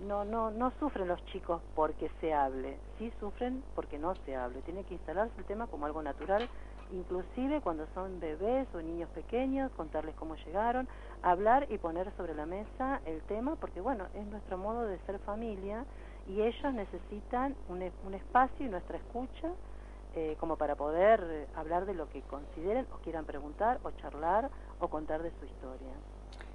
no 0.00 0.24
no 0.24 0.50
no 0.50 0.72
sufren 0.80 1.06
los 1.06 1.22
chicos 1.26 1.60
porque 1.74 2.10
se 2.22 2.32
hable, 2.32 2.78
sí 2.96 3.12
sufren 3.20 3.62
porque 3.74 3.98
no 3.98 4.14
se 4.24 4.34
hable. 4.34 4.62
Tiene 4.62 4.82
que 4.84 4.94
instalarse 4.94 5.34
el 5.36 5.44
tema 5.44 5.66
como 5.66 5.84
algo 5.84 6.02
natural, 6.02 6.48
inclusive 6.90 7.60
cuando 7.60 7.86
son 7.92 8.18
bebés 8.18 8.66
o 8.74 8.80
niños 8.80 9.10
pequeños, 9.10 9.70
contarles 9.72 10.14
cómo 10.14 10.36
llegaron, 10.36 10.88
hablar 11.22 11.66
y 11.68 11.76
poner 11.76 12.10
sobre 12.16 12.34
la 12.34 12.46
mesa 12.46 13.02
el 13.04 13.20
tema, 13.22 13.56
porque 13.56 13.82
bueno, 13.82 14.06
es 14.14 14.24
nuestro 14.26 14.56
modo 14.56 14.86
de 14.86 14.98
ser 15.00 15.18
familia 15.18 15.84
y 16.26 16.40
ellos 16.40 16.72
necesitan 16.72 17.54
un, 17.68 17.82
un 18.06 18.14
espacio 18.14 18.64
y 18.64 18.70
nuestra 18.70 18.96
escucha 18.96 19.50
eh, 20.14 20.34
como 20.40 20.56
para 20.56 20.76
poder 20.76 21.22
eh, 21.30 21.46
hablar 21.56 21.84
de 21.84 21.92
lo 21.94 22.08
que 22.08 22.22
consideren 22.22 22.86
o 22.92 22.96
quieran 22.98 23.26
preguntar 23.26 23.80
o 23.84 23.90
charlar 23.92 24.50
o 24.80 24.88
contar 24.88 25.22
de 25.22 25.30
su 25.38 25.44
historia. 25.44 25.92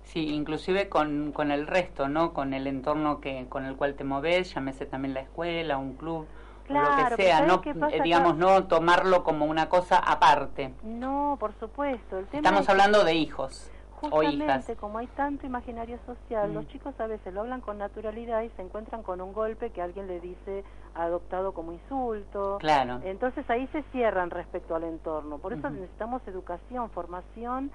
Sí, 0.06 0.34
inclusive 0.34 0.88
con, 0.90 1.32
con 1.34 1.52
el 1.52 1.68
resto, 1.68 2.08
¿no? 2.08 2.34
Con 2.34 2.54
el 2.54 2.68
entorno 2.68 3.20
que 3.20 3.46
con 3.50 3.66
el 3.66 3.76
cual 3.76 3.96
te 3.96 4.04
moves, 4.04 4.54
llámese 4.54 4.86
también 4.86 5.14
la 5.14 5.22
escuela, 5.22 5.78
un 5.78 5.94
club, 5.96 6.26
o 6.70 6.74
lo 6.74 7.16
que 7.16 7.24
sea, 7.24 7.42
no, 7.46 7.62
digamos, 8.04 8.38
no 8.38 8.66
tomarlo 8.66 9.24
como 9.24 9.46
una 9.46 9.68
cosa 9.70 9.98
aparte. 9.98 10.74
No, 10.84 11.38
por 11.40 11.54
supuesto. 11.60 12.18
El 12.18 12.26
tema 12.28 12.40
Estamos 12.40 12.62
es 12.62 12.70
hablando 12.70 13.04
de 13.04 13.14
hijos 13.14 13.70
o 14.12 14.24
hijas. 14.24 14.72
Como 14.80 15.00
hay 15.00 15.08
tanto 15.08 15.46
imaginario 15.46 15.98
social, 16.06 16.50
Mm. 16.52 16.54
los 16.54 16.68
chicos 16.68 16.94
a 17.00 17.08
veces 17.08 17.34
lo 17.34 17.42
hablan 17.42 17.62
con 17.62 17.78
naturalidad 17.78 18.42
y 18.42 18.50
se 18.50 18.62
encuentran 18.62 19.04
con 19.04 19.22
un 19.22 19.34
golpe 19.34 19.72
que 19.72 19.82
alguien 19.82 20.08
le 20.08 20.20
dice 20.20 20.64
adoptado 20.94 21.54
como 21.54 21.72
insulto. 21.72 22.58
Claro. 22.60 23.00
Entonces 23.04 23.50
ahí 23.50 23.68
se 23.72 23.82
cierran 23.92 24.30
respecto 24.30 24.76
al 24.76 24.84
entorno. 24.84 25.40
Por 25.40 25.54
eso 25.54 25.70
necesitamos 25.70 26.22
educación, 26.28 26.90
formación. 26.92 27.72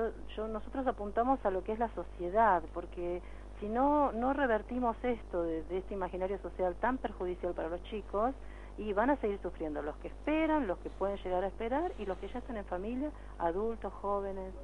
Yo, 0.00 0.36
yo, 0.36 0.48
nosotros 0.48 0.86
apuntamos 0.86 1.44
a 1.44 1.50
lo 1.50 1.62
que 1.62 1.72
es 1.72 1.78
la 1.78 1.90
sociedad, 1.94 2.62
porque 2.72 3.20
si 3.60 3.68
no, 3.68 4.12
no 4.12 4.32
revertimos 4.32 4.96
esto 5.02 5.42
de, 5.42 5.62
de 5.64 5.78
este 5.78 5.94
imaginario 5.94 6.38
social 6.38 6.74
tan 6.76 6.98
perjudicial 6.98 7.52
para 7.52 7.68
los 7.68 7.82
chicos, 7.84 8.34
y 8.80 8.92
van 8.94 9.10
a 9.10 9.16
seguir 9.16 9.38
sufriendo 9.42 9.82
los 9.82 9.94
que 9.96 10.08
esperan, 10.08 10.66
los 10.66 10.78
que 10.78 10.88
pueden 10.88 11.18
llegar 11.18 11.44
a 11.44 11.48
esperar 11.48 11.92
y 11.98 12.06
los 12.06 12.16
que 12.18 12.28
ya 12.28 12.38
están 12.38 12.56
en 12.56 12.64
familia, 12.64 13.10
adultos, 13.38 13.92
jóvenes. 14.00 14.54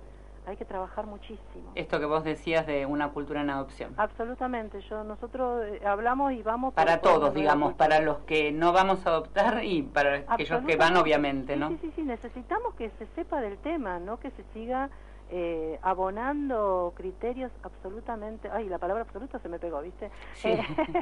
Hay 0.47 0.57
que 0.57 0.65
trabajar 0.65 1.07
muchísimo. 1.07 1.73
Esto 1.75 1.99
que 1.99 2.07
vos 2.07 2.23
decías 2.23 2.69
de 2.69 2.87
una 2.87 3.11
cultura 3.11 3.41
en 3.41 3.51
adopción. 3.51 3.93
Absolutamente. 3.97 4.81
Yo 4.83 5.03
nosotros 5.03 5.65
eh, 5.67 5.83
hablamos 5.85 6.33
y 6.33 6.43
vamos 6.43 6.73
Para 6.73 7.01
todos, 7.01 7.35
digamos, 7.35 7.75
para 7.75 8.01
los 8.01 8.19
que 8.21 8.53
no 8.53 8.73
vamos 8.73 9.05
a 9.05 9.11
adoptar 9.11 9.65
y 9.65 9.83
para 9.83 10.23
aquellos 10.29 10.65
que 10.65 10.77
van, 10.77 10.97
obviamente, 10.97 11.57
¿no? 11.57 11.71
Sí, 11.71 11.79
sí, 11.83 11.93
sí, 11.97 12.03
necesitamos 12.03 12.75
que 12.75 12.91
se 12.91 13.07
sepa 13.17 13.41
del 13.41 13.59
tema, 13.59 13.99
no 13.99 14.21
que 14.21 14.31
se 14.31 14.45
siga 14.55 14.89
eh, 15.31 15.79
abonando 15.83 16.93
criterios 16.97 17.51
absolutamente, 17.63 18.49
ay, 18.51 18.69
la 18.69 18.79
palabra 18.79 19.03
absoluta 19.03 19.39
se 19.41 19.49
me 19.49 19.59
pegó, 19.59 19.81
¿viste? 19.83 20.11
Sí. 20.35 20.51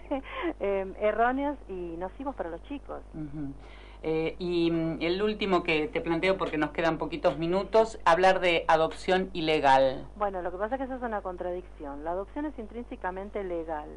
Eh, 0.05 0.23
eh, 0.61 0.95
erróneos 1.01 1.57
y 1.69 1.97
nocivos 1.99 2.35
para 2.35 2.51
los 2.51 2.63
chicos. 2.65 3.03
Eh, 4.03 4.37
y 4.39 4.71
mm, 4.71 4.99
el 5.01 5.23
último 5.23 5.63
que 5.63 5.89
te 5.89 6.01
planteo, 6.01 6.37
porque 6.37 6.59
nos 6.59 6.71
quedan 6.71 6.99
poquitos 6.99 7.39
minutos, 7.39 7.99
hablar 8.05 8.41
de 8.41 8.65
adopción 8.69 9.31
ilegal. 9.33 10.07
Bueno, 10.17 10.43
lo 10.43 10.51
que 10.51 10.59
pasa 10.59 10.75
es 10.75 10.79
que 10.79 10.85
eso 10.85 10.97
es 10.97 11.03
una 11.03 11.23
contradicción. 11.23 12.05
La 12.05 12.11
adopción 12.11 12.47
es 12.47 12.59
intrínsecamente 12.59 13.43
legal. 13.45 13.89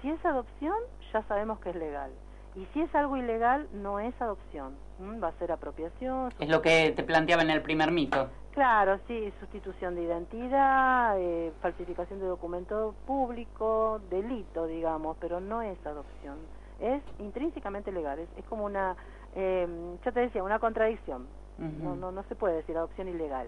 Si 0.00 0.10
es 0.10 0.24
adopción, 0.24 0.76
ya 1.12 1.22
sabemos 1.28 1.60
que 1.60 1.70
es 1.70 1.76
legal. 1.76 2.10
Y 2.54 2.66
si 2.72 2.80
es 2.82 2.94
algo 2.94 3.16
ilegal, 3.16 3.66
no 3.72 3.98
es 3.98 4.14
adopción. 4.20 4.74
Va 5.22 5.28
a 5.28 5.32
ser 5.32 5.50
apropiación, 5.50 6.32
Es 6.38 6.48
lo 6.48 6.62
que 6.62 6.92
te 6.94 7.02
planteaba 7.02 7.42
en 7.42 7.50
el 7.50 7.62
primer 7.62 7.90
mito. 7.90 8.28
Claro, 8.52 8.98
sí, 9.08 9.32
sustitución 9.40 9.94
de 9.94 10.02
identidad, 10.02 11.18
eh, 11.18 11.52
falsificación 11.62 12.20
de 12.20 12.26
documento 12.26 12.94
público, 13.06 14.00
delito, 14.10 14.66
digamos, 14.66 15.16
pero 15.18 15.40
no 15.40 15.62
es 15.62 15.78
adopción. 15.86 16.36
Es 16.78 17.02
intrínsecamente 17.18 17.90
legal, 17.90 18.18
es, 18.18 18.28
es 18.36 18.44
como 18.44 18.64
una, 18.64 18.94
eh, 19.34 19.66
ya 20.04 20.12
te 20.12 20.20
decía, 20.20 20.42
una 20.42 20.58
contradicción. 20.58 21.26
No, 21.58 21.94
no, 21.94 22.10
no 22.10 22.22
se 22.24 22.34
puede 22.34 22.56
decir 22.56 22.76
adopción 22.76 23.08
ilegal. 23.08 23.46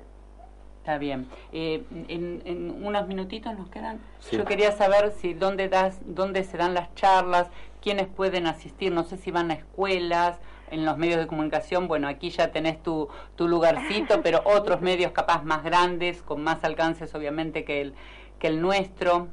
Está 0.79 0.99
bien. 0.99 1.27
Eh, 1.53 1.83
en, 2.09 2.43
en 2.45 2.85
unos 2.85 3.09
minutitos 3.09 3.57
nos 3.59 3.69
quedan. 3.71 3.99
Sí. 4.19 4.37
Yo 4.37 4.45
quería 4.45 4.71
saber 4.73 5.11
si 5.13 5.35
dónde 5.35 5.69
das, 5.69 5.99
dónde 6.05 6.45
se 6.45 6.59
dan 6.59 6.75
las 6.75 6.95
charlas, 6.95 7.51
quiénes 7.85 8.09
pueden 8.09 8.49
asistir. 8.49 8.91
No 8.91 9.05
sé 9.05 9.17
si 9.19 9.31
van 9.31 9.53
a 9.53 9.55
escuelas, 9.55 10.41
en 10.71 10.85
los 10.85 10.97
medios 10.97 11.21
de 11.21 11.27
comunicación. 11.27 11.87
Bueno, 11.87 12.09
aquí 12.09 12.31
ya 12.31 12.51
tenés 12.51 12.83
tu, 12.83 13.09
tu 13.37 13.47
lugarcito, 13.47 14.23
pero 14.23 14.41
otros 14.45 14.81
medios 14.81 15.13
capaz 15.13 15.45
más 15.45 15.63
grandes, 15.63 16.23
con 16.23 16.43
más 16.43 16.65
alcances, 16.65 17.15
obviamente 17.15 17.65
que 17.65 17.83
el 17.83 17.95
que 18.39 18.49
el 18.49 18.61
nuestro? 18.61 19.29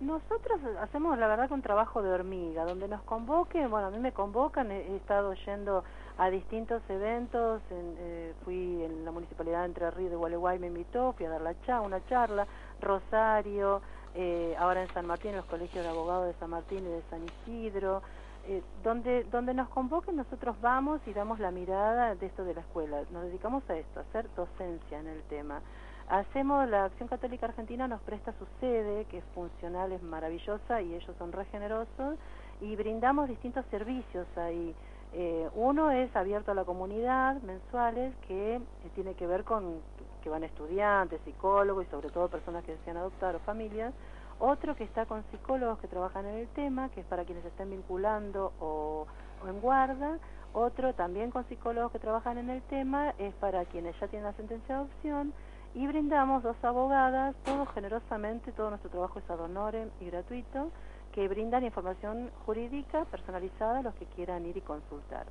Nosotros 0.00 0.60
hacemos 0.80 1.18
la 1.18 1.26
verdad 1.26 1.48
que 1.48 1.54
un 1.54 1.62
trabajo 1.62 2.02
de 2.02 2.10
hormiga, 2.10 2.64
donde 2.64 2.86
nos 2.86 3.02
convoquen, 3.02 3.68
bueno, 3.68 3.88
a 3.88 3.90
mí 3.90 3.98
me 3.98 4.12
convocan, 4.12 4.70
he, 4.70 4.94
estado 4.94 5.34
yendo 5.34 5.82
a 6.18 6.30
distintos 6.30 6.82
eventos, 6.88 7.60
eh, 7.70 8.32
fui 8.44 8.84
en 8.84 9.04
la 9.04 9.10
Municipalidad 9.10 9.60
de 9.60 9.66
Entre 9.66 9.90
Ríos 9.90 10.10
de 10.10 10.16
Gualeguay, 10.16 10.60
me 10.60 10.68
invitó, 10.68 11.14
fui 11.14 11.26
a 11.26 11.30
dar 11.30 11.40
la 11.40 11.60
cha 11.62 11.80
una 11.80 12.04
charla, 12.06 12.46
Rosario, 12.80 13.82
eh, 14.20 14.56
ahora 14.58 14.82
en 14.82 14.92
San 14.92 15.06
Martín, 15.06 15.36
los 15.36 15.44
colegios 15.44 15.84
de 15.84 15.88
abogados 15.88 16.26
de 16.26 16.34
San 16.40 16.50
Martín 16.50 16.80
y 16.80 16.90
de 16.90 17.02
San 17.08 17.20
Isidro, 17.24 18.02
eh, 18.48 18.62
donde, 18.82 19.22
donde 19.30 19.54
nos 19.54 19.68
convoquen 19.68 20.16
nosotros 20.16 20.56
vamos 20.60 21.00
y 21.06 21.12
damos 21.12 21.38
la 21.38 21.52
mirada 21.52 22.16
de 22.16 22.26
esto 22.26 22.42
de 22.42 22.54
la 22.54 22.62
escuela, 22.62 23.02
nos 23.12 23.22
dedicamos 23.22 23.62
a 23.70 23.76
esto, 23.76 24.00
a 24.00 24.02
hacer 24.02 24.26
docencia 24.34 24.98
en 24.98 25.06
el 25.06 25.22
tema. 25.22 25.60
Hacemos, 26.08 26.68
la 26.68 26.86
Acción 26.86 27.08
Católica 27.08 27.46
Argentina 27.46 27.86
nos 27.86 28.00
presta 28.00 28.32
su 28.40 28.46
sede, 28.58 29.04
que 29.04 29.18
es 29.18 29.24
funcional, 29.36 29.92
es 29.92 30.02
maravillosa 30.02 30.82
y 30.82 30.94
ellos 30.94 31.14
son 31.16 31.30
re 31.30 31.44
generosos, 31.44 32.16
y 32.60 32.74
brindamos 32.74 33.28
distintos 33.28 33.64
servicios 33.66 34.26
ahí. 34.36 34.74
Eh, 35.12 35.48
uno 35.54 35.92
es 35.92 36.14
abierto 36.16 36.50
a 36.50 36.54
la 36.54 36.64
comunidad, 36.64 37.40
mensuales, 37.42 38.12
que 38.26 38.56
eh, 38.56 38.60
tiene 38.96 39.14
que 39.14 39.28
ver 39.28 39.44
con 39.44 39.80
que 40.20 40.28
van 40.28 40.44
estudiantes, 40.44 41.20
psicólogos 41.24 41.86
y 41.86 41.90
sobre 41.90 42.10
todo 42.10 42.28
personas 42.28 42.64
que 42.64 42.72
desean 42.72 42.96
adoptar 42.96 43.36
o 43.36 43.38
familias. 43.40 43.94
Otro 44.40 44.76
que 44.76 44.84
está 44.84 45.06
con 45.06 45.24
psicólogos 45.30 45.78
que 45.80 45.88
trabajan 45.88 46.26
en 46.26 46.34
el 46.34 46.48
tema, 46.48 46.88
que 46.90 47.00
es 47.00 47.06
para 47.06 47.24
quienes 47.24 47.44
estén 47.44 47.70
vinculando 47.70 48.52
o, 48.60 49.06
en 49.46 49.60
guarda. 49.60 50.18
Otro 50.52 50.94
también 50.94 51.30
con 51.30 51.44
psicólogos 51.48 51.92
que 51.92 51.98
trabajan 51.98 52.38
en 52.38 52.50
el 52.50 52.62
tema, 52.62 53.14
es 53.18 53.34
para 53.34 53.64
quienes 53.64 53.98
ya 54.00 54.06
tienen 54.08 54.26
la 54.26 54.32
sentencia 54.34 54.74
de 54.74 54.80
adopción 54.80 55.32
y 55.74 55.86
brindamos 55.86 56.42
dos 56.42 56.56
abogadas, 56.62 57.34
todos 57.44 57.68
generosamente, 57.74 58.52
todo 58.52 58.70
nuestro 58.70 58.90
trabajo 58.90 59.18
es 59.18 59.30
ad 59.30 59.40
honorem 59.40 59.90
y 60.00 60.06
gratuito, 60.06 60.70
que 61.12 61.28
brindan 61.28 61.64
información 61.64 62.30
jurídica 62.46 63.04
personalizada 63.06 63.80
a 63.80 63.82
los 63.82 63.94
que 63.94 64.06
quieran 64.06 64.46
ir 64.46 64.56
y 64.56 64.60
consultar. 64.60 65.26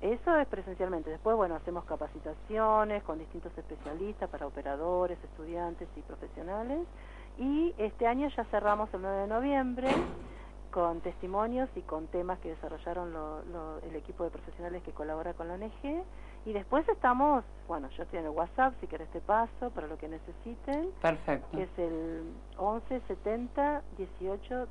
Eso 0.00 0.36
es 0.36 0.46
presencialmente. 0.46 1.10
Después, 1.10 1.36
bueno, 1.36 1.56
hacemos 1.56 1.84
capacitaciones 1.84 3.02
con 3.02 3.18
distintos 3.18 3.56
especialistas 3.58 4.30
para 4.30 4.46
operadores, 4.46 5.18
estudiantes 5.24 5.88
y 5.96 6.02
profesionales. 6.02 6.86
Y 7.38 7.74
este 7.78 8.06
año 8.06 8.28
ya 8.36 8.44
cerramos 8.44 8.92
el 8.94 9.02
9 9.02 9.22
de 9.22 9.26
noviembre 9.26 9.88
con 10.70 11.00
testimonios 11.00 11.68
y 11.76 11.80
con 11.80 12.06
temas 12.08 12.38
que 12.40 12.50
desarrollaron 12.50 13.14
el 13.82 13.96
equipo 13.96 14.24
de 14.24 14.30
profesionales 14.30 14.82
que 14.82 14.92
colabora 14.92 15.32
con 15.34 15.48
la 15.48 15.54
ONG 15.54 16.04
y 16.44 16.52
después 16.52 16.88
estamos, 16.88 17.44
bueno, 17.66 17.88
yo 17.90 18.04
estoy 18.04 18.20
en 18.20 18.26
el 18.26 18.30
WhatsApp, 18.30 18.74
si 18.80 18.86
querés 18.86 19.08
te 19.10 19.20
paso 19.20 19.70
para 19.70 19.86
lo 19.86 19.98
que 19.98 20.08
necesiten. 20.08 20.90
Perfecto. 21.02 21.56
Que 21.56 21.64
es 21.64 21.78
el 21.78 22.32
11 22.56 23.00
70 23.06 23.82
18 23.96 24.66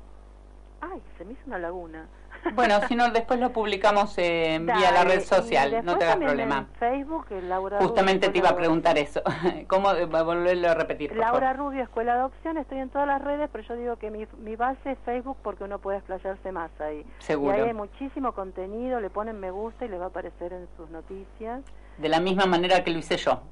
Ay, 0.80 1.02
se 1.16 1.24
me 1.24 1.32
hizo 1.32 1.42
una 1.46 1.58
laguna. 1.58 2.06
Bueno, 2.54 2.80
si 2.88 2.96
no, 2.96 3.10
después 3.10 3.40
lo 3.40 3.52
publicamos 3.52 4.16
eh, 4.18 4.58
vía 4.60 4.92
la 4.92 5.04
red 5.04 5.20
social, 5.20 5.84
no 5.84 5.96
te 5.96 6.04
hagas 6.04 6.16
problema. 6.16 6.58
En 6.58 6.66
Facebook, 6.78 7.26
Laura 7.42 7.78
Justamente 7.78 8.28
te 8.28 8.38
iba 8.38 8.50
a 8.50 8.56
preguntar 8.56 8.98
eso. 8.98 9.22
¿Cómo 9.68 9.88
volverlo 10.08 10.70
a 10.70 10.74
repetir? 10.74 11.14
Laura 11.16 11.52
Rubio, 11.52 11.82
Escuela 11.82 12.14
de 12.14 12.20
Adopción. 12.20 12.58
Estoy 12.58 12.78
en 12.78 12.90
todas 12.90 13.06
las 13.06 13.22
redes, 13.22 13.48
pero 13.52 13.64
yo 13.64 13.76
digo 13.76 13.96
que 13.96 14.10
mi, 14.10 14.26
mi 14.38 14.56
base 14.56 14.92
es 14.92 14.98
Facebook 15.04 15.36
porque 15.42 15.64
uno 15.64 15.78
puede 15.78 15.98
explayarse 15.98 16.52
más 16.52 16.70
ahí. 16.80 17.04
Seguro. 17.18 17.56
Y 17.56 17.60
ahí 17.60 17.68
hay 17.68 17.74
muchísimo 17.74 18.32
contenido, 18.32 19.00
le 19.00 19.10
ponen 19.10 19.38
me 19.38 19.50
gusta 19.50 19.84
y 19.84 19.88
le 19.88 19.98
va 19.98 20.06
a 20.06 20.08
aparecer 20.08 20.52
en 20.52 20.68
sus 20.76 20.90
noticias 20.90 21.62
de 21.98 22.08
la 22.08 22.20
misma 22.20 22.46
manera 22.46 22.84
que 22.84 22.90
lo 22.90 22.98
hice 22.98 23.16
yo. 23.16 23.42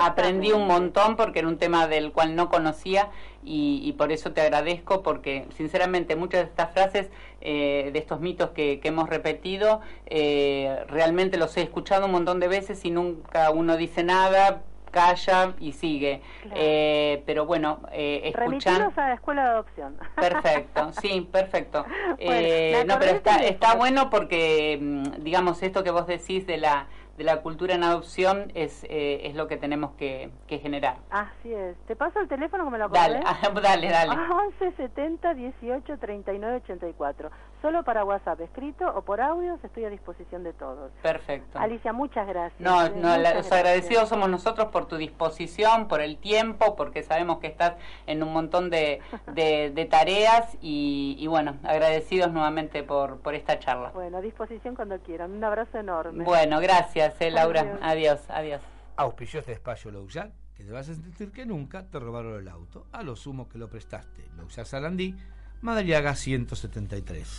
Aprendí 0.00 0.52
un 0.52 0.66
montón 0.66 1.16
porque 1.16 1.38
era 1.38 1.48
un 1.48 1.58
tema 1.58 1.86
del 1.86 2.12
cual 2.12 2.34
no 2.34 2.48
conocía 2.48 3.10
y, 3.44 3.92
por 3.92 4.10
eso 4.10 4.32
te 4.32 4.40
agradezco 4.40 5.02
porque 5.02 5.46
sinceramente 5.56 6.16
muchas 6.16 6.40
de 6.40 6.46
estas 6.48 6.72
frases, 6.72 7.10
eh, 7.40 7.90
de 7.92 7.98
estos 7.98 8.20
mitos 8.20 8.50
que, 8.50 8.80
hemos 8.82 9.08
repetido, 9.08 9.80
eh, 10.06 10.84
realmente 10.88 11.36
los 11.36 11.56
he 11.56 11.62
escuchado 11.62 12.06
un 12.06 12.12
montón 12.12 12.40
de 12.40 12.48
veces 12.48 12.84
y 12.84 12.90
nunca 12.90 13.50
uno 13.50 13.76
dice 13.76 14.02
nada, 14.02 14.62
calla 14.90 15.54
y 15.60 15.72
sigue. 15.72 16.22
Eh, 16.54 17.22
pero 17.26 17.46
bueno, 17.46 17.80
eh, 17.92 18.32
a 18.34 19.08
la 19.08 19.14
escuela 19.14 19.44
de 19.44 19.50
adopción. 19.50 19.96
Perfecto, 20.16 20.92
sí, 21.00 21.28
perfecto. 21.30 21.84
no, 21.86 22.98
pero 22.98 23.12
está, 23.12 23.36
está 23.36 23.74
bueno 23.76 24.10
porque, 24.10 24.78
mm, 24.80 25.22
digamos, 25.22 25.62
esto 25.62 25.84
que 25.84 25.90
vos 25.90 26.06
decís 26.06 26.46
de 26.46 26.56
la 26.56 26.88
de 27.16 27.24
la 27.24 27.42
cultura 27.42 27.74
en 27.74 27.84
adopción 27.84 28.50
es, 28.54 28.84
eh, 28.84 29.20
es 29.24 29.34
lo 29.34 29.46
que 29.46 29.56
tenemos 29.56 29.92
que, 29.92 30.30
que, 30.46 30.58
generar. 30.58 30.96
Así 31.10 31.52
es. 31.52 31.76
¿Te 31.86 31.94
paso 31.94 32.20
el 32.20 32.28
teléfono 32.28 32.64
que 32.64 32.70
me 32.70 32.78
lo 32.78 32.86
acordé? 32.86 33.20
Dale, 33.60 33.60
dale, 33.60 33.90
dale. 33.90 34.12
11 34.60 34.72
70 34.76 35.34
18 35.34 35.98
39 35.98 36.56
84. 36.64 37.30
Solo 37.62 37.82
para 37.82 38.04
WhatsApp, 38.04 38.40
escrito 38.42 38.92
o 38.94 39.02
por 39.02 39.20
audios, 39.20 39.62
estoy 39.64 39.86
a 39.86 39.90
disposición 39.90 40.42
de 40.42 40.52
todos. 40.52 40.92
Perfecto. 41.02 41.58
Alicia, 41.58 41.92
muchas 41.92 42.26
gracias. 42.26 42.60
No, 42.60 42.84
eh, 42.84 42.92
no 42.94 43.16
los 43.16 43.50
agradecidos 43.50 44.08
somos 44.08 44.28
nosotros 44.28 44.68
por 44.68 44.86
tu 44.86 44.96
disposición, 44.96 45.88
por 45.88 46.02
el 46.02 46.18
tiempo, 46.18 46.76
porque 46.76 47.02
sabemos 47.02 47.38
que 47.38 47.46
estás 47.46 47.74
en 48.06 48.22
un 48.22 48.32
montón 48.32 48.68
de, 48.70 49.00
de, 49.26 49.88
tareas 49.90 50.56
y, 50.60 51.16
y, 51.18 51.26
bueno, 51.26 51.56
agradecidos 51.64 52.30
nuevamente 52.32 52.82
por, 52.82 53.18
por 53.20 53.34
esta 53.34 53.58
charla. 53.58 53.90
Bueno, 53.94 54.18
a 54.18 54.20
disposición 54.20 54.74
cuando 54.74 54.98
quieran. 54.98 55.32
Un 55.32 55.44
abrazo 55.44 55.78
enorme. 55.78 56.24
Bueno, 56.24 56.60
gracias. 56.60 57.03
Eh, 57.04 57.30
Laura. 57.30 57.78
Adiós, 57.82 58.20
adiós. 58.28 58.60
Auspició 58.96 59.40
este 59.40 59.52
espacio 59.52 59.90
Lousar, 59.90 60.30
que 60.56 60.64
te 60.64 60.72
vas 60.72 60.88
a 60.88 60.94
sentir 60.94 61.30
que 61.30 61.44
nunca 61.44 61.84
te 61.84 61.98
robaron 61.98 62.40
el 62.40 62.48
auto. 62.48 62.86
A 62.92 63.02
lo 63.02 63.16
sumo 63.16 63.48
que 63.48 63.58
lo 63.58 63.68
prestaste. 63.68 64.24
Lousar 64.36 64.66
Salandí, 64.66 65.14
Madariaga 65.60 66.14
173. 66.14 67.38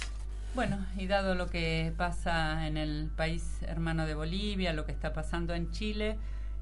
Bueno, 0.53 0.85
y 0.97 1.07
dado 1.07 1.35
lo 1.35 1.47
que 1.47 1.93
pasa 1.97 2.67
en 2.67 2.77
el 2.77 3.09
país 3.15 3.61
hermano 3.63 4.05
de 4.05 4.15
Bolivia, 4.15 4.71
lo 4.73 4.85
que 4.85 4.91
está 4.91 5.11
pasando 5.11 5.53
en 5.53 5.71
Chile, 5.71 6.17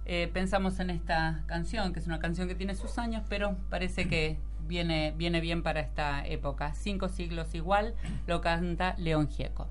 eh, 0.05 0.29
pensamos 0.33 0.79
en 0.79 0.89
esta 0.89 1.43
canción, 1.45 1.93
que 1.93 1.99
es 1.99 2.07
una 2.07 2.19
canción 2.19 2.47
que 2.47 2.55
tiene 2.55 2.75
sus 2.75 2.97
años, 2.97 3.23
pero 3.29 3.55
parece 3.69 4.07
que 4.07 4.37
viene, 4.67 5.13
viene 5.15 5.41
bien 5.41 5.63
para 5.63 5.79
esta 5.79 6.25
época. 6.25 6.73
Cinco 6.73 7.09
siglos 7.09 7.53
igual, 7.53 7.95
lo 8.25 8.41
canta 8.41 8.95
León 8.97 9.29
Gieco. 9.29 9.67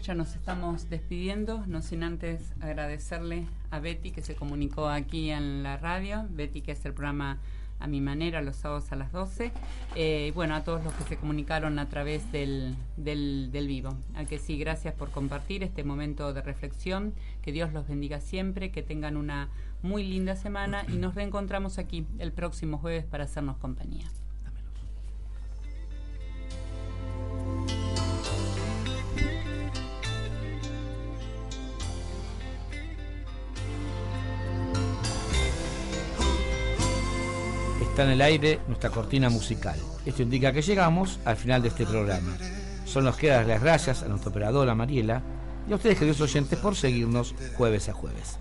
ya 0.04 0.14
nos 0.14 0.34
estamos 0.34 0.90
despidiendo, 0.90 1.64
no 1.66 1.80
sin 1.80 2.02
antes 2.02 2.52
agradecerle 2.60 3.46
a 3.70 3.78
Betty 3.78 4.10
que 4.10 4.20
se 4.20 4.34
comunicó 4.34 4.88
aquí 4.88 5.30
en 5.30 5.62
la 5.62 5.78
radio. 5.78 6.26
Betty 6.28 6.60
que 6.60 6.72
es 6.72 6.84
el 6.84 6.92
programa 6.92 7.38
a 7.80 7.86
mi 7.86 8.02
manera 8.02 8.42
los 8.42 8.56
sábados 8.56 8.92
a 8.92 8.96
las 8.96 9.12
12. 9.12 9.50
Eh, 9.94 10.32
bueno, 10.34 10.56
a 10.56 10.62
todos 10.62 10.84
los 10.84 10.92
que 10.92 11.04
se 11.04 11.16
comunicaron 11.16 11.78
a 11.78 11.88
través 11.88 12.30
del, 12.32 12.76
del, 12.98 13.50
del 13.50 13.66
vivo. 13.66 13.96
A 14.14 14.26
que 14.26 14.38
sí, 14.38 14.58
gracias 14.58 14.92
por 14.92 15.10
compartir 15.10 15.62
este 15.62 15.84
momento 15.84 16.34
de 16.34 16.42
reflexión. 16.42 17.14
Que 17.40 17.52
Dios 17.52 17.72
los 17.72 17.88
bendiga 17.88 18.20
siempre, 18.20 18.70
que 18.70 18.82
tengan 18.82 19.16
una 19.16 19.48
muy 19.80 20.04
linda 20.04 20.36
semana 20.36 20.84
y 20.86 20.96
nos 20.96 21.14
reencontramos 21.14 21.78
aquí 21.78 22.06
el 22.18 22.30
próximo 22.32 22.76
jueves 22.76 23.06
para 23.06 23.24
hacernos 23.24 23.56
compañía. 23.56 24.06
Está 37.94 38.06
en 38.06 38.10
el 38.10 38.22
aire 38.22 38.58
nuestra 38.66 38.90
cortina 38.90 39.30
musical. 39.30 39.78
Esto 40.04 40.22
indica 40.22 40.52
que 40.52 40.62
llegamos 40.62 41.20
al 41.24 41.36
final 41.36 41.62
de 41.62 41.68
este 41.68 41.86
programa. 41.86 42.36
Son 42.84 43.04
los 43.04 43.16
que 43.16 43.28
dar 43.28 43.46
las 43.46 43.62
gracias 43.62 44.02
a 44.02 44.08
nuestra 44.08 44.30
operadora 44.30 44.74
Mariela 44.74 45.22
y 45.68 45.72
a 45.72 45.76
ustedes, 45.76 45.98
queridos 45.98 46.20
oyentes, 46.20 46.58
por 46.58 46.74
seguirnos 46.74 47.36
jueves 47.56 47.88
a 47.88 47.92
jueves. 47.92 48.40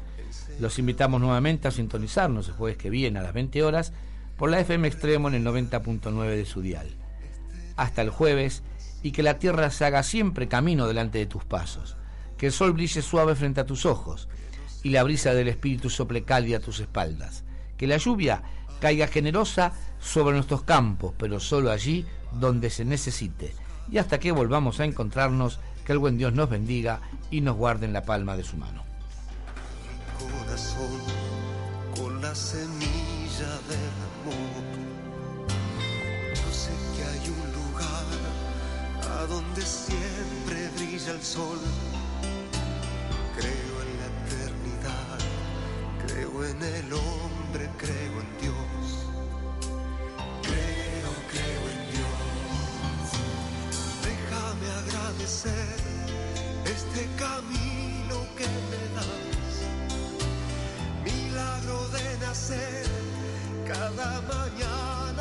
Los 0.59 0.79
invitamos 0.79 1.21
nuevamente 1.21 1.67
a 1.67 1.71
sintonizarnos 1.71 2.47
el 2.47 2.55
jueves 2.55 2.79
que 2.79 2.89
viene 2.89 3.19
a 3.19 3.21
las 3.21 3.35
20 3.35 3.61
horas 3.61 3.93
por 4.37 4.49
la 4.49 4.59
FM 4.59 4.87
Extremo 4.87 5.27
en 5.27 5.35
el 5.35 5.45
90.9 5.45 6.29
de 6.29 6.45
su 6.45 6.61
dial. 6.63 6.87
Hasta 7.75 8.01
el 8.01 8.09
jueves 8.09 8.63
y 9.03 9.11
que 9.11 9.21
la 9.21 9.37
tierra 9.37 9.69
se 9.69 9.85
haga 9.85 10.01
siempre 10.01 10.47
camino 10.47 10.87
delante 10.87 11.19
de 11.19 11.27
tus 11.27 11.45
pasos. 11.45 11.95
Que 12.39 12.47
el 12.47 12.53
sol 12.53 12.73
brille 12.73 13.03
suave 13.03 13.35
frente 13.35 13.61
a 13.61 13.67
tus 13.67 13.85
ojos 13.85 14.29
y 14.81 14.89
la 14.89 15.03
brisa 15.03 15.35
del 15.35 15.47
espíritu 15.47 15.91
sople 15.91 16.23
cálida 16.23 16.57
a 16.57 16.61
tus 16.61 16.79
espaldas. 16.79 17.43
Que 17.77 17.85
la 17.85 17.97
lluvia 17.97 18.41
caiga 18.83 19.07
generosa 19.07 19.71
sobre 20.01 20.35
nuestros 20.35 20.63
campos, 20.63 21.13
pero 21.17 21.39
solo 21.39 21.71
allí 21.71 22.05
donde 22.33 22.69
se 22.69 22.83
necesite. 22.83 23.55
Y 23.89 23.97
hasta 23.97 24.19
que 24.19 24.33
volvamos 24.33 24.81
a 24.81 24.83
encontrarnos, 24.83 25.61
que 25.85 25.93
el 25.93 25.99
buen 25.99 26.17
Dios 26.17 26.33
nos 26.33 26.49
bendiga 26.49 26.99
y 27.31 27.39
nos 27.39 27.55
guarde 27.55 27.85
en 27.85 27.93
la 27.93 28.03
palma 28.03 28.35
de 28.35 28.43
su 28.43 28.57
mano. 28.57 28.83
corazón 30.19 30.99
con 31.95 32.21
la 32.21 32.35
semilla 32.35 33.51
del 33.69 33.95
amor. 34.09 34.63
Yo 36.35 36.51
sé 36.51 36.71
que 36.97 37.03
hay 37.05 37.29
un 37.29 37.53
lugar 37.53 38.05
a 39.17 39.25
donde 39.27 39.61
siempre 39.61 40.69
brilla 40.75 41.13
el 41.13 41.21
sol. 41.21 41.59
Creo 43.37 43.75
en 43.83 43.91
la 44.01 44.07
eternidad, 44.25 45.19
creo 46.05 46.45
en 46.45 46.61
el 46.61 46.91
hombre, 46.91 47.69
creo 47.77 48.19
en 48.19 48.41
Dios. 48.41 48.52
Agradecer 54.81 55.77
este 56.65 57.07
camino 57.17 58.15
que 58.37 58.47
me 58.69 58.83
das. 58.95 59.55
Milagro 61.03 61.87
de 61.89 62.17
nacer 62.25 62.87
cada 63.67 64.21
mañana 64.21 65.12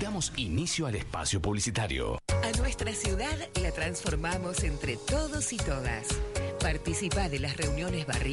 Damos 0.00 0.32
inicio 0.36 0.86
al 0.86 0.96
espacio 0.96 1.40
publicitario. 1.40 2.18
A 2.42 2.58
nuestra 2.58 2.92
ciudad 2.92 3.38
la 3.60 3.70
transformamos 3.70 4.64
entre 4.64 4.96
todos 4.96 5.52
y 5.52 5.56
todas. 5.56 6.08
Participa 6.60 7.28
de 7.28 7.38
las 7.38 7.56
reuniones 7.56 8.06
barriales. 8.06 8.32